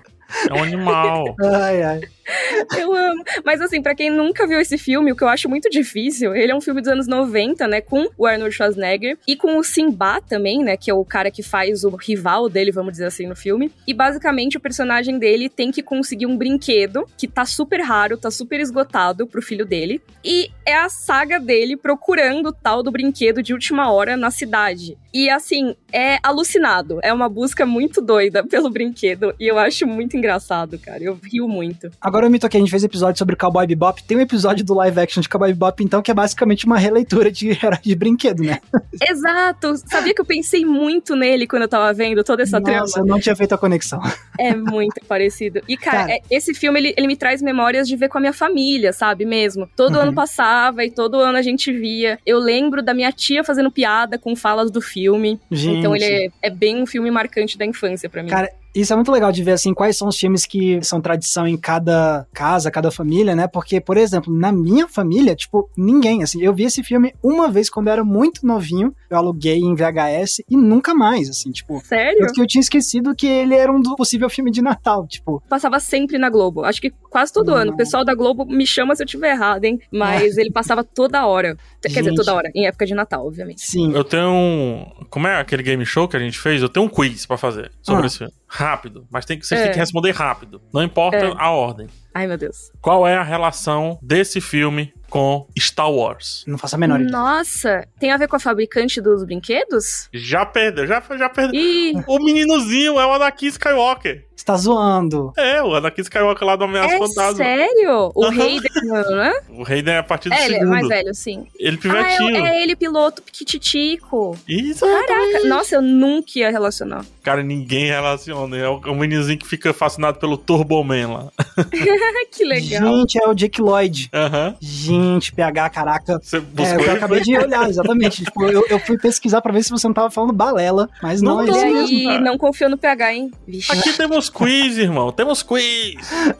É 0.49 0.53
um 0.53 0.63
animal. 0.63 1.35
ai, 1.41 1.83
ai. 1.83 2.01
Eu 2.77 2.93
amo. 2.93 3.23
Mas 3.43 3.61
assim, 3.61 3.81
pra 3.81 3.95
quem 3.95 4.09
nunca 4.09 4.47
viu 4.47 4.59
esse 4.59 4.77
filme, 4.77 5.11
o 5.11 5.15
que 5.15 5.23
eu 5.23 5.27
acho 5.27 5.49
muito 5.49 5.69
difícil, 5.69 6.35
ele 6.35 6.51
é 6.51 6.55
um 6.55 6.61
filme 6.61 6.81
dos 6.81 6.91
anos 6.91 7.07
90, 7.07 7.67
né, 7.67 7.81
com 7.81 8.07
o 8.17 8.25
Arnold 8.25 8.53
Schwarzenegger 8.53 9.17
e 9.27 9.35
com 9.35 9.57
o 9.57 9.63
Simba 9.63 10.21
também, 10.21 10.63
né, 10.63 10.77
que 10.77 10.89
é 10.89 10.93
o 10.93 11.05
cara 11.05 11.29
que 11.29 11.43
faz 11.43 11.83
o 11.83 11.89
rival 11.95 12.49
dele, 12.49 12.71
vamos 12.71 12.93
dizer 12.93 13.05
assim, 13.05 13.27
no 13.27 13.35
filme. 13.35 13.71
E 13.87 13.93
basicamente 13.93 14.57
o 14.57 14.59
personagem 14.59 15.17
dele 15.19 15.49
tem 15.49 15.71
que 15.71 15.83
conseguir 15.83 16.25
um 16.25 16.37
brinquedo 16.37 17.07
que 17.17 17.27
tá 17.27 17.45
super 17.45 17.81
raro, 17.81 18.17
tá 18.17 18.31
super 18.31 18.59
esgotado 18.59 19.27
pro 19.27 19.41
filho 19.41 19.65
dele. 19.65 20.01
E 20.23 20.49
é 20.65 20.75
a 20.75 20.89
saga 20.89 21.39
dele 21.39 21.77
procurando 21.77 22.47
o 22.47 22.53
tal 22.53 22.81
do 22.81 22.91
brinquedo 22.91 23.43
de 23.43 23.53
última 23.53 23.91
hora 23.91 24.17
na 24.17 24.31
cidade. 24.31 24.97
E 25.13 25.29
assim, 25.29 25.75
é 25.93 26.19
alucinado. 26.21 26.99
É 27.01 27.13
uma 27.13 27.29
busca 27.29 27.65
muito 27.65 28.01
doida 28.01 28.43
pelo 28.43 28.69
brinquedo. 28.69 29.33
E 29.39 29.47
eu 29.47 29.57
acho 29.57 29.87
muito 29.87 30.17
engraçado, 30.17 30.77
cara. 30.77 31.01
Eu 31.01 31.17
rio 31.23 31.47
muito. 31.47 31.89
Agora 32.01 32.14
eu 32.23 32.29
me 32.29 32.39
toquei, 32.39 32.59
a 32.59 32.61
gente 32.63 32.69
fez 32.69 32.83
episódio 32.83 33.17
sobre 33.17 33.35
Cowboy 33.35 33.65
Bebop. 33.67 34.01
Tem 34.03 34.17
um 34.17 34.21
episódio 34.21 34.63
do 34.65 34.73
live 34.75 34.99
action 34.99 35.21
de 35.21 35.27
Cowboy 35.29 35.49
Bebop, 35.53 35.83
então, 35.83 36.01
que 36.01 36.09
é 36.09 36.13
basicamente 36.13 36.65
uma 36.65 36.77
releitura 36.77 37.31
de 37.31 37.49
herói 37.63 37.79
de 37.81 37.95
brinquedo, 37.95 38.43
né? 38.43 38.59
Exato! 39.09 39.75
Sabia 39.87 40.13
que 40.13 40.21
eu 40.21 40.25
pensei 40.25 40.65
muito 40.65 41.15
nele 41.15 41.47
quando 41.47 41.63
eu 41.63 41.67
tava 41.67 41.91
vendo 41.93 42.23
toda 42.23 42.43
essa 42.43 42.59
Nossa, 42.59 42.71
trama? 42.71 42.87
eu 42.97 43.05
não 43.05 43.19
tinha 43.19 43.35
feito 43.35 43.53
a 43.53 43.57
conexão. 43.57 43.99
É 44.37 44.53
muito 44.53 44.99
parecido. 45.07 45.61
E, 45.65 45.77
cara, 45.77 45.97
Cara. 45.99 46.11
é- 46.13 46.19
esse 46.29 46.53
filme, 46.53 46.77
ele, 46.77 46.93
ele 46.97 47.07
me 47.07 47.15
traz 47.15 47.41
memórias 47.41 47.87
de 47.87 47.95
ver 47.95 48.09
com 48.09 48.17
a 48.17 48.21
minha 48.21 48.33
família, 48.33 48.91
sabe? 48.91 49.23
Mesmo. 49.25 49.65
Todo 49.77 49.95
Uhum. 49.95 50.01
ano 50.01 50.13
passava 50.13 50.83
e 50.83 50.91
todo 50.91 51.19
ano 51.21 51.37
a 51.37 51.41
gente 51.41 51.71
via. 51.71 52.19
Eu 52.25 52.37
lembro 52.37 52.83
da 52.83 52.93
minha 52.93 53.13
tia 53.13 53.45
fazendo 53.45 53.71
piada 53.71 54.17
com 54.19 54.35
falas 54.35 54.69
do 54.69 54.81
filme. 54.81 55.39
Gente. 55.49 55.79
Então 55.79 55.95
ele 55.95 56.03
é, 56.03 56.27
é 56.41 56.49
bem 56.49 56.81
um 56.81 56.85
filme 56.85 57.09
marcante 57.09 57.57
da 57.57 57.65
infância 57.65 58.09
pra 58.09 58.21
mim. 58.21 58.29
Cara, 58.29 58.49
Isso 58.75 58.91
é 58.91 58.95
muito 58.95 59.11
legal 59.11 59.31
de 59.31 59.41
ver, 59.41 59.53
assim, 59.53 59.73
quais 59.73 59.97
são 59.97 60.07
os 60.09 60.17
filmes 60.17 60.45
que 60.45 60.83
são 60.83 60.99
tradição 60.99 61.47
em 61.47 61.55
cada 61.55 62.27
casa, 62.33 62.69
cada 62.69 62.91
família, 62.91 63.33
né? 63.33 63.47
Porque, 63.47 63.79
por 63.79 63.95
exemplo, 63.95 64.33
na 64.37 64.51
minha 64.51 64.87
família, 64.87 65.33
tipo, 65.35 65.69
ninguém, 65.77 66.21
assim, 66.23 66.41
eu 66.43 66.53
vi 66.53 66.63
esse 66.65 66.83
filme 66.83 67.13
uma 67.23 67.49
vez 67.49 67.69
quando 67.69 67.87
eu 67.87 67.93
era 67.93 68.03
muito 68.03 68.45
novinho, 68.45 68.93
eu 69.09 69.17
aluguei 69.17 69.59
em 69.59 69.73
VHS 69.73 70.41
e 70.49 70.57
nunca 70.57 70.93
mais, 70.93 71.29
assim, 71.29 71.51
tipo. 71.51 71.79
Sério? 71.85 72.19
Porque 72.19 72.41
eu 72.41 72.45
tinha 72.47 72.59
esquecido 72.59 73.15
que 73.15 73.25
ele 73.25 73.55
era 73.55 73.71
um 73.71 73.81
do 73.81 73.95
possível 73.95 74.29
filme 74.29 74.51
de 74.51 74.61
Natal, 74.61 75.07
tipo. 75.07 75.41
Passava 75.47 75.79
sempre 75.79 76.17
na 76.17 76.29
Globo. 76.29 76.63
Acho 76.65 76.81
que 76.81 76.91
quase 77.09 77.31
todo 77.31 77.51
Hum. 77.53 77.55
ano. 77.55 77.71
O 77.71 77.77
pessoal 77.77 78.03
da 78.03 78.13
Globo 78.13 78.45
me 78.45 78.67
chama 78.67 78.93
se 78.95 79.01
eu 79.03 79.07
tiver 79.07 79.31
errado, 79.31 79.63
hein? 79.63 79.79
Mas 79.91 80.37
ele 80.37 80.51
passava 80.51 80.83
toda 80.83 81.25
hora. 81.25 81.55
Quer 81.81 81.87
dizer, 81.89 82.03
Gente. 82.05 82.15
toda 82.17 82.33
hora. 82.33 82.49
Em 82.53 82.65
época 82.67 82.85
de 82.85 82.93
Natal, 82.93 83.25
obviamente. 83.25 83.61
Sim. 83.61 83.93
Eu 83.93 84.03
tenho 84.03 84.29
um. 84.29 84.85
Como 85.09 85.27
é 85.27 85.39
aquele 85.39 85.63
game 85.63 85.85
show 85.85 86.07
que 86.07 86.17
a 86.17 86.19
gente 86.19 86.37
fez? 86.39 86.61
Eu 86.61 86.67
tenho 86.69 86.85
um 86.85 86.89
quiz 86.89 87.25
pra 87.25 87.37
fazer 87.37 87.71
sobre 87.81 88.03
Ah. 88.03 88.07
esse 88.07 88.17
filme. 88.17 88.33
Rápido. 88.57 89.05
Mas 89.11 89.25
tem 89.25 89.37
que, 89.37 89.45
vocês 89.45 89.59
É. 89.59 89.63
têm 89.65 89.73
que 89.73 89.79
responder 89.79 90.11
rápido. 90.11 90.61
Não 90.73 90.81
importa 90.81 91.17
É. 91.17 91.33
a 91.37 91.51
ordem. 91.51 91.87
Ai, 92.13 92.25
meu 92.25 92.37
Deus. 92.37 92.71
Qual 92.81 93.05
é 93.05 93.17
a 93.17 93.23
relação 93.23 93.99
desse 94.01 94.39
filme 94.39 94.93
com 95.15 95.47
Star 95.57 95.89
Wars? 95.89 96.43
Não 96.45 96.57
faço 96.57 96.75
a 96.75 96.77
menor 96.77 96.99
ideia. 96.99 97.09
Nossa, 97.09 97.87
tem 97.97 98.11
a 98.11 98.17
ver 98.17 98.27
com 98.27 98.35
a 98.35 98.39
fabricante 98.39 98.99
dos 98.99 99.23
brinquedos? 99.23 100.09
Já 100.13 100.45
perdeu, 100.45 100.85
já, 100.85 101.01
já 101.17 101.29
perdeu. 101.29 101.57
Ih, 101.57 101.93
O 102.05 102.19
meninozinho 102.19 102.99
é 102.99 103.05
o 103.05 103.13
Anakin 103.13 103.47
Skywalker. 103.47 104.25
Você 104.35 104.43
tá 104.43 104.57
zoando. 104.57 105.31
É, 105.37 105.63
o 105.63 105.73
Anakin 105.73 106.01
Skywalker 106.01 106.45
lá 106.45 106.57
do 106.57 106.65
Ameaça 106.65 106.95
é 106.95 106.97
Fantasma. 106.97 107.35
sério? 107.37 108.11
O 108.13 108.25
Aham. 108.25 108.41
Hayden, 108.41 108.71
não 108.83 109.23
é? 109.23 109.41
O 109.49 109.63
Hayden 109.65 109.93
é 109.93 109.97
a 109.99 110.03
partir 110.03 110.27
do 110.27 110.35
É, 110.35 110.43
ele 110.45 110.55
é 110.55 110.59
segundo. 110.59 110.69
mais 110.71 110.87
velho, 110.89 111.15
sim. 111.15 111.47
Ele 111.57 111.77
Ah, 111.77 111.79
pivetinho. 111.81 112.45
é, 112.45 112.49
é 112.57 112.63
ele, 112.63 112.75
piloto 112.75 113.21
piquititico. 113.21 114.37
Isso. 114.45 114.85
Caraca, 114.85 115.47
nossa, 115.47 115.75
eu 115.75 115.81
nunca 115.81 116.31
ia 116.35 116.51
relacionar. 116.51 117.05
Cara, 117.23 117.41
ninguém 117.41 117.85
relaciona. 117.85 118.57
É 118.57 118.67
o, 118.67 118.81
é 118.85 118.89
o 118.89 118.95
meninozinho 118.95 119.39
que 119.39 119.47
fica 119.47 119.73
fascinado 119.73 120.19
pelo 120.19 120.37
Turbo 120.37 120.83
Man 120.83 121.07
lá. 121.13 121.31
que 122.31 122.43
legal. 122.43 122.97
Gente, 122.99 123.17
é 123.23 123.27
o 123.29 123.33
Jake 123.33 123.61
Lloyd. 123.61 124.09
Aham. 124.13 124.55
Gente, 124.59 124.99
PH, 125.33 125.69
caraca. 125.69 126.19
Você 126.21 126.37
É, 126.37 126.39
buscou 126.39 126.65
eu 126.79 126.79
ele? 126.81 126.89
acabei 126.91 127.21
de 127.21 127.37
olhar, 127.37 127.69
exatamente. 127.69 128.23
tipo, 128.23 128.45
eu, 128.45 128.63
eu 128.69 128.79
fui 128.79 128.97
pesquisar 128.97 129.41
pra 129.41 129.51
ver 129.51 129.63
se 129.63 129.69
você 129.69 129.87
não 129.87 129.93
tava 129.93 130.09
falando 130.11 130.33
balela, 130.33 130.89
mas 131.01 131.21
não, 131.21 131.35
Não 131.37 131.41
é 131.41 131.45
isso 131.45 131.65
mesmo. 131.93 132.09
cara. 132.09 132.21
não 132.21 132.37
confio 132.37 132.69
no 132.69 132.77
PH, 132.77 133.13
hein? 133.13 133.31
Vixe. 133.47 133.71
Aqui 133.71 133.93
temos 133.93 134.29
quiz, 134.29 134.77
irmão. 134.77 135.11
Temos 135.11 135.41
quiz. 135.43 135.95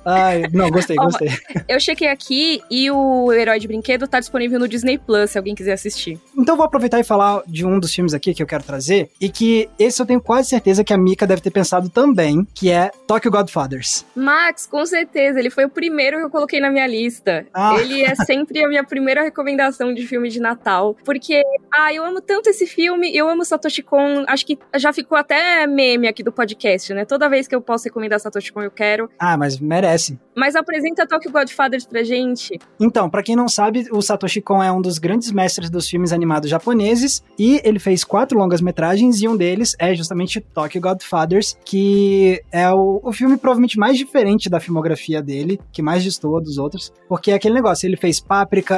Ai, 0.06 0.44
não, 0.54 0.70
gostei, 0.70 0.96
Ó, 1.00 1.06
gostei. 1.06 1.30
Eu 1.68 1.80
chequei 1.80 2.08
aqui 2.08 2.62
e 2.70 2.90
o 2.92 3.32
Herói 3.32 3.60
de 3.60 3.68
Brinquedo 3.68 4.08
tá 4.08 4.20
disponível 4.20 4.60
no 4.60 4.68
Disney 4.68 4.98
Plus, 4.98 5.32
se 5.32 5.38
alguém 5.38 5.56
quiser 5.56 5.74
assistir. 5.74 6.20
Então 6.38 6.56
vou 6.56 6.66
aproveitar 6.66 7.00
e 7.00 7.04
falar 7.04 7.42
de 7.48 7.66
um 7.66 7.80
dos 7.80 7.94
filmes 7.94 8.14
aqui 8.14 8.34
que 8.34 8.42
eu 8.44 8.48
quero 8.48 8.64
trazer, 8.64 9.10
e 9.20 9.30
que 9.30 9.70
esse 9.80 10.02
eu 10.02 10.06
tenho 10.06 10.22
quase 10.22 10.50
certeza 10.50 10.84
que 10.84 10.94
a 10.94 10.98
Mika 10.98 11.26
deve 11.28 11.42
ter 11.42 11.52
pensado 11.52 11.90
também, 11.90 12.46
que 12.54 12.70
é 12.70 12.92
Tokyo 13.08 13.32
Godfathers. 13.32 14.06
Max, 14.16 14.66
com 14.68 14.86
certeza, 14.86 15.40
ele 15.40 15.50
foi 15.50 15.66
o 15.66 15.70
primeiro 15.70 16.18
que 16.18 16.26
eu 16.26 16.30
coloquei 16.30 16.60
na 16.60 16.70
minha 16.70 16.88
lista. 16.88 17.46
Ah. 17.54 17.76
Ele 17.80 18.02
é 18.04 18.14
sempre 18.46 18.64
a 18.64 18.68
minha 18.70 18.84
primeira 18.84 19.24
recomendação 19.24 19.94
de 19.94 20.06
filme 20.06 20.30
de 20.30 20.40
Natal. 20.40 20.96
Porque, 21.04 21.42
ah, 21.74 21.92
eu 21.94 22.06
amo 22.06 22.22
tanto 22.22 22.50
esse 22.50 22.68
filme, 22.68 23.16
eu 23.16 23.28
amo 23.28 23.44
Satoshi 23.44 23.82
Kon. 23.82 24.24
Acho 24.28 24.46
que 24.46 24.58
já 24.76 24.94
ficou 24.94 25.18
até 25.18 25.66
meme 25.66 26.08
aqui 26.08 26.22
do 26.22 26.32
podcast, 26.32 26.94
né? 26.94 27.06
Toda 27.06 27.28
vez 27.28 27.48
que 27.48 27.56
eu 27.56 27.62
posso 27.62 27.86
recomendar 27.86 28.20
Satoshi 28.20 28.54
Kon, 28.54 28.62
eu 28.62 28.72
quero. 28.72 29.10
Ah, 29.20 29.36
mas 29.36 29.60
merece. 29.60 30.20
Mas 30.36 30.56
apresenta 30.56 31.08
Tokyo 31.08 31.32
Godfathers 31.32 31.86
pra 31.86 32.04
gente. 32.04 32.60
Então, 32.80 33.10
pra 33.10 33.24
quem 33.24 33.36
não 33.36 33.48
sabe, 33.48 33.88
o 33.92 34.02
Satoshi 34.02 34.42
Kon 34.42 34.62
é 34.62 34.72
um 34.72 34.82
dos 34.82 35.00
grandes 35.00 35.32
mestres 35.32 35.70
dos 35.70 35.90
filmes 35.90 36.12
animados 36.12 36.50
japoneses 36.50 37.24
e 37.40 37.62
ele 37.64 37.80
fez 37.80 38.04
quatro 38.04 38.38
longas-metragens 38.38 39.22
e 39.22 39.28
um 39.28 39.36
deles 39.36 39.76
é 39.80 39.96
justamente 39.96 40.40
Tokyo 40.42 40.82
Godfathers, 40.82 41.58
que 41.66 42.42
é 42.52 42.70
o, 42.72 43.00
o 43.04 43.12
filme 43.14 43.38
provavelmente 43.38 43.80
mais 43.80 43.98
diferente 43.98 44.50
da 44.50 44.60
filmografia 44.60 45.22
dele, 45.22 45.60
que 45.72 45.82
mais 45.82 46.04
destoa 46.04 46.42
dos 46.42 46.58
outros, 46.58 46.92
porque 47.08 47.32
é 47.32 47.36
aquele 47.36 47.56
negócio, 47.56 47.88
ele 47.88 47.96
fez 47.96 48.20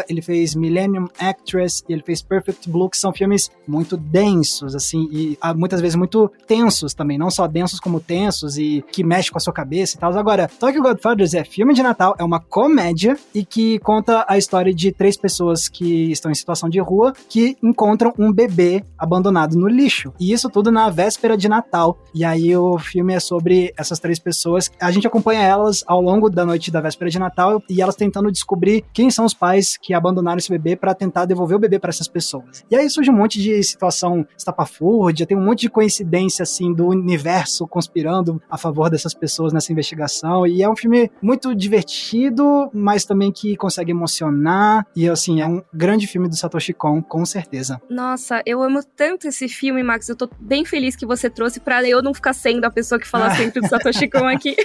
Ele 0.10 0.22
fez 0.22 0.54
Millennium 0.56 1.08
Actress 1.20 1.84
e 1.88 1.94
ele 1.94 2.04
fez 2.04 2.22
Perfect 2.22 2.70
Blue, 2.70 2.90
que 2.90 2.98
são 2.98 3.14
filmes 3.14 3.50
muito 3.68 3.98
densos, 3.98 4.76
assim, 4.76 5.08
e 5.12 5.38
ah, 5.42 5.54
muitas 5.54 5.82
vezes 5.82 5.96
muito 5.96 6.32
tensos 6.46 6.94
também, 6.94 7.18
não 7.18 7.30
só 7.30 7.48
densos 7.48 7.80
como 7.80 8.00
tensos 8.00 8.58
e 8.58 8.84
que 8.92 9.04
mexe 9.04 9.32
com 9.32 9.38
a 9.38 9.42
sua 9.42 9.54
cabeça 9.54 9.96
e 9.96 10.00
tal. 10.00 10.18
Agora, 10.18 10.50
Tokyo 10.60 10.82
Godfathers 10.82 11.34
é 11.34 11.44
filme 11.44 11.74
de 11.74 11.82
Natal, 11.82 12.16
é 12.20 12.24
uma 12.24 12.40
comédia 12.40 13.18
e 13.34 13.46
que 13.46 13.80
conta 13.80 14.26
a 14.28 14.38
história 14.38 14.74
de 14.74 14.92
três 14.92 15.18
pessoas 15.18 15.68
que 15.68 16.12
estão 16.12 16.32
em 16.32 16.36
situação 16.36 16.70
de 16.70 16.80
rua 16.80 17.14
que 17.30 17.58
encontram 17.64 18.14
um 18.18 18.32
bebê 18.32 18.84
abandonado 18.98 19.58
no 19.58 19.68
lixo. 19.68 20.14
E 20.20 20.32
isso 20.32 20.50
tudo 20.50 20.72
na 20.72 20.90
véspera 20.90 21.38
de 21.38 21.48
Natal. 21.48 21.98
E 22.14 22.24
aí 22.24 22.56
o 22.56 22.78
filme 22.78 23.14
é 23.14 23.20
sobre 23.20 23.74
essas 23.78 24.00
três 24.00 24.20
pessoas. 24.20 24.72
A 24.80 24.92
gente 24.92 25.08
acompanha 25.08 25.42
elas 25.42 25.84
ao 25.88 26.02
longo 26.02 26.30
da 26.30 26.46
noite 26.46 26.72
da 26.72 26.82
véspera 26.82 27.10
de 27.10 27.20
Natal 27.20 27.62
e 27.70 27.82
elas 27.82 27.96
tentando 27.96 28.32
descobrir 28.32 28.84
quem 28.94 29.10
são 29.10 29.26
os 29.26 29.34
pais 29.34 29.47
que 29.82 29.94
abandonaram 29.94 30.38
esse 30.38 30.50
bebê 30.50 30.76
para 30.76 30.94
tentar 30.94 31.26
devolver 31.26 31.58
o 31.58 31.60
bebê 31.60 31.80
para 31.80 31.90
essas 31.90 32.08
pessoas. 32.08 32.66
E 32.70 32.76
aí 32.76 32.90
surge 32.90 33.10
um 33.12 33.16
monte 33.16 33.42
de 33.42 33.62
situação 33.64 34.26
estapafúrdia, 34.38 35.26
tem 35.26 35.38
um 35.38 35.44
monte 35.44 35.62
de 35.62 35.70
coincidência 35.70 36.44
assim 36.44 36.74
do 36.74 36.88
universo 36.88 37.68
conspirando 37.68 38.42
a 38.50 38.58
favor 38.58 38.90
dessas 38.90 39.14
pessoas 39.14 39.54
nessa 39.54 39.72
investigação. 39.72 40.46
E 40.48 40.64
é 40.64 40.70
um 40.70 40.76
filme 40.76 41.12
muito 41.22 41.54
divertido, 41.54 42.70
mas 42.74 43.06
também 43.06 43.32
que 43.32 43.56
consegue 43.56 43.92
emocionar. 43.92 44.86
E 44.96 45.08
assim, 45.08 45.42
é 45.42 45.46
um 45.46 45.62
grande 45.74 46.08
filme 46.08 46.28
do 46.28 46.36
Satoshi 46.36 46.74
Kon, 46.74 47.02
com 47.02 47.26
certeza. 47.26 47.82
Nossa, 47.90 48.42
eu 48.46 48.62
amo 48.62 48.82
tanto 48.96 49.28
esse 49.28 49.48
filme, 49.48 49.84
Max. 49.84 50.10
Eu 50.10 50.16
tô 50.16 50.30
bem 50.40 50.66
feliz 50.66 50.96
que 50.96 51.06
você 51.06 51.30
trouxe 51.30 51.60
pra 51.60 51.88
eu 51.88 52.02
não 52.02 52.14
ficar 52.14 52.34
sendo 52.34 52.66
a 52.66 52.72
pessoa 52.72 53.00
que 53.00 53.08
fala 53.08 53.30
sempre 53.36 53.62
do 53.62 53.68
Satoshi 53.68 54.10
Kon 54.10 54.28
aqui. 54.28 54.56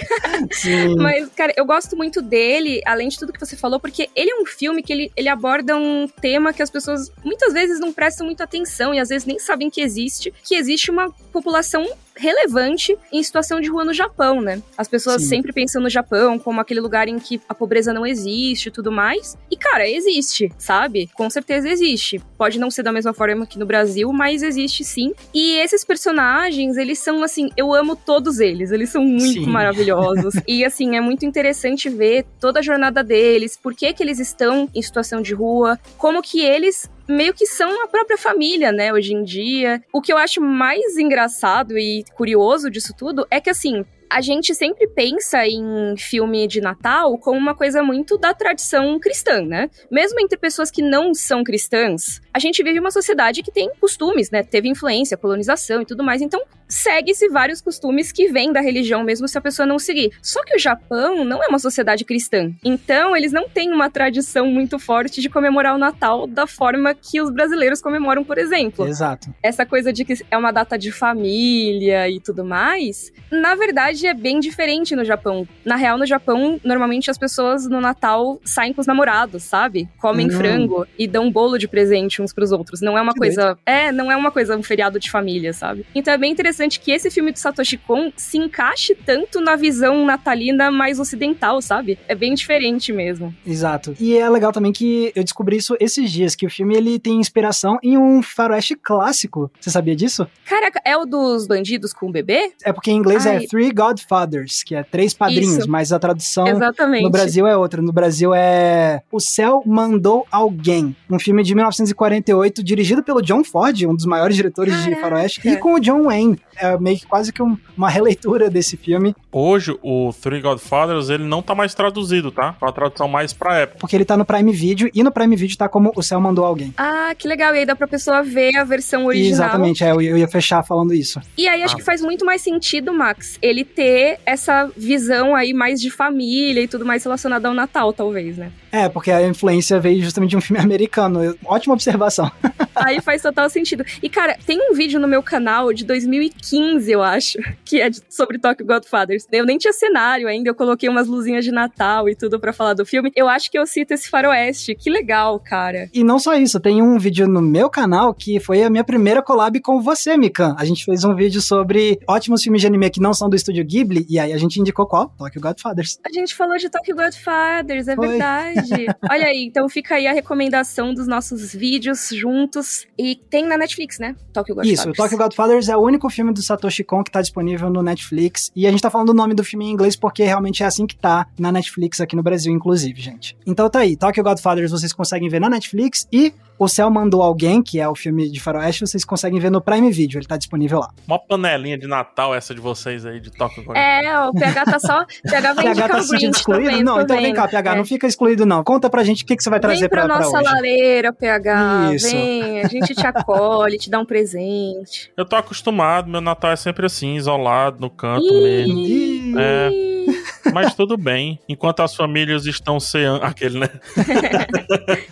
Sim. 0.51 0.95
Mas, 0.97 1.29
cara, 1.35 1.53
eu 1.55 1.65
gosto 1.65 1.95
muito 1.95 2.21
dele, 2.21 2.81
além 2.85 3.09
de 3.09 3.19
tudo 3.19 3.33
que 3.33 3.39
você 3.39 3.55
falou, 3.55 3.79
porque 3.79 4.09
ele 4.15 4.31
é 4.31 4.35
um 4.41 4.45
filme 4.45 4.72
que 4.81 4.93
ele, 4.93 5.11
ele 5.15 5.29
aborda 5.29 5.75
um 5.77 6.07
tema 6.07 6.53
que 6.53 6.63
as 6.63 6.69
pessoas 6.69 7.11
muitas 7.23 7.53
vezes 7.53 7.79
não 7.79 7.93
prestam 7.93 8.25
muita 8.25 8.43
atenção 8.45 8.93
e 8.93 8.99
às 8.99 9.09
vezes 9.09 9.25
nem 9.25 9.37
sabem 9.37 9.69
que 9.69 9.81
existe, 9.81 10.33
que 10.43 10.55
existe 10.55 10.89
uma 10.89 11.11
população 11.31 11.85
relevante 12.15 12.97
em 13.11 13.21
situação 13.21 13.59
de 13.59 13.69
rua 13.69 13.85
no 13.85 13.93
Japão, 13.93 14.41
né? 14.41 14.61
As 14.77 14.87
pessoas 14.87 15.21
Sim. 15.21 15.29
sempre 15.29 15.53
pensam 15.53 15.81
no 15.81 15.89
Japão 15.89 16.37
como 16.37 16.59
aquele 16.59 16.79
lugar 16.79 17.07
em 17.07 17.19
que 17.19 17.41
a 17.47 17.53
pobreza 17.53 17.93
não 17.93 18.05
existe 18.05 18.67
e 18.67 18.71
tudo 18.71 18.91
mais. 18.91 19.37
E, 19.49 19.57
cara, 19.57 19.87
existe, 19.87 20.51
sabe? 20.57 21.09
Com 21.13 21.29
certeza 21.29 21.69
existe. 21.69 22.21
Pode 22.37 22.59
não 22.59 22.69
ser 22.69 22.83
da 22.83 22.91
mesma 22.91 23.13
forma 23.13 23.45
que 23.45 23.59
no 23.59 23.65
Brasil, 23.65 24.11
mas 24.11 24.43
existe 24.43 24.83
sim. 24.83 25.13
E 25.33 25.57
esses 25.59 25.83
personagens, 25.83 26.77
eles 26.77 26.99
são 26.99 27.23
assim, 27.23 27.49
eu 27.57 27.73
amo 27.73 27.95
todos 27.95 28.39
eles. 28.39 28.71
Eles 28.71 28.89
são 28.89 29.03
muito 29.03 29.45
Sim. 29.45 29.47
maravilhosos. 29.47 30.35
e 30.47 30.63
assim, 30.63 30.95
é 30.95 31.01
muito 31.01 31.25
interessante 31.25 31.89
ver 31.89 32.25
toda 32.39 32.59
a 32.59 32.63
jornada 32.63 33.03
deles, 33.03 33.57
por 33.57 33.73
que 33.73 33.93
que 33.93 34.03
eles 34.03 34.19
estão 34.19 34.69
em 34.73 34.81
situação 34.81 35.21
de 35.21 35.33
rua, 35.33 35.79
como 35.97 36.21
que 36.21 36.41
eles 36.41 36.89
meio 37.07 37.33
que 37.33 37.45
são 37.45 37.83
a 37.83 37.87
própria 37.87 38.17
família, 38.17 38.71
né, 38.71 38.93
hoje 38.93 39.13
em 39.13 39.23
dia. 39.23 39.81
O 39.91 40.01
que 40.01 40.11
eu 40.11 40.17
acho 40.17 40.41
mais 40.41 40.97
engraçado 40.97 41.77
e 41.77 42.03
curioso 42.15 42.69
disso 42.69 42.93
tudo 42.97 43.25
é 43.29 43.39
que 43.39 43.49
assim, 43.49 43.85
a 44.13 44.21
gente 44.21 44.53
sempre 44.53 44.87
pensa 44.87 45.43
em 45.47 45.97
filme 45.97 46.47
de 46.47 46.61
Natal 46.61 47.17
como 47.17 47.35
uma 47.35 47.55
coisa 47.55 47.81
muito 47.81 48.15
da 48.15 48.31
tradição 48.31 48.99
cristã, 48.99 49.41
né? 49.41 49.71
Mesmo 49.89 50.19
entre 50.19 50.37
pessoas 50.37 50.69
que 50.69 50.83
não 50.83 51.15
são 51.15 51.43
cristãs, 51.43 52.21
a 52.31 52.37
gente 52.37 52.61
vive 52.61 52.79
uma 52.79 52.91
sociedade 52.91 53.41
que 53.41 53.51
tem 53.51 53.71
costumes, 53.81 54.29
né? 54.29 54.43
Teve 54.43 54.69
influência, 54.69 55.17
colonização 55.17 55.81
e 55.81 55.85
tudo 55.85 56.03
mais. 56.03 56.21
Então, 56.21 56.39
segue-se 56.73 57.29
vários 57.29 57.61
costumes 57.61 58.11
que 58.11 58.27
vêm 58.29 58.51
da 58.51 58.59
religião, 58.61 59.03
mesmo 59.03 59.27
se 59.27 59.37
a 59.37 59.41
pessoa 59.41 59.65
não 59.65 59.77
seguir. 59.77 60.11
Só 60.21 60.43
que 60.43 60.55
o 60.55 60.59
Japão 60.59 61.23
não 61.23 61.43
é 61.43 61.47
uma 61.47 61.59
sociedade 61.59 62.03
cristã. 62.03 62.51
Então, 62.63 63.15
eles 63.15 63.31
não 63.31 63.47
têm 63.47 63.71
uma 63.71 63.89
tradição 63.89 64.47
muito 64.47 64.79
forte 64.79 65.21
de 65.21 65.29
comemorar 65.29 65.75
o 65.75 65.77
Natal 65.77 66.25
da 66.25 66.47
forma 66.47 66.93
que 66.95 67.21
os 67.21 67.29
brasileiros 67.31 67.81
comemoram, 67.81 68.23
por 68.23 68.37
exemplo 68.37 68.87
Exato. 68.87 69.33
essa 69.43 69.65
coisa 69.65 69.93
de 69.93 70.03
que 70.03 70.13
é 70.31 70.37
uma 70.37 70.51
data 70.51 70.77
de 70.77 70.91
família 70.91 72.09
e 72.09 72.19
tudo 72.19 72.43
mais, 72.43 73.11
na 73.31 73.55
verdade 73.55 74.07
é 74.07 74.13
bem 74.13 74.39
diferente 74.39 74.95
no 74.95 75.05
Japão. 75.05 75.47
Na 75.63 75.75
real, 75.75 75.97
no 75.97 76.05
Japão, 76.05 76.59
normalmente 76.63 77.11
as 77.11 77.17
pessoas 77.17 77.67
no 77.67 77.79
Natal 77.79 78.39
saem 78.43 78.73
com 78.73 78.81
os 78.81 78.87
namorados, 78.87 79.43
sabe? 79.43 79.87
Comem 79.99 80.27
Hum. 80.27 80.31
frango 80.31 80.87
e 80.97 81.07
dão 81.07 81.31
bolo 81.31 81.57
de 81.57 81.67
presente 81.67 82.21
uns 82.21 82.33
pros 82.33 82.51
outros. 82.51 82.81
Não 82.81 82.97
é 82.97 83.01
uma 83.01 83.13
Que 83.13 83.19
coisa. 83.19 83.57
É, 83.65 83.91
não 83.91 84.11
é 84.11 84.15
uma 84.15 84.31
coisa, 84.31 84.57
um 84.57 84.63
feriado 84.63 84.99
de 84.99 85.11
família, 85.11 85.53
sabe? 85.53 85.85
Então 85.93 86.13
é 86.13 86.17
bem 86.17 86.31
interessante 86.31 86.62
que 86.79 86.91
esse 86.91 87.09
filme 87.09 87.31
do 87.31 87.39
Satoshi 87.39 87.77
Kon 87.77 88.11
se 88.15 88.37
encaixe 88.37 88.95
tanto 88.95 89.39
na 89.39 89.55
visão 89.55 90.05
natalina 90.05 90.71
mais 90.71 90.99
ocidental, 90.99 91.61
sabe? 91.61 91.97
É 92.07 92.15
bem 92.15 92.33
diferente 92.33 92.91
mesmo. 92.91 93.33
Exato. 93.45 93.95
E 93.99 94.17
é 94.17 94.29
legal 94.29 94.51
também 94.51 94.71
que 94.71 95.11
eu 95.15 95.23
descobri 95.23 95.57
isso 95.57 95.75
esses 95.79 96.11
dias, 96.11 96.35
que 96.35 96.45
o 96.45 96.49
filme 96.49 96.75
ele 96.75 96.99
tem 96.99 97.19
inspiração 97.19 97.77
em 97.83 97.97
um 97.97 98.21
faroeste 98.21 98.75
clássico. 98.75 99.51
Você 99.59 99.69
sabia 99.69 99.95
disso? 99.95 100.27
Caraca, 100.45 100.81
é 100.85 100.95
o 100.97 101.05
dos 101.05 101.47
bandidos 101.47 101.93
com 101.93 102.07
o 102.07 102.11
bebê? 102.11 102.51
É 102.63 102.71
porque 102.71 102.91
em 102.91 102.97
inglês 102.97 103.25
Ai. 103.25 103.37
é 103.43 103.47
Three 103.47 103.71
Godfathers, 103.71 104.63
que 104.63 104.75
é 104.75 104.83
três 104.83 105.13
padrinhos, 105.13 105.59
Isso. 105.59 105.69
mas 105.69 105.91
a 105.91 105.99
tradução 105.99 106.47
Exatamente. 106.47 107.03
no 107.03 107.09
Brasil 107.09 107.47
é 107.47 107.55
outra. 107.55 107.81
No 107.81 107.91
Brasil 107.91 108.33
é 108.33 109.01
O 109.11 109.19
Céu 109.19 109.63
Mandou 109.65 110.25
Alguém, 110.31 110.95
um 111.09 111.19
filme 111.19 111.43
de 111.43 111.53
1948 111.55 112.63
dirigido 112.63 113.03
pelo 113.03 113.21
John 113.21 113.43
Ford, 113.43 113.83
um 113.83 113.95
dos 113.95 114.05
maiores 114.05 114.35
diretores 114.35 114.73
de 114.77 114.89
Caraca. 114.89 115.01
faroeste, 115.01 115.47
e 115.47 115.57
com 115.57 115.75
o 115.75 115.79
John 115.79 116.03
Wayne. 116.03 116.39
É 116.57 116.77
meio 116.77 116.97
que 116.97 117.05
quase 117.05 117.31
que 117.33 117.41
um- 117.41 117.57
uma 117.77 117.89
releitura 117.89 118.49
desse 118.49 118.77
filme, 118.77 119.15
Hoje, 119.35 119.75
o 119.81 120.13
Three 120.21 120.41
Godfathers, 120.41 121.09
ele 121.09 121.23
não 121.23 121.41
tá 121.41 121.55
mais 121.55 121.73
traduzido, 121.73 122.29
tá? 122.31 122.55
Uma 122.61 122.71
tradução 122.71 123.07
mais 123.07 123.33
pra 123.33 123.57
época. 123.61 123.79
porque 123.79 123.95
ele 123.95 124.05
tá 124.05 124.15
no 124.15 124.23
Prime 124.23 124.51
Video, 124.51 124.91
e 124.93 125.01
no 125.03 125.11
Prime 125.11 125.35
Video 125.35 125.57
tá 125.57 125.67
como 125.67 125.91
O 125.95 126.03
Céu 126.03 126.21
Mandou 126.21 126.45
Alguém. 126.45 126.71
Ah, 126.77 127.15
que 127.17 127.27
legal. 127.27 127.55
E 127.55 127.59
aí 127.59 127.65
dá 127.65 127.75
pra 127.75 127.87
pessoa 127.87 128.21
ver 128.21 128.55
a 128.57 128.63
versão 128.63 129.07
original. 129.07 129.31
Exatamente, 129.31 129.83
é, 129.83 129.89
eu, 129.91 129.99
eu 130.01 130.17
ia 130.19 130.27
fechar 130.27 130.61
falando 130.63 130.93
isso. 130.93 131.19
E 131.35 131.47
aí 131.47 131.63
acho 131.63 131.73
Ah. 131.73 131.77
que 131.77 131.83
faz 131.83 132.01
muito 132.01 132.23
mais 132.23 132.41
sentido, 132.43 132.93
Max, 132.93 133.39
ele 133.41 133.65
ter 133.65 134.19
essa 134.23 134.69
visão 134.77 135.35
aí 135.35 135.51
mais 135.51 135.81
de 135.81 135.89
família 135.89 136.61
e 136.61 136.67
tudo 136.67 136.85
mais 136.85 137.03
relacionado 137.03 137.47
ao 137.47 137.53
Natal, 137.55 137.91
talvez, 137.91 138.37
né? 138.37 138.51
É, 138.71 138.87
porque 138.87 139.09
a 139.11 139.27
influência 139.27 139.79
veio 139.79 140.01
justamente 140.03 140.31
de 140.31 140.37
um 140.37 140.41
filme 140.41 140.61
americano. 140.61 141.35
Ótima 141.45 141.73
observação. 141.73 142.31
aí 142.75 143.01
faz 143.01 143.21
total 143.23 143.49
sentido. 143.49 143.83
E, 144.01 144.09
cara, 144.09 144.37
tem 144.45 144.59
um 144.71 144.75
vídeo 144.75 144.99
no 144.99 145.07
meu 145.07 145.23
canal 145.23 145.73
de 145.73 145.83
2015, 145.85 146.42
eu 146.87 147.01
acho, 147.01 147.37
que 147.65 147.81
é 147.81 147.89
de- 147.89 148.01
sobre 148.09 148.37
Tokyo 148.37 148.65
Godfathers. 148.65 149.25
Eu 149.31 149.45
nem 149.45 149.57
tinha 149.57 149.73
cenário 149.73 150.27
ainda, 150.27 150.49
eu 150.49 150.55
coloquei 150.55 150.89
umas 150.89 151.07
luzinhas 151.07 151.45
de 151.45 151.51
Natal 151.51 152.09
e 152.09 152.15
tudo 152.15 152.39
pra 152.39 152.51
falar 152.51 152.73
do 152.73 152.85
filme. 152.85 153.11
Eu 153.15 153.29
acho 153.29 153.49
que 153.49 153.57
eu 153.57 153.65
cito 153.65 153.93
esse 153.93 154.09
faroeste. 154.09 154.75
Que 154.75 154.89
legal, 154.89 155.39
cara. 155.39 155.89
E 155.93 156.03
não 156.03 156.19
só 156.19 156.35
isso, 156.35 156.59
tem 156.59 156.81
um 156.81 156.97
vídeo 156.99 157.27
no 157.27 157.41
meu 157.41 157.69
canal 157.69 158.13
que 158.13 158.39
foi 158.39 158.63
a 158.63 158.69
minha 158.69 158.83
primeira 158.83 159.21
collab 159.21 159.59
com 159.61 159.81
você, 159.81 160.17
Mikan. 160.17 160.55
A 160.57 160.65
gente 160.65 160.83
fez 160.83 161.03
um 161.03 161.15
vídeo 161.15 161.41
sobre 161.41 161.99
ótimos 162.07 162.43
filmes 162.43 162.61
de 162.61 162.67
anime 162.67 162.89
que 162.89 162.99
não 162.99 163.13
são 163.13 163.29
do 163.29 163.35
Estúdio 163.35 163.53
estúdio 163.53 163.65
Ghibli, 163.65 164.05
e 164.09 164.19
aí 164.19 164.33
a 164.33 164.37
gente 164.37 164.59
indicou 164.59 164.85
qual? 164.87 165.09
Tokyo 165.17 165.39
Godfathers. 165.41 165.99
A 166.05 166.11
gente 166.11 166.33
falou 166.35 166.57
de 166.57 166.69
Tokyo 166.69 166.95
Godfathers, 166.95 167.87
é 167.87 167.95
Foi. 167.95 168.07
verdade. 168.07 168.85
Olha 169.09 169.25
aí, 169.27 169.45
então 169.45 169.67
fica 169.69 169.95
aí 169.95 170.07
a 170.07 170.13
recomendação 170.13 170.93
dos 170.93 171.07
nossos 171.07 171.53
vídeos 171.53 172.09
juntos. 172.11 172.87
E 172.97 173.15
tem 173.15 173.45
na 173.45 173.57
Netflix, 173.57 173.99
né? 173.99 174.15
Tokyo 174.33 174.55
Godfathers. 174.55 174.79
Isso, 174.79 174.89
o 174.89 174.93
Tokyo 174.93 175.17
Godfathers 175.17 175.69
é 175.69 175.77
o 175.77 175.81
único 175.81 176.09
filme 176.09 176.32
do 176.33 176.41
Satoshi 176.41 176.83
Kon 176.83 177.03
que 177.03 177.11
tá 177.11 177.21
disponível 177.21 177.69
no 177.69 177.81
Netflix. 177.81 178.51
E 178.55 178.67
a 178.67 178.71
gente 178.71 178.81
tá 178.81 178.89
falando 178.89 179.09
o 179.09 179.13
nome 179.13 179.33
do 179.33 179.43
filme 179.43 179.65
em 179.65 179.71
inglês 179.71 179.95
porque 179.95 180.23
realmente 180.23 180.63
é 180.63 180.65
assim 180.65 180.85
que 180.85 180.95
tá 180.95 181.27
na 181.39 181.51
Netflix 181.51 182.01
aqui 182.01 182.15
no 182.15 182.23
Brasil, 182.23 182.51
inclusive, 182.51 182.99
gente. 182.99 183.37
Então 183.45 183.69
tá 183.69 183.79
aí, 183.79 183.95
Tokyo 183.95 184.23
Godfathers 184.23 184.71
vocês 184.71 184.91
conseguem 184.91 185.29
ver 185.29 185.39
na 185.39 185.49
Netflix 185.49 186.07
e 186.11 186.33
O 186.57 186.67
Céu 186.67 186.89
Mandou 186.89 187.21
Alguém, 187.21 187.61
que 187.61 187.79
é 187.79 187.87
o 187.87 187.95
filme 187.95 188.29
de 188.29 188.39
faroeste, 188.39 188.85
vocês 188.85 189.03
conseguem 189.03 189.39
ver 189.39 189.49
no 189.49 189.59
Prime 189.59 189.91
Video, 189.91 190.19
ele 190.19 190.25
tá 190.27 190.37
disponível 190.37 190.79
lá. 190.79 190.89
Uma 191.07 191.19
panelinha 191.19 191.77
de 191.77 191.87
Natal 191.87 192.33
essa 192.33 192.53
de 192.53 192.61
vocês 192.61 193.05
aí, 193.05 193.19
de 193.19 193.29
God. 193.29 193.75
É, 193.75 194.19
o 194.27 194.31
PH 194.33 194.63
tá 194.65 194.79
só. 194.79 195.05
PH 195.23 195.53
vai 195.53 195.65
PH 195.65 195.89
tá 195.89 195.97
o 195.97 196.01
se 196.01 196.07
sentindo 196.09 196.35
excluído? 196.35 196.69
vendo, 196.71 196.83
não, 196.85 197.01
então 197.01 197.17
vem 197.17 197.33
cá, 197.33 197.47
PH, 197.47 197.71
É. 197.73 197.75
não 197.75 197.85
fica 197.85 198.07
excluído 198.07 198.45
não. 198.45 198.63
Conta 198.63 198.89
pra 198.89 199.03
gente 199.03 199.23
o 199.23 199.25
que, 199.25 199.35
que 199.35 199.43
você 199.43 199.49
vai 199.49 199.59
trazer 199.59 199.81
Vem 199.81 199.89
pra, 199.89 200.05
pra, 200.05 200.15
pra 200.15 200.25
nossa 200.25 200.37
hoje. 200.37 200.45
lareira, 200.53 201.11
PH. 201.11 201.93
Isso. 201.95 202.09
Vem, 202.11 202.61
a 202.61 202.67
gente 202.67 202.93
te 202.95 203.05
acolhe, 203.07 203.77
te 203.77 203.89
dá 203.89 203.99
um 203.99 204.05
presente. 204.05 205.11
Eu 205.17 205.25
tô 205.25 205.35
acostumado, 205.35 206.09
meu 206.09 206.21
Natal 206.21 206.51
é 206.51 206.55
sempre 206.55 206.85
assim, 206.85 207.15
isolado, 207.15 207.79
no 207.81 207.89
canto 207.89 208.23
Ih. 208.25 208.41
mesmo. 208.43 208.79
Ih, 208.79 209.33
É. 209.37 210.02
Mas 210.51 210.73
tudo 210.75 210.97
bem. 210.97 211.39
Enquanto 211.47 211.81
as 211.81 211.95
famílias 211.95 212.45
estão 212.45 212.79
ceando. 212.79 213.23
Aquele, 213.23 213.59
né? 213.59 213.69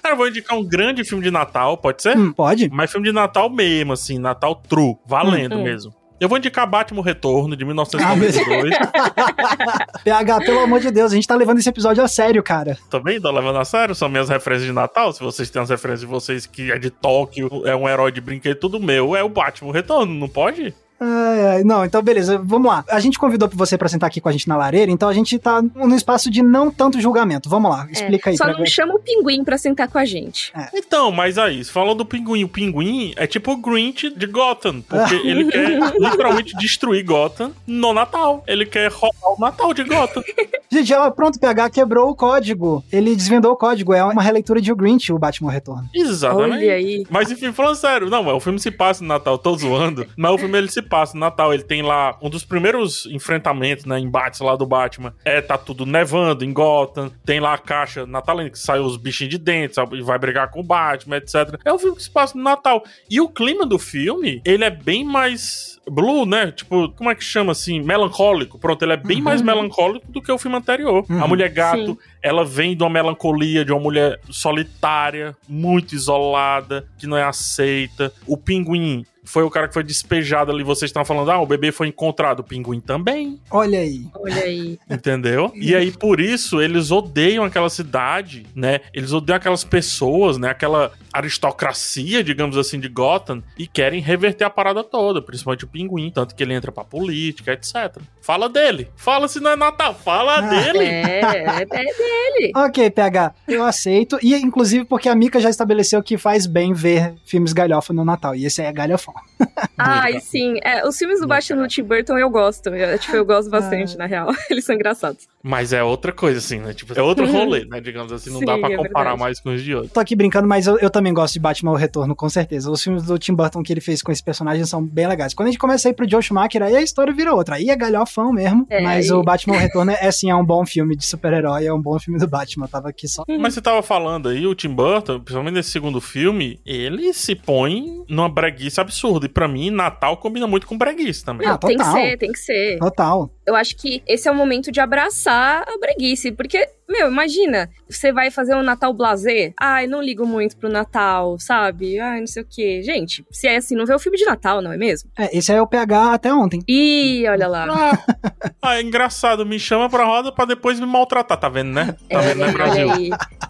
Cara, 0.02 0.14
eu 0.14 0.18
vou 0.18 0.28
indicar 0.28 0.58
um 0.58 0.64
grande 0.64 1.04
filme 1.04 1.24
de 1.24 1.32
Natal, 1.32 1.78
pode 1.78 2.02
ser? 2.02 2.18
hum, 2.18 2.34
pode? 2.34 2.70
Mas 2.70 2.92
filme 2.92 3.08
de 3.08 3.14
Natal 3.14 3.50
mesmo, 3.50 3.94
assim, 3.94 4.18
Natal 4.20 4.56
true, 4.56 4.96
valendo 5.06 5.58
Hum. 5.58 5.64
mesmo. 5.64 5.94
Eu 6.20 6.30
vou 6.30 6.38
indicar 6.38 6.68
Batman 6.68 7.02
Retorno, 7.02 7.56
de 7.58 7.64
Ah, 7.64 7.68
1992. 7.68 8.76
PH, 10.04 10.40
pelo 10.42 10.60
amor 10.60 10.80
de 10.80 10.92
Deus, 10.92 11.12
a 11.12 11.16
gente 11.16 11.28
tá 11.28 11.36
levando 11.36 11.58
esse 11.58 11.68
episódio 11.70 12.04
a 12.04 12.08
sério, 12.08 12.44
cara. 12.44 12.78
Também 12.92 13.20
tô 13.20 13.32
levando 13.32 13.58
a 13.58 13.66
sério, 13.66 13.96
são 13.96 14.08
minhas 14.08 14.30
referências 14.30 14.68
de 14.68 14.74
Natal. 14.74 15.12
Se 15.14 15.20
vocês 15.20 15.50
têm 15.50 15.60
as 15.62 15.70
referências 15.72 16.02
de 16.02 16.06
vocês 16.06 16.46
que 16.46 16.72
é 16.72 16.78
de 16.78 16.92
Tóquio, 16.92 17.64
é 17.66 17.76
um 17.76 17.90
herói 17.90 18.12
de 18.12 18.22
brinquedo, 18.22 18.56
tudo 18.60 18.80
meu, 18.80 19.16
é 19.16 19.24
o 19.24 19.30
Batman 19.30 19.74
Retorno, 19.74 20.14
não 20.14 20.30
pode? 20.30 20.74
Ai, 21.04 21.48
ai, 21.48 21.64
não, 21.64 21.84
então 21.84 22.00
beleza, 22.02 22.38
vamos 22.44 22.70
lá. 22.72 22.86
A 22.88 23.00
gente 23.00 23.18
convidou 23.18 23.50
você 23.54 23.76
pra 23.76 23.90
sentar 23.90 24.08
aqui 24.08 24.22
com 24.22 24.30
a 24.30 24.32
gente 24.32 24.48
na 24.48 24.56
lareira, 24.56 24.92
então 24.92 25.10
a 25.10 25.14
gente 25.14 25.40
tá 25.40 25.60
no 25.60 25.96
espaço 25.96 26.30
de 26.30 26.44
não 26.44 26.70
tanto 26.70 27.02
julgamento. 27.02 27.50
Vamos 27.50 27.72
lá, 27.72 27.88
explica 27.90 28.30
aí 28.30 28.36
É, 28.36 28.38
Só 28.38 28.44
pra 28.44 28.54
não 28.54 28.60
ver. 28.60 28.70
chama 28.70 28.94
o 28.94 29.00
pinguim 29.00 29.44
pra 29.44 29.58
sentar 29.58 29.88
com 29.88 29.98
a 29.98 30.06
gente. 30.06 30.54
Então, 30.74 31.12
mas 31.12 31.40
aí, 31.40 31.64
você 31.64 31.72
falou 31.72 31.96
do 31.96 32.06
pinguim. 32.06 32.44
O 32.44 32.48
pinguim 32.48 33.14
é 33.16 33.26
tipo 33.26 33.52
o 33.54 33.58
Grinch 33.58 34.12
de 34.12 34.28
Gotham, 34.28 34.82
porque 34.82 35.16
ele 35.28 35.46
quer 35.52 35.80
literalmente 36.00 36.56
destruir 36.58 37.04
Gotham 37.04 37.52
no 37.66 37.94
Natal. 37.94 38.44
Ele 38.46 38.66
quer 38.68 38.92
roubar 38.92 39.34
o 39.36 39.40
Natal 39.40 39.74
de 39.74 39.84
Gotham. 39.84 40.24
Gente, 40.72 40.94
ó, 40.94 41.12
pronto, 41.12 41.38
PH 41.38 41.70
quebrou 41.70 42.10
o 42.10 42.16
código. 42.16 42.82
Ele 42.92 43.14
desvendou 43.14 43.52
o 43.52 43.58
código, 43.58 43.94
é 43.94 44.02
uma 44.04 44.22
releitura 44.22 44.62
de 44.62 44.72
O 44.72 44.76
Grinch, 44.76 45.12
o 45.12 45.20
Batman 45.20 45.52
Retorno. 45.52 45.90
Exatamente. 45.94 46.54
Olha 46.54 46.74
aí. 46.74 47.06
Mas 47.10 47.30
enfim, 47.30 47.52
falando 47.52 47.76
sério, 47.76 48.10
não, 48.10 48.26
o 48.34 48.40
filme 48.40 48.58
se 48.58 48.72
passa 48.72 49.04
no 49.04 49.10
Natal, 49.10 49.38
tô 49.38 49.54
zoando, 49.58 50.08
mas 50.16 50.32
o 50.32 50.38
filme 50.38 50.58
ele 50.58 50.72
se 50.72 50.82
passa 50.82 51.14
no 51.14 51.20
Natal, 51.20 51.54
ele 51.54 51.64
tem 51.64 51.82
lá 51.82 52.18
um 52.22 52.30
dos 52.30 52.46
primeiros 52.46 53.06
enfrentamentos, 53.08 53.84
né, 53.84 54.00
embates 54.00 54.40
lá 54.40 54.56
do 54.56 54.66
Batman, 54.66 55.14
é, 55.26 55.42
tá 55.42 55.58
tudo 55.58 55.86
nevando 55.86 56.46
em 56.46 56.54
Gotham, 56.54 57.12
tem 57.26 57.42
lá 57.42 57.54
a 57.54 57.58
caixa 57.58 58.06
natalina 58.06 58.50
que 58.50 58.60
sai 58.60 58.80
os 58.80 58.96
bichinhos 58.96 59.32
de 59.32 59.38
dentro, 59.38 59.76
sabe, 59.76 59.98
e 59.98 60.02
vai 60.02 60.18
brigar 60.18 60.50
com 60.50 60.62
o 60.62 60.64
Batman, 60.64 61.18
etc. 61.18 61.60
É 61.66 61.74
um 61.74 61.80
filme 61.80 61.98
que 61.98 62.04
se 62.04 62.10
passa 62.10 62.38
no 62.38 62.44
Natal. 62.44 62.84
E 63.10 63.20
o 63.20 63.28
clima 63.28 63.66
do 63.66 63.78
filme, 63.78 64.42
ele 64.46 64.64
é 64.64 64.70
bem 64.70 65.04
mais 65.04 65.81
blue, 65.92 66.26
né, 66.26 66.52
tipo, 66.52 66.90
como 66.90 67.10
é 67.10 67.16
que 67.16 67.24
chama 67.24 67.52
assim, 67.52 67.82
melancólico, 67.82 68.58
pronto, 68.58 68.82
ele 68.84 68.94
é 68.94 68.98
bem 68.98 69.18
Uhum. 69.18 69.24
mais 69.24 69.42
melancólico 69.42 70.10
do 70.12 70.22
que 70.22 70.32
o 70.32 70.38
filme 70.38 70.56
anterior. 70.58 71.06
Uhum. 71.10 71.24
A 71.24 71.28
Mulher 71.28 71.50
Gato, 71.50 71.86
Sim. 71.92 71.98
ela 72.24 72.46
vem 72.46 72.76
de 72.76 72.84
uma 72.84 72.90
melancolia, 72.90 73.66
de 73.66 73.72
uma 73.72 73.82
mulher 73.82 74.20
solitária, 74.30 75.36
muito 75.48 75.94
isolada, 75.94 76.86
que 76.98 77.06
não 77.08 77.18
é 77.18 77.24
aceita. 77.24 78.14
O 78.26 78.38
pinguim 78.38 79.06
foi 79.24 79.44
o 79.44 79.50
cara 79.50 79.68
que 79.68 79.74
foi 79.74 79.84
despejado 79.84 80.52
ali. 80.52 80.64
Vocês 80.64 80.90
estão 80.90 81.06
falando, 81.06 81.32
ah, 81.32 81.40
o 81.42 81.46
bebê 81.46 81.72
foi 81.72 81.88
encontrado. 81.88 82.40
O 82.40 82.44
pinguim 82.44 82.80
também, 82.80 83.40
Olha 83.50 83.80
aí. 83.80 84.06
Olha 84.16 84.44
aí. 84.44 84.80
entendeu? 84.90 85.52
e 85.56 85.76
aí, 85.76 85.92
por 85.92 86.20
isso, 86.20 86.62
eles 86.62 86.92
odeiam 86.92 87.44
aquela 87.44 87.70
cidade, 87.70 88.46
né? 88.56 88.80
Eles 88.94 89.12
odeiam 89.14 89.38
aquelas 89.38 89.64
pessoas, 89.64 90.38
né? 90.38 90.50
Aquela 90.50 90.92
aristocracia, 91.14 92.24
digamos 92.24 92.58
assim, 92.58 92.80
de 92.80 92.88
Gotham 92.88 93.42
e 93.58 93.68
querem 93.68 94.02
reverter 94.02 94.44
a 94.46 94.50
parada 94.50 94.84
toda, 94.84 95.22
principalmente 95.22 95.66
o 95.66 95.68
pinguim. 95.68 96.12
Tanto 96.12 96.36
que 96.36 96.44
ele 96.44 96.54
entra 96.54 96.72
pra 96.72 96.84
política, 96.84 97.54
etc. 97.54 97.98
Fala 98.22 98.48
dele. 98.48 98.88
Fala 98.96 99.28
se 99.28 99.40
não 99.40 99.52
é 99.52 99.56
Natal. 99.56 99.94
Fala 99.94 100.38
Ah. 100.38 100.42
dele. 100.42 100.84
É, 100.86 101.22
é, 101.22 101.62
é 101.62 101.66
dele. 101.66 102.52
Ok, 102.72 102.90
PH, 102.90 103.34
eu 103.48 103.64
aceito. 103.64 104.18
E 104.22 104.34
inclusive 104.36 104.86
porque 104.86 105.10
a 105.10 105.16
Mika 105.16 105.40
já 105.40 105.50
estabeleceu 105.50 106.02
que 106.02 106.18
faz 106.18 106.46
bem 106.46 106.74
ver 106.74 107.16
filmes 107.26 107.54
galhofa 107.54 107.92
no 107.94 108.06
Natal. 108.06 108.36
E 108.36 108.46
esse 108.46 108.62
aí 108.62 108.68
é 108.68 108.74
galhofão. 109.12 109.68
Ai, 109.78 110.20
sim. 110.20 110.60
É, 110.64 110.86
os 110.88 110.98
filmes 110.98 111.20
do 111.20 111.28
Batman 111.28 111.64
do. 111.64 111.68
Tim 111.68 111.84
Burton 111.84 112.18
eu 112.18 112.30
gosto. 112.30 112.70
Eu, 112.70 112.98
tipo, 113.00 113.16
eu 113.16 113.26
gosto 113.26 113.50
bastante, 113.50 113.96
Ah. 113.96 114.00
na 114.00 114.06
real. 114.06 114.30
Eles 114.50 114.66
são 114.66 114.76
engraçados. 114.76 115.28
Mas 115.44 115.74
é 115.74 115.84
outra 115.84 116.12
coisa, 116.12 116.38
assim, 116.40 116.60
né? 116.60 116.74
Tipo, 116.74 116.98
é 116.98 117.02
outro 117.02 117.26
rolê, 117.32 117.66
né? 117.66 117.80
Digamos 117.82 118.12
assim, 118.12 118.30
não 118.30 118.40
Sim, 118.40 118.46
dá 118.46 118.58
pra 118.58 118.72
é 118.72 118.76
comparar 118.78 119.04
verdade. 119.12 119.20
mais 119.20 119.40
com 119.42 119.54
os 119.54 119.64
de 119.64 119.74
outros. 119.74 119.92
Tô 119.94 120.00
aqui 120.00 120.16
brincando, 120.16 120.48
mas 120.48 120.68
eu, 120.68 120.78
eu 120.80 120.90
também 120.90 121.14
gosto 121.14 121.34
de 121.34 121.40
Batman 121.40 121.72
o 121.72 121.76
Retorno, 121.76 122.16
com 122.16 122.30
certeza. 122.30 122.70
Os 122.70 122.82
filmes 122.84 123.04
do 123.04 123.18
Tim 123.18 123.34
Burton 123.34 123.64
que 123.64 123.74
ele 123.74 123.82
fez 123.82 124.02
com 124.02 124.12
esse 124.12 124.24
personagem 124.24 124.64
são 124.66 124.84
bem 124.86 125.08
legais. 125.08 125.34
Quando 125.34 125.48
a 125.48 125.52
gente 125.52 125.60
começa 125.60 125.88
a 125.88 125.92
ir 125.92 125.94
pro 125.94 126.10
Joe 126.10 126.22
Schumacher, 126.22 126.62
aí 126.64 126.76
a 126.76 126.82
história 126.82 127.14
vira 127.14 127.34
outra. 127.34 127.56
Aí 127.56 127.70
é 127.70 127.76
galhofão 127.76 128.32
mesmo. 128.32 128.66
É, 128.70 128.82
mas 128.82 129.10
aí- 129.12 129.18
o 129.18 129.24
Batman 129.24 129.56
o 129.56 129.58
Retorno 129.60 129.92
é, 129.92 130.12
sim, 130.12 130.30
é 130.30 130.36
um 130.36 130.46
bom 130.46 130.66
filme 130.66 130.96
de 130.96 131.06
super-herói, 131.06 131.66
é 131.66 131.74
um 131.74 131.82
bom 131.82 131.98
filme 132.00 132.20
do 132.20 132.28
Batman. 132.28 132.66
Eu 132.66 132.70
tava 132.70 132.90
aqui 132.90 133.08
só. 133.08 133.24
Mas 133.40 133.54
você 133.54 133.62
tava 133.62 133.82
falando 133.82 134.30
aí, 134.30 134.46
o 134.46 134.54
Tim 134.56 134.70
Burton, 134.70 135.20
principalmente 135.20 135.56
nesse 135.56 135.72
segundo 135.72 136.00
filme, 136.00 136.60
ele 136.66 137.14
se 137.14 137.36
põe 137.36 138.04
numa 138.08 138.30
breguice 138.30 138.80
absurda. 138.80 139.26
E 139.26 139.30
pra 139.30 139.48
mim, 139.48 139.70
Natal 139.70 140.18
combina 140.18 140.46
muito 140.48 140.68
com 140.68 140.78
breguice 140.78 141.24
também. 141.26 141.48
Ah, 141.48 141.52
Não, 141.52 141.58
tem 141.58 141.72
que 141.78 141.78
total. 141.84 141.94
ser, 141.94 142.18
tem 142.18 142.32
que 142.32 142.40
ser. 142.40 142.78
Total. 142.80 143.30
Eu 143.46 143.56
acho 143.56 143.76
que 143.76 144.04
esse 144.08 144.28
é 144.28 144.32
o 144.32 144.36
momento 144.36 144.72
de 144.72 144.80
abraçar 144.80 145.64
a 145.68 145.78
breguice. 145.78 146.32
Porque, 146.32 146.70
meu, 146.92 147.10
imagina, 147.10 147.70
você 147.90 148.12
vai 148.12 148.30
fazer 148.30 148.56
um 148.56 148.62
Natal 148.64 148.94
blazer. 148.94 149.54
Ai, 149.60 149.88
não 149.88 150.02
ligo 150.02 150.26
muito 150.26 150.58
pro 150.58 150.70
Natal, 150.70 151.38
sabe? 151.40 152.00
Ai, 152.00 152.20
não 152.20 152.28
sei 152.28 152.44
o 152.44 152.48
quê. 152.50 152.82
Gente, 152.84 153.26
se 153.32 153.48
é 153.48 153.58
assim, 153.58 153.76
não 153.76 153.86
vê 153.86 153.94
o 153.94 154.00
filme 154.00 154.18
de 154.18 154.26
Natal, 154.26 154.62
não 154.62 154.72
é 154.72 154.78
mesmo? 154.78 155.10
É, 155.18 155.36
esse 155.38 155.52
aí 155.52 155.58
é 155.58 155.62
o 155.62 155.68
PH 155.68 156.14
até 156.14 156.34
ontem. 156.34 156.62
Ih, 156.68 157.28
olha 157.28 157.48
lá. 157.48 157.66
Ah, 157.70 158.52
ah, 158.62 158.76
é 158.78 158.82
engraçado, 158.82 159.46
me 159.46 159.60
chama 159.60 159.90
pra 159.90 160.04
roda 160.06 160.32
pra 160.32 160.46
depois 160.46 160.80
me 160.80 160.86
maltratar, 160.86 161.38
tá 161.38 161.50
vendo, 161.50 161.72
né? 161.72 161.96
Tá 162.10 162.22
É, 162.22 162.28
vendo, 162.28 162.38
né, 162.40 162.46
olha 162.46 162.54
Brasil? 162.54 162.92
aí. 162.92 163.10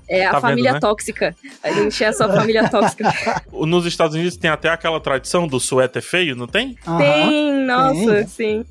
É 0.10 0.26
a 0.26 0.32
Tá 0.32 0.40
vendo, 0.40 0.42
família 0.50 0.74
né? 0.74 0.80
tóxica. 0.80 1.36
A 1.64 1.72
gente 1.72 2.04
é 2.04 2.08
a 2.08 2.14
sua 2.14 2.28
família 2.32 2.70
tóxica. 2.70 3.14
Nos 3.52 3.86
Estados 3.86 4.16
Unidos 4.16 4.36
tem 4.38 4.50
até 4.50 4.70
aquela 4.70 5.00
tradição 5.00 5.48
do 5.48 5.60
suéter 5.60 6.02
feio, 6.02 6.36
não 6.36 6.48
tem? 6.48 6.78
Aham. 6.86 6.98
Tem, 6.98 7.52
nossa, 7.66 8.28
sim. 8.28 8.66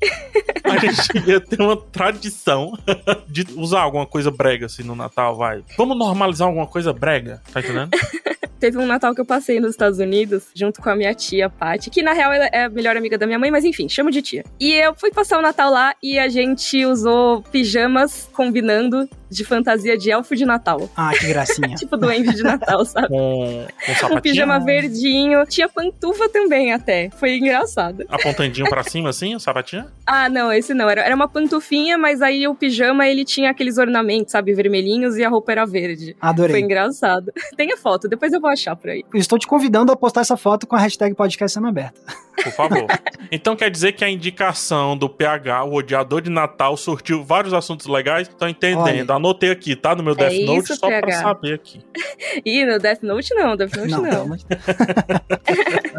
A 0.63 0.77
gente 0.77 1.13
devia 1.13 1.39
ter 1.41 1.59
uma 1.61 1.75
tradição 1.75 2.73
de 3.27 3.45
usar 3.55 3.81
alguma 3.81 4.05
coisa 4.05 4.29
brega 4.29 4.60
assim 4.65 4.83
no 4.83 4.95
Natal, 4.95 5.35
vai. 5.35 5.63
Vamos 5.77 5.97
normalizar 5.97 6.47
alguma 6.47 6.67
coisa 6.67 6.93
brega, 6.93 7.41
tá 7.51 7.59
entendendo? 7.59 7.91
Teve 8.61 8.77
um 8.77 8.85
Natal 8.85 9.15
que 9.15 9.21
eu 9.21 9.25
passei 9.25 9.59
nos 9.59 9.71
Estados 9.71 9.97
Unidos, 9.97 10.43
junto 10.53 10.83
com 10.83 10.89
a 10.91 10.95
minha 10.95 11.15
tia, 11.15 11.49
Paty, 11.49 11.89
que 11.89 12.03
na 12.03 12.13
real 12.13 12.31
é 12.31 12.65
a 12.65 12.69
melhor 12.69 12.95
amiga 12.95 13.17
da 13.17 13.25
minha 13.25 13.39
mãe, 13.39 13.49
mas 13.49 13.65
enfim, 13.65 13.89
chamo 13.89 14.11
de 14.11 14.21
tia. 14.21 14.43
E 14.59 14.73
eu 14.73 14.93
fui 14.93 15.09
passar 15.09 15.39
o 15.39 15.41
Natal 15.41 15.71
lá 15.71 15.95
e 16.01 16.19
a 16.19 16.29
gente 16.29 16.85
usou 16.85 17.41
pijamas 17.41 18.29
combinando 18.31 19.09
de 19.31 19.45
fantasia 19.45 19.97
de 19.97 20.11
elfo 20.11 20.35
de 20.35 20.45
Natal. 20.45 20.89
Ah, 20.95 21.11
que 21.17 21.27
gracinha. 21.27 21.73
Tipo 21.75 21.95
duende 21.95 22.35
de 22.35 22.43
Natal, 22.43 22.83
sabe? 22.85 23.07
Com, 23.07 23.65
com 24.07 24.15
Um 24.15 24.21
pijama 24.21 24.59
verdinho. 24.59 25.45
Tinha 25.45 25.69
pantufa 25.69 26.27
também 26.29 26.73
até. 26.73 27.09
Foi 27.11 27.37
engraçado. 27.37 28.05
apontandinho 28.09 28.67
pra 28.69 28.83
cima 28.83 29.09
assim, 29.09 29.33
o 29.35 29.39
sapatinho. 29.39 29.85
Ah, 30.05 30.27
não, 30.27 30.51
esse 30.51 30.73
não. 30.73 30.89
Era, 30.89 31.01
era 31.01 31.15
uma 31.15 31.27
pantufinha, 31.27 31.97
mas 31.97 32.21
aí 32.21 32.47
o 32.47 32.53
pijama 32.53 33.07
ele 33.07 33.23
tinha 33.23 33.49
aqueles 33.51 33.77
ornamentos, 33.77 34.31
sabe? 34.31 34.53
Vermelhinhos 34.53 35.15
e 35.17 35.23
a 35.23 35.29
roupa 35.29 35.51
era 35.53 35.65
verde. 35.65 36.15
Foi 36.19 36.29
Adorei. 36.29 36.61
engraçado. 36.61 37.31
Tem 37.55 37.71
a 37.71 37.77
foto, 37.77 38.09
depois 38.09 38.33
eu 38.33 38.41
vou 38.41 38.49
achar 38.49 38.75
por 38.75 38.89
aí. 38.89 39.03
Estou 39.13 39.39
te 39.39 39.47
convidando 39.47 39.91
a 39.91 39.95
postar 39.95 40.21
essa 40.21 40.35
foto 40.35 40.67
com 40.67 40.75
a 40.75 40.79
hashtag 40.79 41.15
podcast 41.15 41.53
sendo 41.53 41.67
aberta. 41.67 41.99
Por 42.43 42.51
favor. 42.51 42.85
Então 43.33 43.55
quer 43.55 43.71
dizer 43.71 43.93
que 43.93 44.03
a 44.03 44.09
indicação 44.09 44.97
do 44.97 45.07
PH, 45.07 45.63
o 45.63 45.75
odiador 45.75 46.19
de 46.19 46.29
Natal, 46.29 46.75
surtiu 46.75 47.23
vários 47.23 47.53
assuntos 47.53 47.87
legais? 47.87 48.27
Tô 48.27 48.45
entendendo. 48.45 49.09
Anotei 49.21 49.51
aqui, 49.51 49.75
tá? 49.75 49.95
No 49.95 50.01
meu 50.03 50.13
É 50.13 50.15
Death 50.15 50.45
Note, 50.45 50.63
isso, 50.65 50.75
só 50.75 50.87
pra 50.87 51.01
PH. 51.01 51.21
saber 51.21 51.53
aqui. 51.53 51.79
Ih, 52.45 52.65
no 52.65 52.79
Death 52.79 53.03
Note 53.03 53.33
não, 53.35 53.55
Death 53.55 53.75
Note 53.77 53.91
Não, 53.91 54.01
não. 54.01 54.37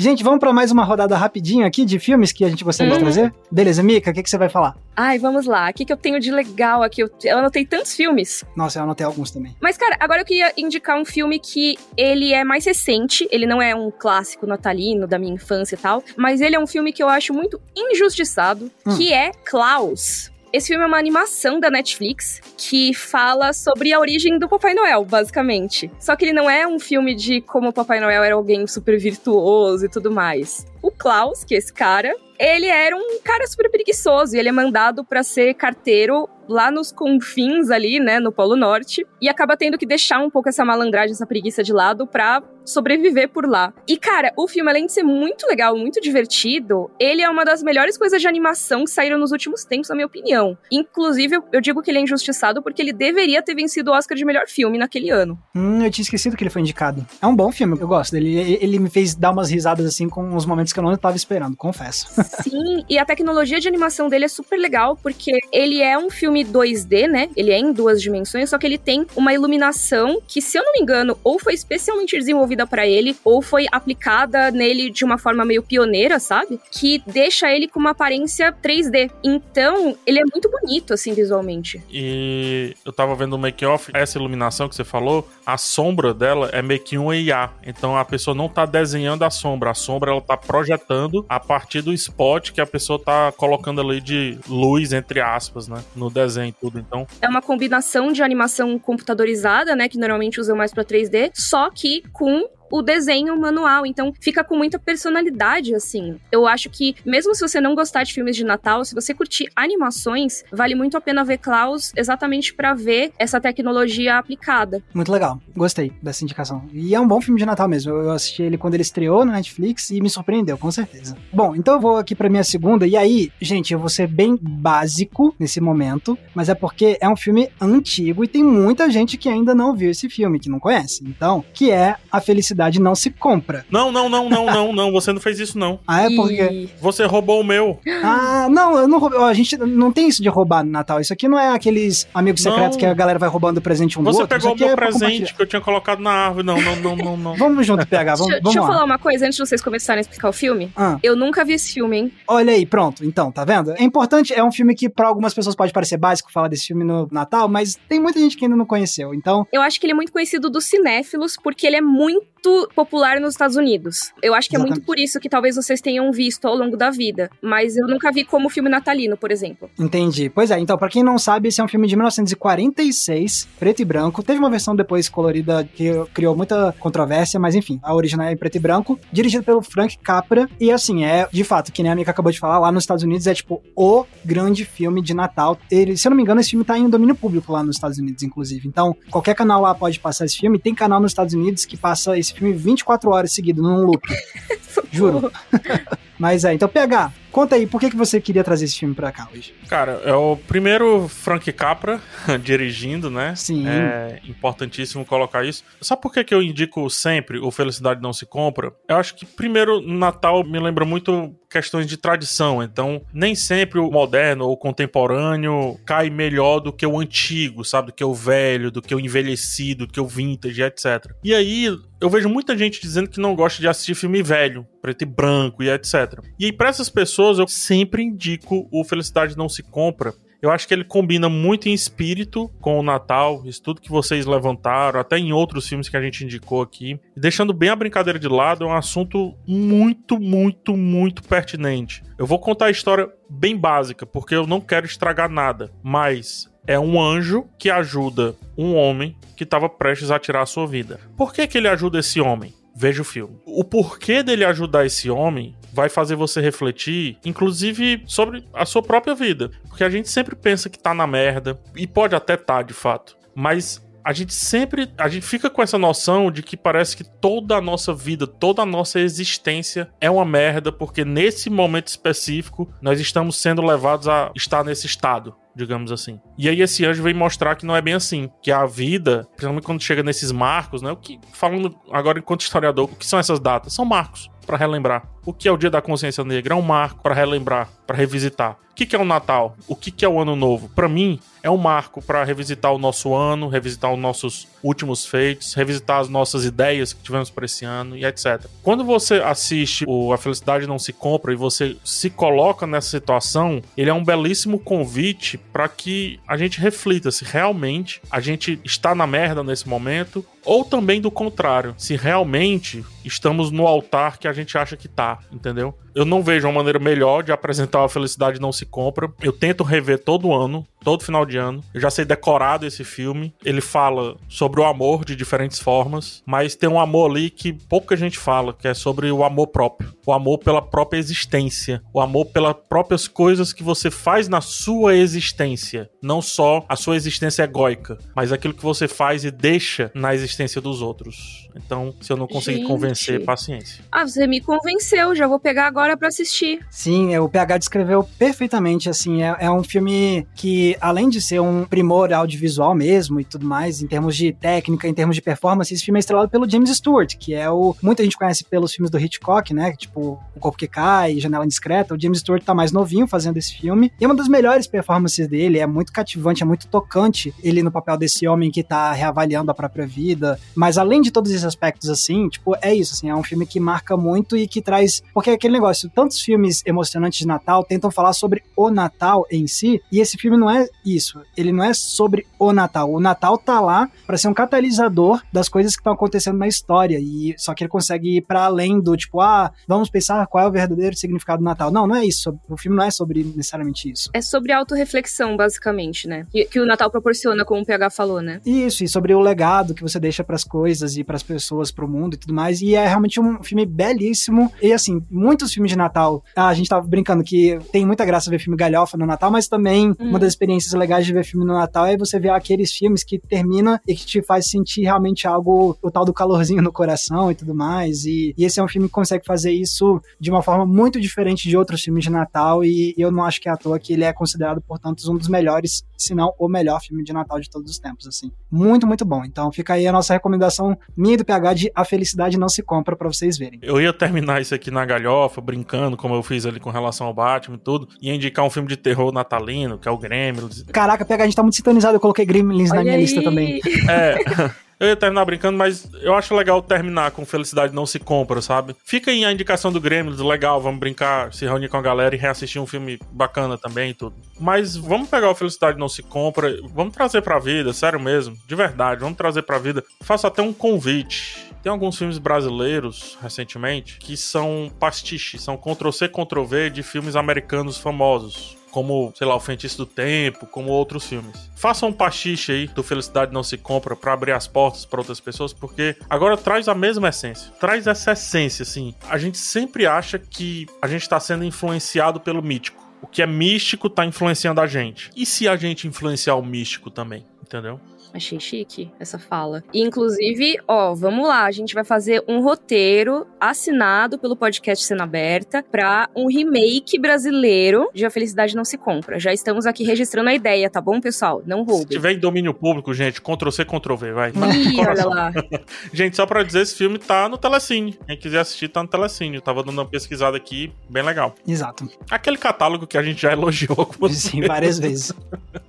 Gente, 0.00 0.22
vamos 0.22 0.38
para 0.38 0.52
mais 0.52 0.70
uma 0.70 0.84
rodada 0.84 1.16
rapidinho 1.16 1.66
aqui 1.66 1.84
de 1.84 1.98
filmes 1.98 2.30
que 2.30 2.44
a 2.44 2.48
gente 2.48 2.62
gostaria 2.62 2.92
Uhum. 2.92 2.98
de 2.98 3.04
trazer? 3.04 3.34
Beleza, 3.50 3.82
Mika, 3.82 4.12
o 4.12 4.14
que, 4.14 4.22
que 4.22 4.30
você 4.30 4.38
vai 4.38 4.48
falar? 4.48 4.76
Ai, 4.96 5.18
vamos 5.18 5.44
lá. 5.44 5.68
O 5.68 5.72
que, 5.74 5.84
que 5.84 5.92
eu 5.92 5.96
tenho 5.96 6.20
de 6.20 6.30
legal 6.30 6.84
aqui? 6.84 7.02
Eu, 7.02 7.10
eu 7.24 7.38
anotei 7.38 7.66
tantos 7.66 7.94
filmes. 7.96 8.44
Nossa, 8.56 8.78
eu 8.78 8.84
anotei 8.84 9.04
alguns 9.04 9.32
também. 9.32 9.56
Mas, 9.60 9.76
cara, 9.76 9.96
agora 9.98 10.20
eu 10.20 10.24
queria 10.24 10.52
indicar 10.56 10.96
um 11.00 11.04
filme 11.04 11.40
que 11.40 11.76
ele 11.96 12.32
é 12.32 12.44
mais 12.44 12.64
recente. 12.64 13.26
Ele 13.32 13.44
não 13.44 13.60
é 13.60 13.74
um 13.74 13.90
clássico 13.90 14.46
natalino 14.46 15.04
da 15.04 15.18
minha 15.18 15.34
infância 15.34 15.74
e 15.74 15.78
tal. 15.78 16.00
Mas 16.16 16.40
ele 16.40 16.54
é 16.54 16.60
um 16.60 16.66
filme 16.66 16.92
que 16.92 17.02
eu 17.02 17.08
acho 17.08 17.34
muito 17.34 17.60
injustiçado, 17.76 18.70
Hum. 18.86 18.96
que 18.96 19.12
é 19.12 19.32
Klaus. 19.44 20.30
Esse 20.50 20.68
filme 20.68 20.82
é 20.82 20.86
uma 20.86 20.98
animação 20.98 21.60
da 21.60 21.70
Netflix 21.70 22.40
que 22.56 22.94
fala 22.94 23.52
sobre 23.52 23.92
a 23.92 24.00
origem 24.00 24.38
do 24.38 24.48
Papai 24.48 24.72
Noel, 24.72 25.04
basicamente. 25.04 25.90
Só 26.00 26.16
que 26.16 26.24
ele 26.24 26.32
não 26.32 26.48
é 26.48 26.66
um 26.66 26.78
filme 26.78 27.14
de 27.14 27.42
como 27.42 27.68
o 27.68 27.72
Papai 27.72 28.00
Noel 28.00 28.22
era 28.22 28.34
alguém 28.34 28.66
super 28.66 28.98
virtuoso 28.98 29.84
e 29.84 29.90
tudo 29.90 30.10
mais. 30.10 30.66
O 30.82 30.90
Klaus, 30.90 31.44
que 31.44 31.54
é 31.54 31.58
esse 31.58 31.72
cara, 31.72 32.14
ele 32.38 32.66
era 32.66 32.96
um 32.96 33.20
cara 33.22 33.46
super 33.46 33.70
preguiçoso 33.70 34.34
e 34.34 34.38
ele 34.38 34.48
é 34.48 34.52
mandado 34.52 35.04
pra 35.04 35.22
ser 35.22 35.52
carteiro 35.52 36.26
lá 36.48 36.70
nos 36.70 36.90
confins 36.90 37.68
ali, 37.68 38.00
né, 38.00 38.18
no 38.18 38.32
Polo 38.32 38.56
Norte, 38.56 39.06
e 39.20 39.28
acaba 39.28 39.54
tendo 39.54 39.76
que 39.76 39.84
deixar 39.84 40.18
um 40.20 40.30
pouco 40.30 40.48
essa 40.48 40.64
malandragem, 40.64 41.12
essa 41.12 41.26
preguiça 41.26 41.62
de 41.62 41.74
lado 41.74 42.06
pra 42.06 42.42
sobreviver 42.68 43.28
por 43.28 43.48
lá. 43.48 43.72
E 43.86 43.96
cara, 43.96 44.32
o 44.36 44.46
filme 44.46 44.70
além 44.70 44.86
de 44.86 44.92
ser 44.92 45.02
muito 45.02 45.46
legal, 45.46 45.76
muito 45.76 46.00
divertido, 46.00 46.90
ele 46.98 47.22
é 47.22 47.28
uma 47.28 47.44
das 47.44 47.62
melhores 47.62 47.96
coisas 47.96 48.20
de 48.20 48.28
animação 48.28 48.84
que 48.84 48.90
saíram 48.90 49.18
nos 49.18 49.32
últimos 49.32 49.64
tempos, 49.64 49.88
na 49.88 49.94
minha 49.94 50.06
opinião. 50.06 50.56
Inclusive, 50.70 51.40
eu, 51.52 51.60
digo 51.60 51.82
que 51.82 51.90
ele 51.90 51.98
é 51.98 52.02
injustiçado 52.02 52.62
porque 52.62 52.82
ele 52.82 52.92
deveria 52.92 53.42
ter 53.42 53.54
vencido 53.54 53.90
o 53.90 53.94
Oscar 53.94 54.16
de 54.16 54.24
melhor 54.24 54.46
filme 54.48 54.78
naquele 54.78 55.10
ano. 55.10 55.38
Hum, 55.54 55.82
eu 55.84 55.90
tinha 55.90 56.02
esquecido 56.02 56.36
que 56.36 56.42
ele 56.42 56.50
foi 56.50 56.62
indicado. 56.62 57.06
É 57.20 57.26
um 57.26 57.34
bom 57.34 57.50
filme, 57.50 57.78
eu 57.80 57.88
gosto 57.88 58.12
dele. 58.12 58.36
Ele, 58.36 58.58
ele 58.60 58.78
me 58.78 58.90
fez 58.90 59.14
dar 59.14 59.30
umas 59.30 59.50
risadas 59.50 59.86
assim 59.86 60.08
com 60.08 60.22
uns 60.22 60.46
momentos 60.46 60.72
que 60.72 60.78
eu 60.78 60.84
não 60.84 60.92
estava 60.92 61.16
esperando, 61.16 61.56
confesso. 61.56 62.08
Sim, 62.42 62.84
e 62.88 62.98
a 62.98 63.04
tecnologia 63.04 63.60
de 63.60 63.68
animação 63.68 64.08
dele 64.08 64.24
é 64.24 64.28
super 64.28 64.58
legal, 64.58 64.96
porque 64.96 65.38
ele 65.52 65.80
é 65.80 65.98
um 65.98 66.10
filme 66.10 66.44
2D, 66.44 67.08
né? 67.08 67.28
Ele 67.36 67.50
é 67.50 67.58
em 67.58 67.72
duas 67.72 68.00
dimensões, 68.00 68.50
só 68.50 68.58
que 68.58 68.66
ele 68.66 68.78
tem 68.78 69.06
uma 69.16 69.32
iluminação 69.32 70.20
que, 70.26 70.40
se 70.40 70.58
eu 70.58 70.64
não 70.64 70.72
me 70.72 70.80
engano, 70.80 71.18
ou 71.24 71.38
foi 71.38 71.54
especialmente 71.54 72.16
desenvolvida 72.16 72.57
para 72.66 72.86
ele, 72.86 73.16
ou 73.24 73.42
foi 73.42 73.66
aplicada 73.70 74.50
nele 74.50 74.90
de 74.90 75.04
uma 75.04 75.18
forma 75.18 75.44
meio 75.44 75.62
pioneira, 75.62 76.18
sabe? 76.18 76.60
Que 76.70 77.02
deixa 77.06 77.52
ele 77.52 77.68
com 77.68 77.78
uma 77.78 77.90
aparência 77.90 78.52
3D. 78.52 79.10
Então, 79.22 79.96
ele 80.06 80.18
é 80.20 80.24
muito 80.32 80.50
bonito, 80.50 80.94
assim, 80.94 81.12
visualmente. 81.12 81.82
E 81.90 82.74
eu 82.84 82.92
tava 82.92 83.14
vendo 83.14 83.34
o 83.34 83.38
make-off, 83.38 83.90
essa 83.94 84.18
iluminação 84.18 84.68
que 84.68 84.74
você 84.74 84.84
falou, 84.84 85.28
a 85.48 85.56
sombra 85.56 86.12
dela 86.12 86.50
é 86.52 86.60
meio 86.60 86.78
que 86.78 86.98
um 86.98 87.10
IA. 87.10 87.48
Então 87.66 87.96
a 87.96 88.04
pessoa 88.04 88.34
não 88.34 88.50
tá 88.50 88.66
desenhando 88.66 89.22
a 89.22 89.30
sombra, 89.30 89.70
a 89.70 89.74
sombra 89.74 90.10
ela 90.10 90.20
tá 90.20 90.36
projetando 90.36 91.24
a 91.26 91.40
partir 91.40 91.80
do 91.80 91.90
spot 91.94 92.50
que 92.52 92.60
a 92.60 92.66
pessoa 92.66 92.98
tá 92.98 93.32
colocando 93.32 93.80
ali 93.80 93.98
de 93.98 94.38
luz, 94.46 94.92
entre 94.92 95.22
aspas, 95.22 95.66
né? 95.66 95.82
No 95.96 96.10
desenho 96.10 96.54
tudo. 96.60 96.78
Então, 96.78 97.06
É 97.22 97.28
uma 97.28 97.40
combinação 97.40 98.12
de 98.12 98.22
animação 98.22 98.78
computadorizada, 98.78 99.74
né? 99.74 99.88
Que 99.88 99.96
normalmente 99.96 100.38
usam 100.38 100.54
mais 100.54 100.74
pra 100.74 100.84
3D, 100.84 101.30
só 101.32 101.70
que 101.70 102.02
com 102.12 102.46
o 102.70 102.82
desenho 102.82 103.38
manual, 103.38 103.86
então 103.86 104.12
fica 104.20 104.44
com 104.44 104.56
muita 104.56 104.78
personalidade, 104.78 105.74
assim. 105.74 106.16
Eu 106.30 106.46
acho 106.46 106.68
que, 106.70 106.94
mesmo 107.04 107.34
se 107.34 107.40
você 107.40 107.60
não 107.60 107.74
gostar 107.74 108.02
de 108.04 108.12
filmes 108.12 108.36
de 108.36 108.44
Natal, 108.44 108.84
se 108.84 108.94
você 108.94 109.14
curtir 109.14 109.48
animações, 109.56 110.44
vale 110.52 110.74
muito 110.74 110.96
a 110.96 111.00
pena 111.00 111.24
ver 111.24 111.38
Klaus 111.38 111.92
exatamente 111.96 112.54
pra 112.54 112.74
ver 112.74 113.12
essa 113.18 113.40
tecnologia 113.40 114.16
aplicada. 114.16 114.82
Muito 114.92 115.12
legal, 115.12 115.40
gostei 115.56 115.92
dessa 116.02 116.24
indicação. 116.24 116.64
E 116.72 116.94
é 116.94 117.00
um 117.00 117.08
bom 117.08 117.20
filme 117.20 117.38
de 117.38 117.46
Natal 117.46 117.68
mesmo. 117.68 117.92
Eu 117.92 118.10
assisti 118.10 118.42
ele 118.42 118.58
quando 118.58 118.74
ele 118.74 118.82
estreou 118.82 119.24
na 119.24 119.32
Netflix 119.32 119.90
e 119.90 120.00
me 120.00 120.10
surpreendeu, 120.10 120.58
com 120.58 120.70
certeza. 120.70 121.16
Bom, 121.32 121.54
então 121.54 121.74
eu 121.74 121.80
vou 121.80 121.96
aqui 121.96 122.14
pra 122.14 122.28
minha 122.28 122.44
segunda. 122.44 122.86
E 122.86 122.96
aí, 122.96 123.32
gente, 123.40 123.72
eu 123.72 123.78
vou 123.78 123.88
ser 123.88 124.06
bem 124.06 124.38
básico 124.40 125.34
nesse 125.38 125.60
momento, 125.60 126.18
mas 126.34 126.48
é 126.48 126.54
porque 126.54 126.98
é 127.00 127.08
um 127.08 127.16
filme 127.16 127.48
antigo 127.60 128.24
e 128.24 128.28
tem 128.28 128.42
muita 128.44 128.90
gente 128.90 129.16
que 129.16 129.28
ainda 129.28 129.54
não 129.54 129.74
viu 129.74 129.90
esse 129.90 130.08
filme, 130.08 130.38
que 130.38 130.48
não 130.48 130.58
conhece. 130.58 131.04
Então, 131.06 131.44
que 131.52 131.70
é 131.70 131.96
A 132.10 132.20
Felicidade 132.20 132.57
Não 132.80 132.94
Se 132.94 133.10
Compra. 133.10 133.64
não, 133.70 133.90
não, 133.92 134.08
não, 134.08 134.28
não, 134.28 134.46
não, 134.46 134.72
não, 134.72 134.92
você 134.92 135.12
não 135.12 135.20
fez 135.20 135.38
isso 135.38 135.58
não. 135.58 135.78
Ah, 135.86 136.02
é 136.02 136.14
porque. 136.14 136.68
Você 136.80 137.04
roubou 137.04 137.40
o 137.40 137.44
meu. 137.44 137.78
Ah, 138.02 138.46
não, 138.50 138.76
eu 138.78 138.86
não 138.88 138.98
roubei. 138.98 139.18
A 139.20 139.32
gente 139.32 139.56
não 139.56 139.90
tem 139.92 140.08
isso 140.08 140.22
de 140.22 140.28
roubar 140.28 140.64
no 140.64 140.70
Natal. 140.70 141.00
Isso 141.00 141.12
aqui 141.12 141.26
não 141.28 141.38
é 141.38 141.48
aqueles 141.54 142.06
amigos 142.14 142.44
Não. 142.44 142.52
secretos 142.52 142.76
que 142.76 142.84
a 142.86 142.92
galera 142.94 143.18
vai 143.18 143.28
roubando 143.28 143.60
presente 143.60 143.98
um 143.98 144.02
do 144.02 144.12
Você 144.12 144.22
outro. 144.22 144.36
pegou 144.38 144.54
o 144.54 144.58
meu 144.58 144.68
é 144.68 144.76
presente 144.76 145.34
que 145.34 145.42
eu 145.42 145.46
tinha 145.46 145.60
colocado 145.60 146.00
na 146.00 146.10
árvore. 146.10 146.46
Não, 146.46 146.60
não, 146.60 146.76
não, 146.76 146.96
não, 146.96 147.16
não. 147.16 147.36
Vamos 147.38 147.66
junto, 147.66 147.86
PH. 147.86 148.14
Vamos, 148.16 148.26
Deixa, 148.28 148.42
vamos 148.42 148.44
deixa 148.54 148.58
eu 148.58 148.62
lá. 148.62 148.68
falar 148.68 148.84
uma 148.84 148.98
coisa 148.98 149.26
antes 149.26 149.36
de 149.36 149.46
vocês 149.46 149.62
começarem 149.62 149.98
a 150.00 150.02
explicar 150.02 150.28
o 150.28 150.32
filme. 150.32 150.70
Ah. 150.76 150.98
Eu 151.02 151.16
nunca 151.16 151.44
vi 151.44 151.54
esse 151.54 151.72
filme, 151.72 151.96
hein? 151.96 152.12
Olha 152.26 152.52
aí, 152.52 152.64
pronto. 152.66 153.04
Então, 153.04 153.30
tá 153.32 153.44
vendo? 153.44 153.72
É 153.72 153.82
importante, 153.82 154.32
é 154.34 154.42
um 154.44 154.52
filme 154.52 154.74
que 154.74 154.88
pra 154.88 155.08
algumas 155.08 155.32
pessoas 155.34 155.54
pode 155.56 155.72
parecer 155.72 155.96
básico 155.96 156.30
falar 156.32 156.48
desse 156.48 156.66
filme 156.66 156.84
no 156.84 157.08
Natal, 157.10 157.48
mas 157.48 157.78
tem 157.88 158.00
muita 158.00 158.18
gente 158.20 158.36
que 158.36 158.44
ainda 158.44 158.56
não 158.56 158.66
conheceu. 158.66 159.14
Então, 159.14 159.46
Eu 159.52 159.62
acho 159.62 159.78
que 159.80 159.86
ele 159.86 159.92
é 159.92 159.96
muito 159.96 160.12
conhecido 160.12 160.50
dos 160.50 160.64
cinéfilos 160.66 161.36
porque 161.42 161.66
ele 161.66 161.76
é 161.76 161.80
muito 161.80 162.26
popular 162.74 163.20
nos 163.20 163.34
Estados 163.34 163.56
Unidos. 163.56 164.12
Eu 164.22 164.34
acho 164.34 164.48
que 164.48 164.56
é 164.56 164.58
muito 164.58 164.80
por 164.80 164.98
isso 164.98 165.20
que 165.20 165.28
talvez 165.28 165.56
vocês 165.56 165.80
tenham 165.80 166.10
visto 166.12 166.46
ao 166.46 166.56
longo 166.56 166.76
da 166.76 166.90
vida. 166.90 167.30
Mas 167.42 167.76
eu 167.76 167.86
nunca 167.86 168.10
vi 168.12 168.24
como 168.24 168.48
filme 168.48 168.68
natalino, 168.68 169.16
por 169.16 169.30
exemplo. 169.30 169.70
entendi. 169.78 170.30
Pois 170.30 170.50
é, 170.50 170.58
então, 170.58 170.76
pra 170.76 170.88
quem 170.88 171.02
não 171.02 171.18
sabe, 171.18 171.48
esse 171.48 171.60
é 171.60 171.64
um 171.64 171.68
filme 171.68 171.86
de 171.86 171.96
1946, 171.96 173.48
preto 173.58 173.82
e 173.82 173.84
branco. 173.84 174.22
Teve 174.22 174.38
uma 174.38 174.50
versão 174.50 174.74
depois 174.74 175.08
colorida 175.08 175.64
que 175.64 175.90
criou 176.14 176.36
muita 176.36 176.74
controvérsia, 176.78 177.38
mas 177.40 177.54
enfim, 177.54 177.78
a 177.82 177.94
original 177.94 178.26
é 178.26 178.32
em 178.32 178.36
preto 178.36 178.56
e 178.56 178.60
branco, 178.60 178.98
dirigido 179.12 179.44
pelo 179.44 179.62
Frank 179.62 179.98
Capra. 179.98 180.48
E 180.60 180.70
assim, 180.70 181.04
é 181.04 181.28
de 181.30 181.44
fato, 181.44 181.72
que 181.72 181.82
nem 181.82 181.92
a 181.92 181.94
Mika 181.94 182.10
acabou 182.10 182.32
de 182.32 182.38
falar, 182.38 182.58
lá 182.58 182.72
nos 182.72 182.84
Estados 182.84 183.04
Unidos 183.04 183.26
é 183.26 183.34
tipo 183.34 183.62
o 183.74 184.04
grande 184.24 184.64
filme 184.64 185.02
de 185.02 185.14
Natal. 185.14 185.58
Ele, 185.70 185.96
se 185.96 186.06
eu 186.06 186.10
não 186.10 186.16
me 186.16 186.22
engano, 186.22 186.40
esse 186.40 186.50
filme 186.50 186.64
tá 186.64 186.78
em 186.78 186.88
domínio 186.88 187.14
público 187.14 187.52
lá 187.52 187.62
nos 187.62 187.76
Estados 187.76 187.98
Unidos, 187.98 188.22
inclusive. 188.22 188.66
Então, 188.68 188.96
qualquer 189.10 189.34
canal 189.34 189.60
lá 189.60 189.74
pode 189.74 189.98
passar 189.98 190.24
esse 190.24 190.38
filme. 190.38 190.58
Tem 190.58 190.74
canal 190.74 191.00
nos 191.00 191.12
Estados 191.12 191.34
Unidos 191.34 191.64
que 191.64 191.76
passa 191.76 192.18
esse 192.18 192.27
filme 192.34 192.52
24 192.54 193.10
horas 193.10 193.32
seguido, 193.32 193.62
num 193.62 193.84
loop. 193.84 194.02
Juro. 194.90 195.30
Mas 196.18 196.44
é, 196.44 196.52
então, 196.52 196.68
PH, 196.68 197.12
conta 197.38 197.54
aí, 197.54 197.68
por 197.68 197.80
que, 197.80 197.90
que 197.90 197.96
você 197.96 198.20
queria 198.20 198.42
trazer 198.42 198.64
esse 198.64 198.76
filme 198.76 198.96
pra 198.96 199.12
cá 199.12 199.28
hoje? 199.32 199.54
Cara, 199.68 200.02
é 200.04 200.12
o 200.12 200.36
primeiro 200.36 201.06
Frank 201.06 201.52
Capra 201.52 202.00
dirigindo, 202.42 203.08
né? 203.08 203.36
Sim. 203.36 203.64
É 203.68 204.20
importantíssimo 204.24 205.04
colocar 205.04 205.44
isso. 205.44 205.62
Sabe 205.80 206.02
por 206.02 206.12
que, 206.12 206.24
que 206.24 206.34
eu 206.34 206.42
indico 206.42 206.90
sempre 206.90 207.38
o 207.38 207.48
Felicidade 207.52 208.02
Não 208.02 208.12
Se 208.12 208.26
Compra? 208.26 208.72
Eu 208.88 208.96
acho 208.96 209.14
que, 209.14 209.24
primeiro, 209.24 209.80
Natal 209.80 210.42
me 210.42 210.58
lembra 210.58 210.84
muito 210.84 211.32
questões 211.48 211.86
de 211.86 211.96
tradição. 211.96 212.62
Então, 212.62 213.02
nem 213.12 213.34
sempre 213.34 213.78
o 213.78 213.90
moderno 213.90 214.46
ou 214.46 214.52
o 214.52 214.56
contemporâneo 214.56 215.78
cai 215.86 216.10
melhor 216.10 216.60
do 216.60 216.72
que 216.72 216.86
o 216.86 216.98
antigo, 216.98 217.64
sabe? 217.64 217.88
Do 217.88 217.92
que 217.92 218.04
o 218.04 218.14
velho, 218.14 218.70
do 218.70 218.82
que 218.82 218.94
o 218.94 219.00
envelhecido, 219.00 219.86
do 219.86 219.92
que 219.92 220.00
o 220.00 220.06
vintage, 220.06 220.62
etc. 220.62 221.12
E 221.22 221.34
aí, 221.34 221.68
eu 222.00 222.08
vejo 222.08 222.28
muita 222.28 222.56
gente 222.56 222.80
dizendo 222.80 223.08
que 223.08 223.20
não 223.20 223.34
gosta 223.34 223.60
de 223.60 223.68
assistir 223.68 223.94
filme 223.94 224.22
velho, 224.22 224.66
preto 224.80 225.02
e 225.02 225.06
branco 225.06 225.62
e 225.62 225.70
etc. 225.70 226.22
E 226.38 226.46
aí, 226.46 226.52
pra 226.52 226.68
essas 226.68 226.88
pessoas, 226.88 227.27
eu 227.36 227.46
sempre 227.46 228.02
indico 228.02 228.66
o 228.72 228.84
Felicidade 228.84 229.36
Não 229.36 229.48
Se 229.48 229.62
Compra, 229.62 230.14
eu 230.40 230.52
acho 230.52 230.68
que 230.68 230.74
ele 230.74 230.84
combina 230.84 231.28
muito 231.28 231.68
em 231.68 231.74
espírito 231.74 232.48
com 232.60 232.78
o 232.78 232.82
Natal, 232.82 233.42
isso 233.44 233.60
tudo 233.60 233.80
que 233.80 233.90
vocês 233.90 234.24
levantaram, 234.24 235.00
até 235.00 235.18
em 235.18 235.32
outros 235.32 235.66
filmes 235.66 235.88
que 235.88 235.96
a 235.96 236.00
gente 236.00 236.24
indicou 236.24 236.62
aqui. 236.62 236.98
E 237.16 237.20
deixando 237.20 237.52
bem 237.52 237.70
a 237.70 237.76
brincadeira 237.76 238.20
de 238.20 238.28
lado, 238.28 238.64
é 238.64 238.68
um 238.68 238.76
assunto 238.76 239.34
muito, 239.44 240.18
muito, 240.20 240.76
muito 240.76 241.24
pertinente. 241.24 242.04
Eu 242.16 242.24
vou 242.24 242.38
contar 242.38 242.66
a 242.66 242.70
história 242.70 243.10
bem 243.28 243.56
básica, 243.56 244.06
porque 244.06 244.34
eu 244.34 244.46
não 244.46 244.60
quero 244.60 244.86
estragar 244.86 245.28
nada, 245.28 245.72
mas 245.82 246.48
é 246.68 246.78
um 246.78 247.02
anjo 247.02 247.48
que 247.58 247.68
ajuda 247.68 248.36
um 248.56 248.76
homem 248.76 249.16
que 249.36 249.42
estava 249.42 249.68
prestes 249.68 250.12
a 250.12 250.20
tirar 250.20 250.42
a 250.42 250.46
sua 250.46 250.68
vida. 250.68 251.00
Por 251.16 251.32
que, 251.32 251.48
que 251.48 251.58
ele 251.58 251.66
ajuda 251.66 251.98
esse 251.98 252.20
homem? 252.20 252.54
Veja 252.76 253.02
o 253.02 253.04
filme. 253.04 253.36
O 253.44 253.64
porquê 253.64 254.22
dele 254.22 254.44
ajudar 254.44 254.86
esse 254.86 255.10
homem 255.10 255.56
vai 255.78 255.88
fazer 255.88 256.16
você 256.16 256.40
refletir, 256.40 257.18
inclusive 257.24 258.02
sobre 258.04 258.44
a 258.52 258.66
sua 258.66 258.82
própria 258.82 259.14
vida. 259.14 259.48
Porque 259.68 259.84
a 259.84 259.88
gente 259.88 260.08
sempre 260.08 260.34
pensa 260.34 260.68
que 260.68 260.76
tá 260.76 260.92
na 260.92 261.06
merda, 261.06 261.56
e 261.76 261.86
pode 261.86 262.16
até 262.16 262.36
tá 262.36 262.62
de 262.62 262.74
fato, 262.74 263.16
mas 263.32 263.80
a 264.04 264.12
gente 264.12 264.34
sempre, 264.34 264.90
a 264.98 265.06
gente 265.06 265.24
fica 265.24 265.48
com 265.48 265.62
essa 265.62 265.78
noção 265.78 266.32
de 266.32 266.42
que 266.42 266.56
parece 266.56 266.96
que 266.96 267.04
toda 267.04 267.54
a 267.56 267.60
nossa 267.60 267.94
vida, 267.94 268.26
toda 268.26 268.62
a 268.62 268.66
nossa 268.66 268.98
existência 268.98 269.88
é 270.00 270.10
uma 270.10 270.24
merda, 270.24 270.72
porque 270.72 271.04
nesse 271.04 271.48
momento 271.48 271.86
específico 271.86 272.68
nós 272.82 272.98
estamos 272.98 273.36
sendo 273.36 273.62
levados 273.62 274.08
a 274.08 274.32
estar 274.34 274.64
nesse 274.64 274.86
estado 274.86 275.36
digamos 275.54 275.90
assim. 275.90 276.20
E 276.38 276.48
aí 276.48 276.62
esse 276.62 276.86
anjo 276.86 277.02
vem 277.02 277.12
mostrar 277.12 277.56
que 277.56 277.66
não 277.66 277.74
é 277.74 277.82
bem 277.82 277.94
assim, 277.94 278.30
que 278.40 278.52
a 278.52 278.64
vida, 278.64 279.26
principalmente 279.30 279.64
quando 279.64 279.82
chega 279.82 280.04
nesses 280.04 280.30
marcos, 280.30 280.80
né, 280.80 280.92
o 280.92 280.96
que 280.96 281.18
falando 281.32 281.76
agora 281.90 282.20
enquanto 282.20 282.42
historiador, 282.42 282.84
o 282.84 282.94
que 282.94 283.04
são 283.04 283.18
essas 283.18 283.40
datas? 283.40 283.74
São 283.74 283.84
marcos. 283.84 284.30
Para 284.48 284.56
relembrar. 284.56 285.06
O 285.26 285.32
que 285.34 285.46
é 285.46 285.52
o 285.52 285.58
Dia 285.58 285.68
da 285.68 285.82
Consciência 285.82 286.24
Negra? 286.24 286.54
É 286.54 286.56
um 286.56 286.62
marco 286.62 287.02
para 287.02 287.14
relembrar, 287.14 287.68
para 287.86 287.94
revisitar. 287.98 288.56
O 288.70 288.74
que, 288.78 288.94
é 288.94 288.98
o 288.98 289.04
Natal? 289.04 289.56
O 289.66 289.74
que, 289.74 289.90
que 289.90 290.04
é 290.04 290.08
o 290.08 290.20
Ano 290.20 290.36
Novo? 290.36 290.68
Para 290.68 290.88
mim, 290.88 291.18
é 291.42 291.50
um 291.50 291.56
marco 291.56 292.00
para 292.00 292.22
revisitar 292.22 292.72
o 292.72 292.78
nosso 292.78 293.12
ano, 293.12 293.48
revisitar 293.48 293.92
os 293.92 293.98
nossos 293.98 294.46
últimos 294.62 295.04
feitos, 295.04 295.52
revisitar 295.54 296.00
as 296.00 296.08
nossas 296.08 296.44
ideias 296.44 296.92
que 296.92 297.02
tivemos 297.02 297.28
para 297.28 297.44
esse 297.44 297.64
ano 297.64 297.96
e 297.96 298.04
etc. 298.04 298.46
Quando 298.62 298.84
você 298.84 299.14
assiste 299.14 299.84
o 299.86 300.12
A 300.12 300.16
Felicidade 300.16 300.66
Não 300.66 300.78
Se 300.78 300.92
Compra 300.92 301.32
e 301.32 301.36
você 301.36 301.76
se 301.84 302.08
coloca 302.08 302.68
nessa 302.68 302.90
situação, 302.90 303.60
ele 303.76 303.90
é 303.90 303.94
um 303.94 304.04
belíssimo 304.04 304.60
convite 304.60 305.38
para 305.38 305.68
que 305.68 306.20
a 306.26 306.36
gente 306.36 306.60
reflita 306.60 307.10
se 307.10 307.24
realmente 307.24 308.00
a 308.10 308.20
gente 308.20 308.60
está 308.64 308.94
na 308.94 309.08
merda 309.08 309.42
nesse 309.42 309.68
momento 309.68 310.24
ou 310.44 310.64
também 310.64 311.00
do 311.00 311.10
contrário, 311.10 311.74
se 311.76 311.96
realmente 311.96 312.84
estamos 313.08 313.50
no 313.50 313.66
altar 313.66 314.18
que 314.18 314.28
a 314.28 314.32
gente 314.32 314.56
acha 314.56 314.76
que 314.76 314.86
tá, 314.86 315.18
entendeu? 315.32 315.74
Eu 315.94 316.04
não 316.04 316.22
vejo 316.22 316.46
uma 316.46 316.54
maneira 316.54 316.78
melhor 316.78 317.22
de 317.22 317.32
apresentar 317.32 317.84
a 317.84 317.88
felicidade 317.88 318.40
não 318.40 318.52
se 318.52 318.64
compra. 318.64 319.10
Eu 319.20 319.32
tento 319.32 319.64
rever 319.64 319.98
todo 319.98 320.32
ano, 320.32 320.64
todo 320.82 321.04
final 321.04 321.24
de 321.24 321.36
ano. 321.36 321.62
Eu 321.72 321.80
já 321.80 321.90
sei 321.90 322.04
decorado 322.04 322.66
esse 322.66 322.84
filme. 322.84 323.34
Ele 323.44 323.60
fala 323.60 324.16
sobre 324.28 324.60
o 324.60 324.64
amor 324.64 325.04
de 325.04 325.14
diferentes 325.16 325.58
formas, 325.58 326.22
mas 326.26 326.54
tem 326.54 326.68
um 326.68 326.80
amor 326.80 327.10
ali 327.10 327.30
que 327.30 327.52
pouca 327.52 327.96
gente 327.96 328.18
fala, 328.18 328.52
que 328.52 328.68
é 328.68 328.74
sobre 328.74 329.10
o 329.10 329.24
amor 329.24 329.48
próprio, 329.48 329.94
o 330.06 330.12
amor 330.12 330.38
pela 330.38 330.62
própria 330.62 330.98
existência, 330.98 331.82
o 331.92 332.00
amor 332.00 332.26
pelas 332.26 332.56
próprias 332.68 333.06
coisas 333.08 333.52
que 333.52 333.62
você 333.62 333.90
faz 333.90 334.28
na 334.28 334.40
sua 334.40 334.96
existência, 334.96 335.90
não 336.02 336.20
só 336.22 336.64
a 336.68 336.76
sua 336.76 336.96
existência 336.96 337.42
egóica, 337.42 337.98
mas 338.14 338.32
aquilo 338.32 338.54
que 338.54 338.62
você 338.62 338.88
faz 338.88 339.24
e 339.24 339.30
deixa 339.30 339.90
na 339.94 340.14
existência 340.14 340.60
dos 340.60 340.82
outros. 340.82 341.48
Então, 341.56 341.94
se 342.00 342.12
eu 342.12 342.16
não 342.16 342.26
conseguir 342.26 342.58
Gente. 342.58 342.68
convencer, 342.68 343.24
paciência. 343.24 343.84
Ah, 343.90 344.06
você 344.06 344.26
me 344.26 344.40
convenceu, 344.40 345.14
já 345.14 345.26
vou 345.26 345.40
pegar 345.40 345.66
agora 345.66 345.96
pra 345.96 346.08
assistir. 346.08 346.64
Sim, 346.70 347.14
é, 347.14 347.20
o 347.20 347.28
PH 347.28 347.58
descreveu 347.58 348.04
perfeitamente, 348.18 348.88
assim, 348.88 349.22
é, 349.22 349.36
é 349.40 349.50
um 349.50 349.62
filme 349.62 350.26
que, 350.34 350.67
além 350.80 351.08
de 351.08 351.20
ser 351.20 351.40
um 351.40 351.64
primor 351.64 352.12
audiovisual 352.12 352.74
mesmo 352.74 353.20
e 353.20 353.24
tudo 353.24 353.46
mais, 353.46 353.82
em 353.82 353.86
termos 353.86 354.16
de 354.16 354.32
técnica, 354.32 354.88
em 354.88 354.94
termos 354.94 355.16
de 355.16 355.22
performance, 355.22 355.72
esse 355.72 355.84
filme 355.84 355.98
é 355.98 356.00
estrelado 356.00 356.28
pelo 356.28 356.48
James 356.48 356.70
Stewart, 356.70 357.16
que 357.16 357.34
é 357.34 357.50
o... 357.50 357.74
Muita 357.82 358.02
gente 358.02 358.16
conhece 358.16 358.44
pelos 358.44 358.72
filmes 358.72 358.90
do 358.90 358.98
Hitchcock, 358.98 359.52
né, 359.54 359.72
tipo 359.76 360.18
O 360.34 360.40
Corpo 360.40 360.58
que 360.58 360.66
Cai, 360.66 361.18
Janela 361.18 361.44
Indiscreta, 361.44 361.94
o 361.94 362.00
James 362.00 362.20
Stewart 362.20 362.42
tá 362.42 362.54
mais 362.54 362.72
novinho 362.72 363.06
fazendo 363.06 363.36
esse 363.36 363.54
filme, 363.54 363.92
e 364.00 364.04
é 364.04 364.08
uma 364.08 364.14
das 364.14 364.28
melhores 364.28 364.66
performances 364.66 365.28
dele, 365.28 365.58
é 365.58 365.66
muito 365.66 365.92
cativante, 365.92 366.42
é 366.42 366.46
muito 366.46 366.66
tocante, 366.68 367.34
ele 367.42 367.62
no 367.62 367.70
papel 367.70 367.96
desse 367.96 368.26
homem 368.26 368.50
que 368.50 368.62
tá 368.62 368.92
reavaliando 368.92 369.50
a 369.50 369.54
própria 369.54 369.86
vida, 369.86 370.38
mas 370.54 370.78
além 370.78 371.00
de 371.00 371.10
todos 371.10 371.30
esses 371.30 371.44
aspectos, 371.44 371.88
assim, 371.88 372.28
tipo, 372.28 372.54
é 372.60 372.74
isso, 372.74 372.94
assim, 372.94 373.08
é 373.08 373.14
um 373.14 373.22
filme 373.22 373.46
que 373.46 373.60
marca 373.60 373.96
muito 373.96 374.36
e 374.36 374.46
que 374.46 374.60
traz, 374.60 375.02
porque 375.12 375.30
é 375.30 375.34
aquele 375.34 375.54
negócio, 375.54 375.90
tantos 375.94 376.20
filmes 376.20 376.62
emocionantes 376.66 377.18
de 377.18 377.26
Natal 377.26 377.64
tentam 377.64 377.90
falar 377.90 378.12
sobre 378.12 378.42
o 378.56 378.70
Natal 378.70 379.26
em 379.30 379.46
si, 379.46 379.80
e 379.90 380.00
esse 380.00 380.16
filme 380.16 380.36
não 380.36 380.50
é 380.50 380.57
isso, 380.84 381.20
ele 381.36 381.52
não 381.52 381.64
é 381.64 381.74
sobre 381.74 382.26
o 382.38 382.52
Natal, 382.52 382.90
o 382.92 383.00
Natal 383.00 383.36
tá 383.38 383.60
lá 383.60 383.88
pra 384.06 384.16
ser 384.16 384.28
um 384.28 384.34
catalisador 384.34 385.22
das 385.32 385.48
coisas 385.48 385.74
que 385.74 385.80
estão 385.80 385.92
acontecendo 385.92 386.38
na 386.38 386.48
história, 386.48 386.98
e 387.00 387.34
só 387.36 387.54
que 387.54 387.62
ele 387.64 387.68
consegue 387.68 388.18
ir 388.18 388.22
pra 388.22 388.44
além 388.44 388.80
do, 388.80 388.96
tipo, 388.96 389.20
ah, 389.20 389.50
vamos 389.66 389.90
pensar 389.90 390.26
qual 390.26 390.44
é 390.44 390.48
o 390.48 390.52
verdadeiro 390.52 390.96
significado 390.96 391.42
do 391.42 391.44
Natal. 391.44 391.70
Não, 391.70 391.86
não 391.86 391.96
é 391.96 392.04
isso, 392.04 392.38
o 392.48 392.56
filme 392.56 392.76
não 392.76 392.84
é 392.84 392.90
sobre 392.90 393.22
necessariamente 393.24 393.90
isso. 393.90 394.10
É 394.12 394.20
sobre 394.20 394.52
autorreflexão, 394.52 395.36
basicamente, 395.36 396.06
né? 396.06 396.26
Que, 396.30 396.44
que 396.44 396.60
o 396.60 396.66
Natal 396.66 396.90
proporciona, 396.90 397.44
como 397.44 397.62
o 397.62 397.66
PH 397.66 397.90
falou, 397.90 398.20
né? 398.20 398.40
Isso, 398.44 398.84
e 398.84 398.88
sobre 398.88 399.14
o 399.14 399.20
legado 399.20 399.74
que 399.74 399.82
você 399.82 399.98
deixa 399.98 400.22
pras 400.24 400.44
coisas 400.44 400.96
e 400.96 401.04
pras 401.04 401.22
pessoas, 401.22 401.70
pro 401.70 401.88
mundo 401.88 402.14
e 402.14 402.16
tudo 402.16 402.34
mais. 402.34 402.60
E 402.60 402.74
é 402.74 402.86
realmente 402.86 403.20
um 403.20 403.42
filme 403.42 403.66
belíssimo. 403.66 404.52
E 404.62 404.72
assim, 404.72 405.02
muitos 405.10 405.52
filmes 405.52 405.70
de 405.70 405.78
Natal, 405.78 406.22
ah, 406.34 406.48
a 406.48 406.54
gente 406.54 406.68
tava 406.68 406.86
brincando 406.86 407.22
que 407.22 407.58
tem 407.72 407.86
muita 407.86 408.04
graça 408.04 408.30
ver 408.30 408.38
filme 408.38 408.56
galhofa 408.56 408.96
no 408.96 409.06
Natal, 409.06 409.30
mas 409.30 409.48
também 409.48 409.88
Hum. 409.90 409.94
uma 410.00 410.18
das 410.18 410.30
experiências 410.30 410.47
legais 410.76 411.06
de 411.06 411.12
ver 411.12 411.24
filme 411.24 411.44
no 411.44 411.54
Natal 411.54 411.86
é 411.86 411.96
você 411.96 412.18
ver 412.18 412.30
aqueles 412.30 412.72
filmes 412.72 413.04
que 413.04 413.18
termina 413.18 413.80
e 413.86 413.94
que 413.94 414.06
te 414.06 414.22
faz 414.22 414.48
sentir 414.48 414.82
realmente 414.82 415.26
algo, 415.26 415.76
o 415.82 415.90
tal 415.90 416.04
do 416.04 416.12
calorzinho 416.12 416.62
no 416.62 416.72
coração 416.72 417.30
e 417.30 417.34
tudo 417.34 417.54
mais. 417.54 418.04
E, 418.04 418.34
e 418.36 418.44
esse 418.44 418.60
é 418.60 418.62
um 418.62 418.68
filme 418.68 418.88
que 418.88 418.94
consegue 418.94 419.24
fazer 419.24 419.52
isso 419.52 420.00
de 420.18 420.30
uma 420.30 420.42
forma 420.42 420.64
muito 420.64 421.00
diferente 421.00 421.48
de 421.48 421.56
outros 421.56 421.82
filmes 421.82 422.04
de 422.04 422.10
Natal. 422.10 422.64
E 422.64 422.94
eu 422.96 423.10
não 423.10 423.24
acho 423.24 423.40
que 423.40 423.48
é 423.48 423.52
à 423.52 423.56
toa 423.56 423.78
que 423.78 423.92
ele 423.92 424.04
é 424.04 424.12
considerado, 424.12 424.60
portanto, 424.60 425.02
um 425.10 425.16
dos 425.16 425.28
melhores, 425.28 425.84
se 425.96 426.14
não 426.14 426.32
o 426.38 426.48
melhor 426.48 426.80
filme 426.80 427.02
de 427.02 427.12
Natal 427.12 427.40
de 427.40 427.50
todos 427.50 427.70
os 427.70 427.78
tempos, 427.78 428.06
assim. 428.06 428.30
Muito, 428.50 428.86
muito 428.86 429.04
bom. 429.04 429.24
Então 429.24 429.52
fica 429.52 429.74
aí 429.74 429.86
a 429.86 429.92
nossa 429.92 430.12
recomendação 430.12 430.76
minha 430.96 431.14
e 431.14 431.16
do 431.16 431.24
PH 431.24 431.54
de 431.54 431.72
A 431.74 431.84
Felicidade 431.84 432.38
Não 432.38 432.48
Se 432.48 432.62
Compra 432.62 432.96
pra 432.96 433.08
vocês 433.08 433.38
verem. 433.38 433.58
Eu 433.62 433.80
ia 433.80 433.92
terminar 433.92 434.40
isso 434.40 434.54
aqui 434.54 434.70
na 434.70 434.84
galhofa, 434.84 435.40
brincando, 435.40 435.96
como 435.96 436.14
eu 436.14 436.22
fiz 436.22 436.46
ali 436.46 436.60
com 436.60 436.70
relação 436.70 437.06
ao 437.06 437.14
Batman 437.14 437.56
e 437.56 437.60
tudo. 437.60 437.88
Ia 438.00 438.14
indicar 438.14 438.44
um 438.44 438.50
filme 438.50 438.68
de 438.68 438.76
terror 438.76 439.12
natalino, 439.12 439.78
que 439.78 439.88
é 439.88 439.90
o 439.90 439.98
Gremlins. 440.38 440.64
Caraca, 440.72 441.04
PH, 441.04 441.22
a 441.22 441.26
gente 441.26 441.36
tá 441.36 441.42
muito 441.42 441.56
sintonizado. 441.56 441.96
Eu 441.96 442.00
coloquei 442.00 442.24
Gremlins 442.24 442.70
na 442.70 442.76
Olha 442.76 442.84
minha 442.84 442.94
aí. 442.96 443.00
lista 443.02 443.22
também. 443.22 443.60
É. 443.88 444.68
Eu 444.80 444.86
ia 444.86 444.96
terminar 444.96 445.24
brincando, 445.24 445.58
mas 445.58 445.90
eu 446.00 446.14
acho 446.14 446.32
legal 446.36 446.62
terminar 446.62 447.10
com 447.10 447.26
Felicidade 447.26 447.74
Não 447.74 447.84
Se 447.84 447.98
Compra, 447.98 448.40
sabe? 448.40 448.76
Fica 448.84 449.10
aí 449.10 449.24
a 449.24 449.32
indicação 449.32 449.72
do 449.72 449.80
Gremlins, 449.80 450.20
legal, 450.20 450.60
vamos 450.60 450.78
brincar, 450.78 451.32
se 451.34 451.44
reunir 451.44 451.68
com 451.68 451.76
a 451.76 451.82
galera 451.82 452.14
e 452.14 452.18
reassistir 452.18 452.62
um 452.62 452.66
filme 452.66 452.96
bacana 453.10 453.58
também 453.58 453.90
e 453.90 453.94
tudo. 453.94 454.14
Mas 454.38 454.76
vamos 454.76 455.08
pegar 455.08 455.30
o 455.30 455.34
Felicidade 455.34 455.78
Não 455.78 455.88
Se 455.88 456.00
Compra, 456.00 456.56
vamos 456.72 456.94
trazer 456.94 457.22
pra 457.22 457.40
vida, 457.40 457.72
sério 457.72 457.98
mesmo, 457.98 458.36
de 458.46 458.54
verdade, 458.54 459.00
vamos 459.00 459.18
trazer 459.18 459.42
pra 459.42 459.58
vida. 459.58 459.82
Faço 460.02 460.28
até 460.28 460.42
um 460.42 460.52
convite. 460.52 461.48
Tem 461.60 461.72
alguns 461.72 461.98
filmes 461.98 462.18
brasileiros, 462.18 463.18
recentemente, 463.20 463.98
que 463.98 464.16
são 464.16 464.70
pastiche, 464.78 465.40
são 465.40 465.56
Ctrl-C, 465.56 466.08
Ctrl-V 466.08 466.70
de 466.70 466.84
filmes 466.84 467.16
americanos 467.16 467.78
famosos 467.78 468.57
como, 468.70 469.12
sei 469.16 469.26
lá, 469.26 469.34
O 469.34 469.40
Feitiço 469.40 469.78
do 469.78 469.86
Tempo, 469.86 470.46
como 470.46 470.70
outros 470.70 471.06
filmes. 471.06 471.50
Faça 471.56 471.86
um 471.86 471.92
pastiche 471.92 472.52
aí 472.52 472.66
do 472.68 472.82
Felicidade 472.82 473.32
Não 473.32 473.42
Se 473.42 473.56
Compra 473.56 473.96
pra 473.96 474.12
abrir 474.12 474.32
as 474.32 474.46
portas 474.46 474.84
pra 474.84 475.00
outras 475.00 475.20
pessoas, 475.20 475.52
porque 475.52 475.96
agora 476.08 476.36
traz 476.36 476.68
a 476.68 476.74
mesma 476.74 477.08
essência. 477.08 477.50
Traz 477.60 477.86
essa 477.86 478.12
essência, 478.12 478.62
assim. 478.62 478.94
A 479.08 479.18
gente 479.18 479.38
sempre 479.38 479.86
acha 479.86 480.18
que 480.18 480.66
a 480.80 480.86
gente 480.86 481.08
tá 481.08 481.18
sendo 481.18 481.44
influenciado 481.44 482.20
pelo 482.20 482.42
mítico. 482.42 482.86
O 483.00 483.06
que 483.06 483.22
é 483.22 483.26
místico 483.26 483.88
tá 483.88 484.04
influenciando 484.04 484.60
a 484.60 484.66
gente. 484.66 485.10
E 485.14 485.24
se 485.24 485.48
a 485.48 485.56
gente 485.56 485.86
influenciar 485.86 486.34
o 486.34 486.42
místico 486.42 486.90
também? 486.90 487.24
Entendeu? 487.42 487.80
Achei 488.12 488.40
chique 488.40 488.90
essa 488.98 489.18
fala. 489.18 489.62
E, 489.72 489.82
inclusive, 489.82 490.56
ó, 490.66 490.94
vamos 490.94 491.26
lá, 491.26 491.44
a 491.44 491.50
gente 491.50 491.74
vai 491.74 491.84
fazer 491.84 492.22
um 492.28 492.40
roteiro 492.40 493.26
assinado 493.40 494.18
pelo 494.18 494.36
podcast 494.36 494.84
Cena 494.84 495.04
Aberta 495.04 495.62
pra 495.62 496.08
um 496.16 496.26
remake 496.26 496.98
brasileiro 496.98 497.88
de 497.94 498.04
A 498.04 498.10
Felicidade 498.10 498.56
Não 498.56 498.64
Se 498.64 498.78
Compra. 498.78 499.18
Já 499.18 499.32
estamos 499.32 499.66
aqui 499.66 499.84
registrando 499.84 500.28
a 500.30 500.34
ideia, 500.34 500.68
tá 500.70 500.80
bom, 500.80 501.00
pessoal? 501.00 501.42
Não 501.46 501.64
Se 501.64 501.70
roube. 501.70 501.86
tiver 501.86 502.12
em 502.12 502.18
domínio 502.18 502.54
público, 502.54 502.92
gente, 502.94 503.20
Ctrl-C, 503.20 503.64
Ctrl-V, 503.64 504.12
vai. 504.12 504.30
Ih, 504.30 504.80
olha 504.86 505.06
lá. 505.06 505.32
Gente, 505.92 506.16
só 506.16 506.26
pra 506.26 506.42
dizer, 506.42 506.62
esse 506.62 506.74
filme 506.74 506.98
tá 506.98 507.28
no 507.28 507.38
Telecine. 507.38 507.98
Quem 508.06 508.16
quiser 508.16 508.40
assistir, 508.40 508.68
tá 508.68 508.82
no 508.82 508.88
Telecine. 508.88 509.36
Eu 509.36 509.42
tava 509.42 509.62
dando 509.62 509.78
uma 509.78 509.86
pesquisada 509.86 510.36
aqui, 510.36 510.72
bem 510.88 511.02
legal. 511.02 511.34
Exato. 511.46 511.88
Aquele 512.10 512.36
catálogo 512.36 512.86
que 512.86 512.96
a 512.98 513.02
gente 513.02 513.22
já 513.22 513.32
elogiou 513.32 513.76
com 513.76 513.94
você. 513.98 514.30
Sim, 514.30 514.42
várias 514.42 514.78
vezes. 514.78 515.12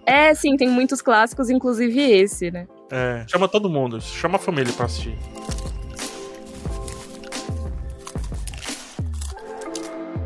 É, 0.06 0.34
sim, 0.34 0.58
tem 0.58 0.68
muitos 0.68 1.04
clássicos, 1.04 1.52
inclusive 1.52 2.02
esse, 2.02 2.29
né? 2.52 2.68
É, 2.92 3.26
chama 3.28 3.48
todo 3.48 3.70
mundo, 3.70 4.00
chama 4.02 4.36
a 4.38 4.40
família 4.40 4.74
pra 4.74 4.86
assistir. 4.86 5.18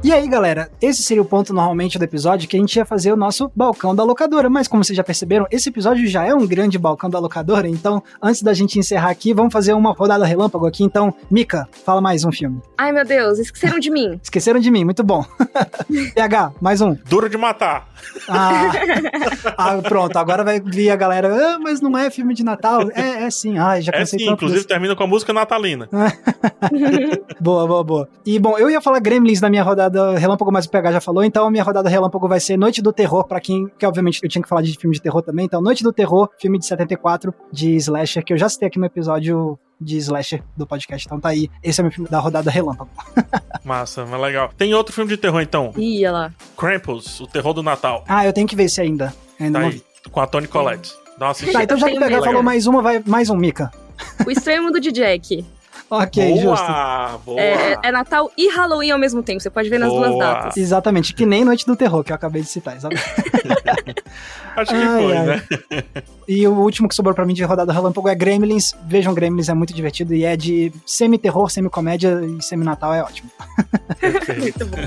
E 0.03 0.11
aí, 0.11 0.27
galera, 0.27 0.69
esse 0.81 1.01
seria 1.01 1.21
o 1.21 1.25
ponto 1.25 1.53
normalmente 1.53 1.97
do 1.97 2.03
episódio 2.03 2.47
que 2.49 2.57
a 2.57 2.59
gente 2.59 2.75
ia 2.75 2.83
fazer 2.83 3.13
o 3.13 3.15
nosso 3.15 3.49
balcão 3.55 3.95
da 3.95 4.03
locadora. 4.03 4.49
Mas 4.49 4.67
como 4.67 4.83
vocês 4.83 4.97
já 4.97 5.03
perceberam, 5.03 5.47
esse 5.49 5.69
episódio 5.69 6.05
já 6.07 6.25
é 6.25 6.35
um 6.35 6.45
grande 6.45 6.77
balcão 6.77 7.09
da 7.09 7.19
locadora. 7.19 7.69
Então, 7.69 8.03
antes 8.21 8.41
da 8.43 8.53
gente 8.53 8.77
encerrar 8.77 9.09
aqui, 9.11 9.33
vamos 9.33 9.53
fazer 9.53 9.71
uma 9.71 9.93
rodada 9.93 10.25
relâmpago 10.25 10.67
aqui. 10.67 10.83
Então, 10.83 11.13
Mika, 11.31 11.69
fala 11.85 12.01
mais 12.01 12.25
um 12.25 12.33
filme. 12.33 12.59
Ai, 12.77 12.91
meu 12.91 13.05
Deus, 13.05 13.39
esqueceram 13.39 13.79
de 13.79 13.89
mim. 13.89 14.19
Esqueceram 14.21 14.59
de 14.59 14.69
mim, 14.69 14.83
muito 14.83 15.03
bom. 15.05 15.23
PH, 16.13 16.51
mais 16.59 16.81
um. 16.81 16.97
Duro 17.05 17.29
de 17.29 17.37
matar. 17.37 17.87
Ah, 18.27 18.71
ah, 19.57 19.77
pronto, 19.81 20.17
agora 20.17 20.43
vai 20.43 20.59
vir 20.59 20.89
a 20.89 20.97
galera. 20.97 21.33
Ah, 21.33 21.59
mas 21.59 21.79
não 21.79 21.97
é 21.97 22.09
filme 22.11 22.33
de 22.33 22.43
Natal? 22.43 22.81
É, 22.93 23.23
é 23.23 23.31
sim. 23.31 23.57
Ai, 23.57 23.81
já 23.81 23.93
É 23.93 23.99
cansei 23.99 24.19
sim, 24.19 24.25
tanto 24.25 24.35
inclusive 24.35 24.59
desse- 24.59 24.67
termina 24.67 24.93
com 24.97 25.03
a 25.05 25.07
música 25.07 25.31
natalina. 25.31 25.87
Boa, 27.39 27.67
boa, 27.67 27.83
boa. 27.83 28.09
E 28.25 28.39
bom, 28.39 28.57
eu 28.57 28.69
ia 28.69 28.79
falar 28.79 28.99
Gremlins 28.99 29.41
na 29.41 29.49
minha 29.49 29.63
rodada 29.63 29.92
relâmpago, 30.17 30.51
mas 30.51 30.65
o 30.65 30.69
PH 30.69 30.93
já 30.93 31.01
falou, 31.01 31.23
então 31.23 31.45
a 31.47 31.51
minha 31.51 31.63
rodada 31.63 31.89
relâmpago 31.89 32.27
vai 32.27 32.39
ser 32.39 32.57
Noite 32.57 32.81
do 32.81 32.91
Terror, 32.93 33.25
pra 33.25 33.39
quem, 33.39 33.67
que 33.77 33.85
obviamente 33.85 34.19
eu 34.23 34.29
tinha 34.29 34.41
que 34.41 34.49
falar 34.49 34.61
de 34.61 34.77
filme 34.77 34.95
de 34.95 35.01
terror 35.01 35.21
também, 35.21 35.45
então 35.45 35.61
Noite 35.61 35.83
do 35.83 35.91
Terror, 35.93 36.29
filme 36.39 36.57
de 36.59 36.65
74 36.65 37.33
de 37.51 37.75
Slasher, 37.75 38.23
que 38.23 38.33
eu 38.33 38.37
já 38.37 38.47
citei 38.49 38.67
aqui 38.67 38.79
no 38.79 38.85
episódio 38.85 39.57
de 39.79 39.97
Slasher 39.97 40.41
do 40.55 40.65
podcast, 40.65 41.05
então 41.05 41.19
tá 41.19 41.29
aí, 41.29 41.49
esse 41.61 41.79
é 41.79 41.81
o 41.81 41.85
meu 41.85 41.91
filme 41.91 42.09
da 42.09 42.19
rodada 42.19 42.49
relâmpago. 42.49 42.89
Massa, 43.63 44.05
mas 44.05 44.19
legal. 44.19 44.51
Tem 44.57 44.73
outro 44.73 44.93
filme 44.93 45.09
de 45.09 45.17
terror 45.17 45.41
então, 45.41 45.71
Ih, 45.77 46.05
olha 46.05 46.11
lá. 46.11 46.33
Krampus, 46.57 47.19
o 47.21 47.27
terror 47.27 47.53
do 47.53 47.63
Natal. 47.63 48.03
Ah, 48.07 48.25
eu 48.25 48.33
tenho 48.33 48.47
que 48.47 48.55
ver 48.55 48.65
esse 48.65 48.81
ainda. 48.81 49.13
Ainda 49.39 49.59
Tá 49.59 49.65
não 49.65 49.71
aí, 49.71 49.83
com 50.11 50.19
a 50.19 50.27
Toni 50.27 50.47
Collette. 50.47 50.93
Dá 51.17 51.27
uma 51.27 51.31
assistida. 51.31 51.59
Tá, 51.59 51.63
então 51.63 51.77
já 51.77 51.89
que 51.89 51.95
o 51.95 51.99
PH 51.99 52.21
falou 52.23 52.43
mais 52.43 52.67
uma, 52.67 52.81
vai 52.81 53.01
mais 53.05 53.29
um, 53.29 53.35
Mika. 53.37 53.71
O 54.25 54.31
Estranho 54.31 54.63
Mundo 54.63 54.79
de 54.79 54.91
Jack. 54.91 55.45
Ok, 56.01 56.29
boa, 56.29 56.41
justo. 56.55 57.19
boa. 57.25 57.39
É, 57.39 57.77
é 57.83 57.91
Natal 57.91 58.31
e 58.37 58.49
Halloween 58.49 58.91
ao 58.91 58.97
mesmo 58.99 59.21
tempo. 59.21 59.39
Você 59.41 59.49
pode 59.49 59.69
ver 59.69 59.79
nas 59.79 59.89
Boa. 59.89 60.07
duas 60.07 60.19
datas. 60.19 60.57
Exatamente, 60.57 61.13
que 61.13 61.25
nem 61.25 61.43
Noite 61.45 61.65
do 61.65 61.75
Terror, 61.75 62.03
que 62.03 62.11
eu 62.11 62.15
acabei 62.15 62.41
de 62.41 62.47
citar, 62.49 62.75
exatamente. 62.75 63.03
Acho 64.55 64.71
que 64.71 64.77
Ai, 64.77 65.01
foi, 65.03 65.17
ai. 65.17 65.25
né? 65.25 65.43
E 66.27 66.47
o 66.47 66.53
último 66.53 66.87
que 66.87 66.93
sobrou 66.93 67.13
pra 67.15 67.25
mim 67.25 67.33
de 67.33 67.43
rodada 67.43 67.73
relâmpago 67.73 68.07
é 68.07 68.13
Gremlins. 68.15 68.73
Vejam 68.87 69.13
Gremlins, 69.13 69.49
é 69.49 69.53
muito 69.53 69.73
divertido 69.73 70.13
e 70.13 70.23
é 70.23 70.37
de 70.37 70.71
semi-terror, 70.85 71.49
semi-comédia 71.49 72.21
e 72.23 72.41
semi-natal, 72.43 72.93
é 72.93 73.01
ótimo. 73.03 73.29
Muito 74.39 74.65
bom. 74.67 74.77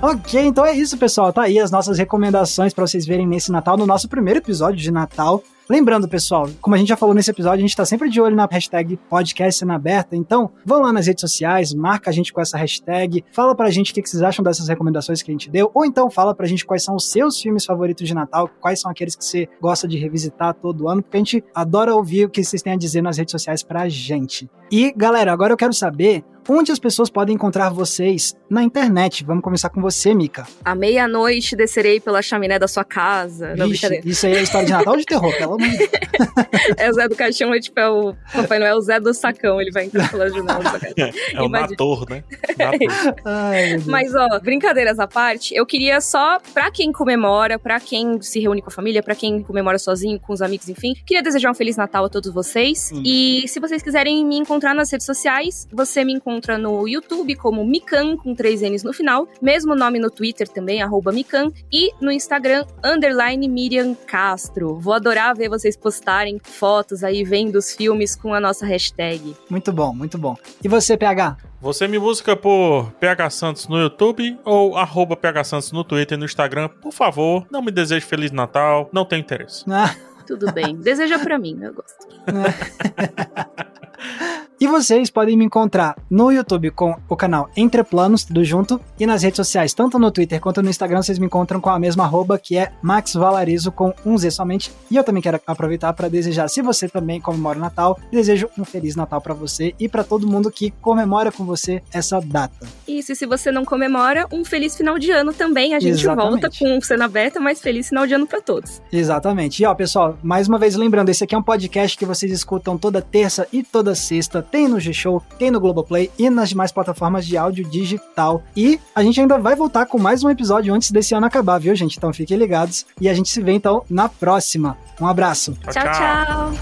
Ok, 0.00 0.40
então 0.40 0.64
é 0.64 0.72
isso, 0.76 0.96
pessoal. 0.96 1.32
Tá 1.32 1.42
aí 1.42 1.58
as 1.58 1.70
nossas 1.72 1.98
recomendações 1.98 2.72
pra 2.72 2.86
vocês 2.86 3.04
verem 3.04 3.26
nesse 3.26 3.50
Natal, 3.50 3.76
no 3.76 3.84
nosso 3.86 4.08
primeiro 4.08 4.38
episódio 4.38 4.76
de 4.80 4.90
Natal. 4.92 5.42
Lembrando, 5.70 6.08
pessoal, 6.08 6.48
como 6.62 6.74
a 6.74 6.78
gente 6.78 6.88
já 6.88 6.96
falou 6.96 7.14
nesse 7.14 7.30
episódio, 7.30 7.58
a 7.58 7.60
gente 7.60 7.76
tá 7.76 7.84
sempre 7.84 8.08
de 8.08 8.18
olho 8.18 8.34
na 8.34 8.48
hashtag 8.50 8.96
podcast 9.10 9.58
cena 9.58 9.74
aberta. 9.74 10.16
Então, 10.16 10.50
vão 10.64 10.80
lá 10.80 10.90
nas 10.90 11.06
redes 11.06 11.20
sociais, 11.20 11.74
marca 11.74 12.08
a 12.08 12.12
gente 12.12 12.32
com 12.32 12.40
essa 12.40 12.56
hashtag, 12.56 13.22
fala 13.32 13.54
pra 13.54 13.68
gente 13.68 13.92
o 13.92 13.94
que 13.94 14.00
que 14.00 14.08
vocês 14.08 14.22
acham 14.22 14.42
dessas 14.42 14.66
recomendações 14.66 15.20
que 15.20 15.30
a 15.30 15.34
gente 15.34 15.50
deu, 15.50 15.70
ou 15.74 15.84
então 15.84 16.08
fala 16.08 16.34
pra 16.34 16.46
gente 16.46 16.64
quais 16.64 16.82
são 16.82 16.96
os 16.96 17.10
seus 17.10 17.38
filmes 17.38 17.66
favoritos 17.66 18.08
de 18.08 18.14
Natal, 18.14 18.48
quais 18.60 18.80
são 18.80 18.90
aqueles 18.90 19.14
que 19.14 19.22
você 19.22 19.46
gosta 19.60 19.86
de 19.86 19.98
revisitar 19.98 20.54
todo 20.54 20.88
ano, 20.88 21.02
porque 21.02 21.18
a 21.18 21.20
gente 21.20 21.44
adora 21.54 21.94
ouvir 21.94 22.24
o 22.24 22.30
que 22.30 22.42
vocês 22.42 22.62
têm 22.62 22.72
a 22.72 22.76
dizer 22.76 23.02
nas 23.02 23.18
redes 23.18 23.32
sociais 23.32 23.62
pra 23.62 23.90
gente. 23.90 24.48
E, 24.72 24.90
galera, 24.96 25.34
agora 25.34 25.52
eu 25.52 25.56
quero 25.56 25.74
saber 25.74 26.24
onde 26.48 26.72
as 26.72 26.78
pessoas 26.78 27.10
podem 27.10 27.34
encontrar 27.34 27.68
vocês 27.70 28.34
na 28.48 28.62
internet. 28.62 29.24
Vamos 29.24 29.42
começar 29.42 29.68
com 29.68 29.80
você, 29.80 30.14
Mika. 30.14 30.46
À 30.64 30.74
meia-noite 30.74 31.54
descerei 31.54 32.00
pela 32.00 32.22
chaminé 32.22 32.58
da 32.58 32.66
sua 32.66 32.84
casa. 32.84 33.54
Vixe, 33.54 34.00
isso 34.04 34.26
aí 34.26 34.36
é 34.36 34.42
história 34.42 34.66
de 34.66 34.72
Natal 34.72 34.94
ou 34.94 34.98
de 34.98 35.04
terror, 35.04 35.36
pelo 35.36 35.54
amor 35.54 35.68
de 35.68 35.76
Deus. 35.76 35.90
É 36.76 36.90
o 36.90 36.92
Zé 36.92 37.08
do 37.08 37.14
Caixão, 37.14 37.54
é 37.54 37.60
tipo, 37.60 37.78
é 37.78 37.88
o 37.88 38.14
Papai 38.32 38.58
Noel, 38.58 38.74
é 38.74 38.76
o 38.76 38.80
Zé 38.80 38.98
do 39.00 39.14
Sacão. 39.14 39.60
Ele 39.60 39.70
vai 39.70 39.84
entrar 39.84 40.10
pela 40.10 40.28
janela 40.28 40.58
da 40.58 40.70
sua 40.70 40.80
casa. 40.80 40.94
É 41.34 41.42
o. 41.42 41.48
Nator, 41.48 42.08
né? 42.08 42.24
Nator. 42.58 43.14
Ai. 43.24 43.78
Mas, 43.86 44.14
ó, 44.14 44.40
brincadeiras 44.40 44.98
à 44.98 45.06
parte, 45.06 45.54
eu 45.54 45.64
queria 45.64 46.00
só, 46.00 46.38
pra 46.52 46.70
quem 46.70 46.92
comemora, 46.92 47.58
pra 47.58 47.80
quem 47.80 48.20
se 48.20 48.40
reúne 48.40 48.60
com 48.62 48.68
a 48.68 48.72
família, 48.72 49.02
pra 49.02 49.14
quem 49.14 49.42
comemora 49.42 49.78
sozinho, 49.78 50.18
com 50.20 50.32
os 50.32 50.42
amigos, 50.42 50.68
enfim, 50.68 50.94
queria 51.06 51.22
desejar 51.22 51.50
um 51.50 51.54
Feliz 51.54 51.76
Natal 51.76 52.04
a 52.04 52.08
todos 52.08 52.32
vocês. 52.32 52.90
Hum. 52.92 53.02
E 53.04 53.44
se 53.46 53.60
vocês 53.60 53.82
quiserem 53.82 54.24
me 54.24 54.36
encontrar 54.36 54.74
nas 54.74 54.90
redes 54.90 55.06
sociais, 55.06 55.66
você 55.72 56.04
me 56.04 56.12
encontra 56.12 56.37
no 56.58 56.86
YouTube 56.86 57.34
como 57.36 57.64
Mikan, 57.64 58.16
com 58.16 58.34
três 58.34 58.60
N's 58.60 58.82
no 58.82 58.92
final, 58.92 59.26
mesmo 59.42 59.74
nome 59.74 59.98
no 59.98 60.10
Twitter 60.10 60.46
também, 60.48 60.82
arroba 60.82 61.10
Mikan, 61.10 61.50
e 61.72 61.90
no 62.00 62.12
Instagram, 62.12 62.64
underline 62.84 63.48
Miriam 63.48 63.94
Castro. 64.06 64.78
Vou 64.78 64.92
adorar 64.92 65.34
ver 65.34 65.48
vocês 65.48 65.76
postarem 65.76 66.38
fotos 66.42 67.02
aí, 67.02 67.24
vendo 67.24 67.56
os 67.56 67.74
filmes 67.74 68.14
com 68.14 68.32
a 68.32 68.40
nossa 68.40 68.64
hashtag. 68.66 69.36
Muito 69.50 69.72
bom, 69.72 69.92
muito 69.92 70.16
bom. 70.16 70.36
E 70.62 70.68
você, 70.68 70.96
PH? 70.96 71.36
Você 71.60 71.88
me 71.88 71.98
busca 71.98 72.36
por 72.36 72.92
PH 73.00 73.30
Santos 73.30 73.66
no 73.66 73.78
YouTube 73.78 74.38
ou 74.44 74.76
arroba 74.76 75.16
PH 75.16 75.44
Santos 75.44 75.72
no 75.72 75.82
Twitter 75.82 76.16
e 76.16 76.18
no 76.18 76.24
Instagram. 76.24 76.68
Por 76.68 76.92
favor, 76.92 77.44
não 77.50 77.60
me 77.60 77.72
deseje 77.72 78.06
Feliz 78.06 78.30
Natal, 78.30 78.88
não 78.92 79.04
tenho 79.04 79.20
interesse. 79.20 79.64
Ah, 79.68 79.94
Tudo 80.24 80.52
bem. 80.52 80.76
Deseja 80.76 81.18
pra 81.18 81.38
mim, 81.38 81.58
eu 81.60 81.74
gosto. 81.74 82.06
E 84.60 84.66
vocês 84.66 85.08
podem 85.08 85.36
me 85.36 85.44
encontrar 85.44 85.96
no 86.10 86.32
YouTube 86.32 86.72
com 86.72 86.96
o 87.08 87.14
canal 87.14 87.48
Entre 87.56 87.84
Planos, 87.84 88.24
tudo 88.24 88.42
junto, 88.42 88.80
e 88.98 89.06
nas 89.06 89.22
redes 89.22 89.36
sociais, 89.36 89.72
tanto 89.72 90.00
no 90.00 90.10
Twitter 90.10 90.40
quanto 90.40 90.60
no 90.60 90.68
Instagram, 90.68 91.00
vocês 91.00 91.16
me 91.16 91.26
encontram 91.26 91.60
com 91.60 91.70
a 91.70 91.78
mesma 91.78 92.02
arroba, 92.02 92.36
que 92.36 92.56
é 92.56 92.72
Max 92.82 93.14
Valarizo 93.14 93.70
com 93.70 93.94
um 94.04 94.18
Z 94.18 94.32
somente. 94.32 94.72
E 94.90 94.96
eu 94.96 95.04
também 95.04 95.22
quero 95.22 95.40
aproveitar 95.46 95.92
para 95.92 96.08
desejar, 96.08 96.48
se 96.48 96.60
você 96.60 96.88
também 96.88 97.20
comemora 97.20 97.56
o 97.56 97.60
Natal, 97.60 98.00
desejo 98.10 98.48
um 98.58 98.64
Feliz 98.64 98.96
Natal 98.96 99.20
para 99.20 99.32
você 99.32 99.76
e 99.78 99.88
para 99.88 100.02
todo 100.02 100.26
mundo 100.26 100.50
que 100.50 100.72
comemora 100.82 101.30
com 101.30 101.44
você 101.44 101.80
essa 101.92 102.20
data. 102.20 102.66
Isso, 102.88 103.12
e 103.12 103.14
se 103.16 103.26
você 103.26 103.52
não 103.52 103.64
comemora, 103.64 104.26
um 104.32 104.44
feliz 104.44 104.76
final 104.76 104.98
de 104.98 105.12
ano 105.12 105.32
também. 105.32 105.74
A 105.74 105.78
gente 105.78 106.00
Exatamente. 106.00 106.30
volta 106.30 106.50
com 106.58 106.80
cena 106.80 107.04
aberta, 107.04 107.38
mas 107.38 107.60
feliz 107.60 107.90
final 107.90 108.08
de 108.08 108.14
ano 108.14 108.26
pra 108.26 108.40
todos. 108.40 108.82
Exatamente. 108.92 109.62
E 109.62 109.66
ó, 109.66 109.72
pessoal, 109.72 110.18
mais 110.20 110.48
uma 110.48 110.58
vez 110.58 110.74
lembrando, 110.74 111.10
esse 111.10 111.22
aqui 111.22 111.36
é 111.36 111.38
um 111.38 111.42
podcast 111.44 111.96
que 111.96 112.04
vocês 112.04 112.32
escutam 112.32 112.76
toda 112.76 113.00
terça 113.00 113.46
e 113.52 113.62
toda 113.62 113.94
sexta. 113.94 114.47
Tem 114.50 114.66
no 114.66 114.80
G-Show, 114.80 115.22
tem 115.38 115.50
no 115.50 115.60
Globoplay 115.60 116.10
e 116.18 116.30
nas 116.30 116.48
demais 116.48 116.72
plataformas 116.72 117.26
de 117.26 117.36
áudio 117.36 117.64
digital. 117.64 118.42
E 118.56 118.80
a 118.94 119.02
gente 119.02 119.20
ainda 119.20 119.38
vai 119.38 119.54
voltar 119.54 119.86
com 119.86 119.98
mais 119.98 120.24
um 120.24 120.30
episódio 120.30 120.74
antes 120.74 120.90
desse 120.90 121.14
ano 121.14 121.26
acabar, 121.26 121.58
viu, 121.58 121.74
gente? 121.74 121.96
Então 121.96 122.12
fiquem 122.12 122.36
ligados. 122.36 122.86
E 123.00 123.08
a 123.08 123.14
gente 123.14 123.28
se 123.28 123.42
vê 123.42 123.52
então 123.52 123.84
na 123.88 124.08
próxima. 124.08 124.76
Um 125.00 125.06
abraço. 125.06 125.56
tchau. 125.70 125.82
tchau. 125.82 126.52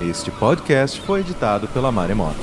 Este 0.00 0.30
podcast 0.30 0.98
foi 1.02 1.20
editado 1.20 1.68
pela 1.68 1.92
Maremoto. 1.92 2.40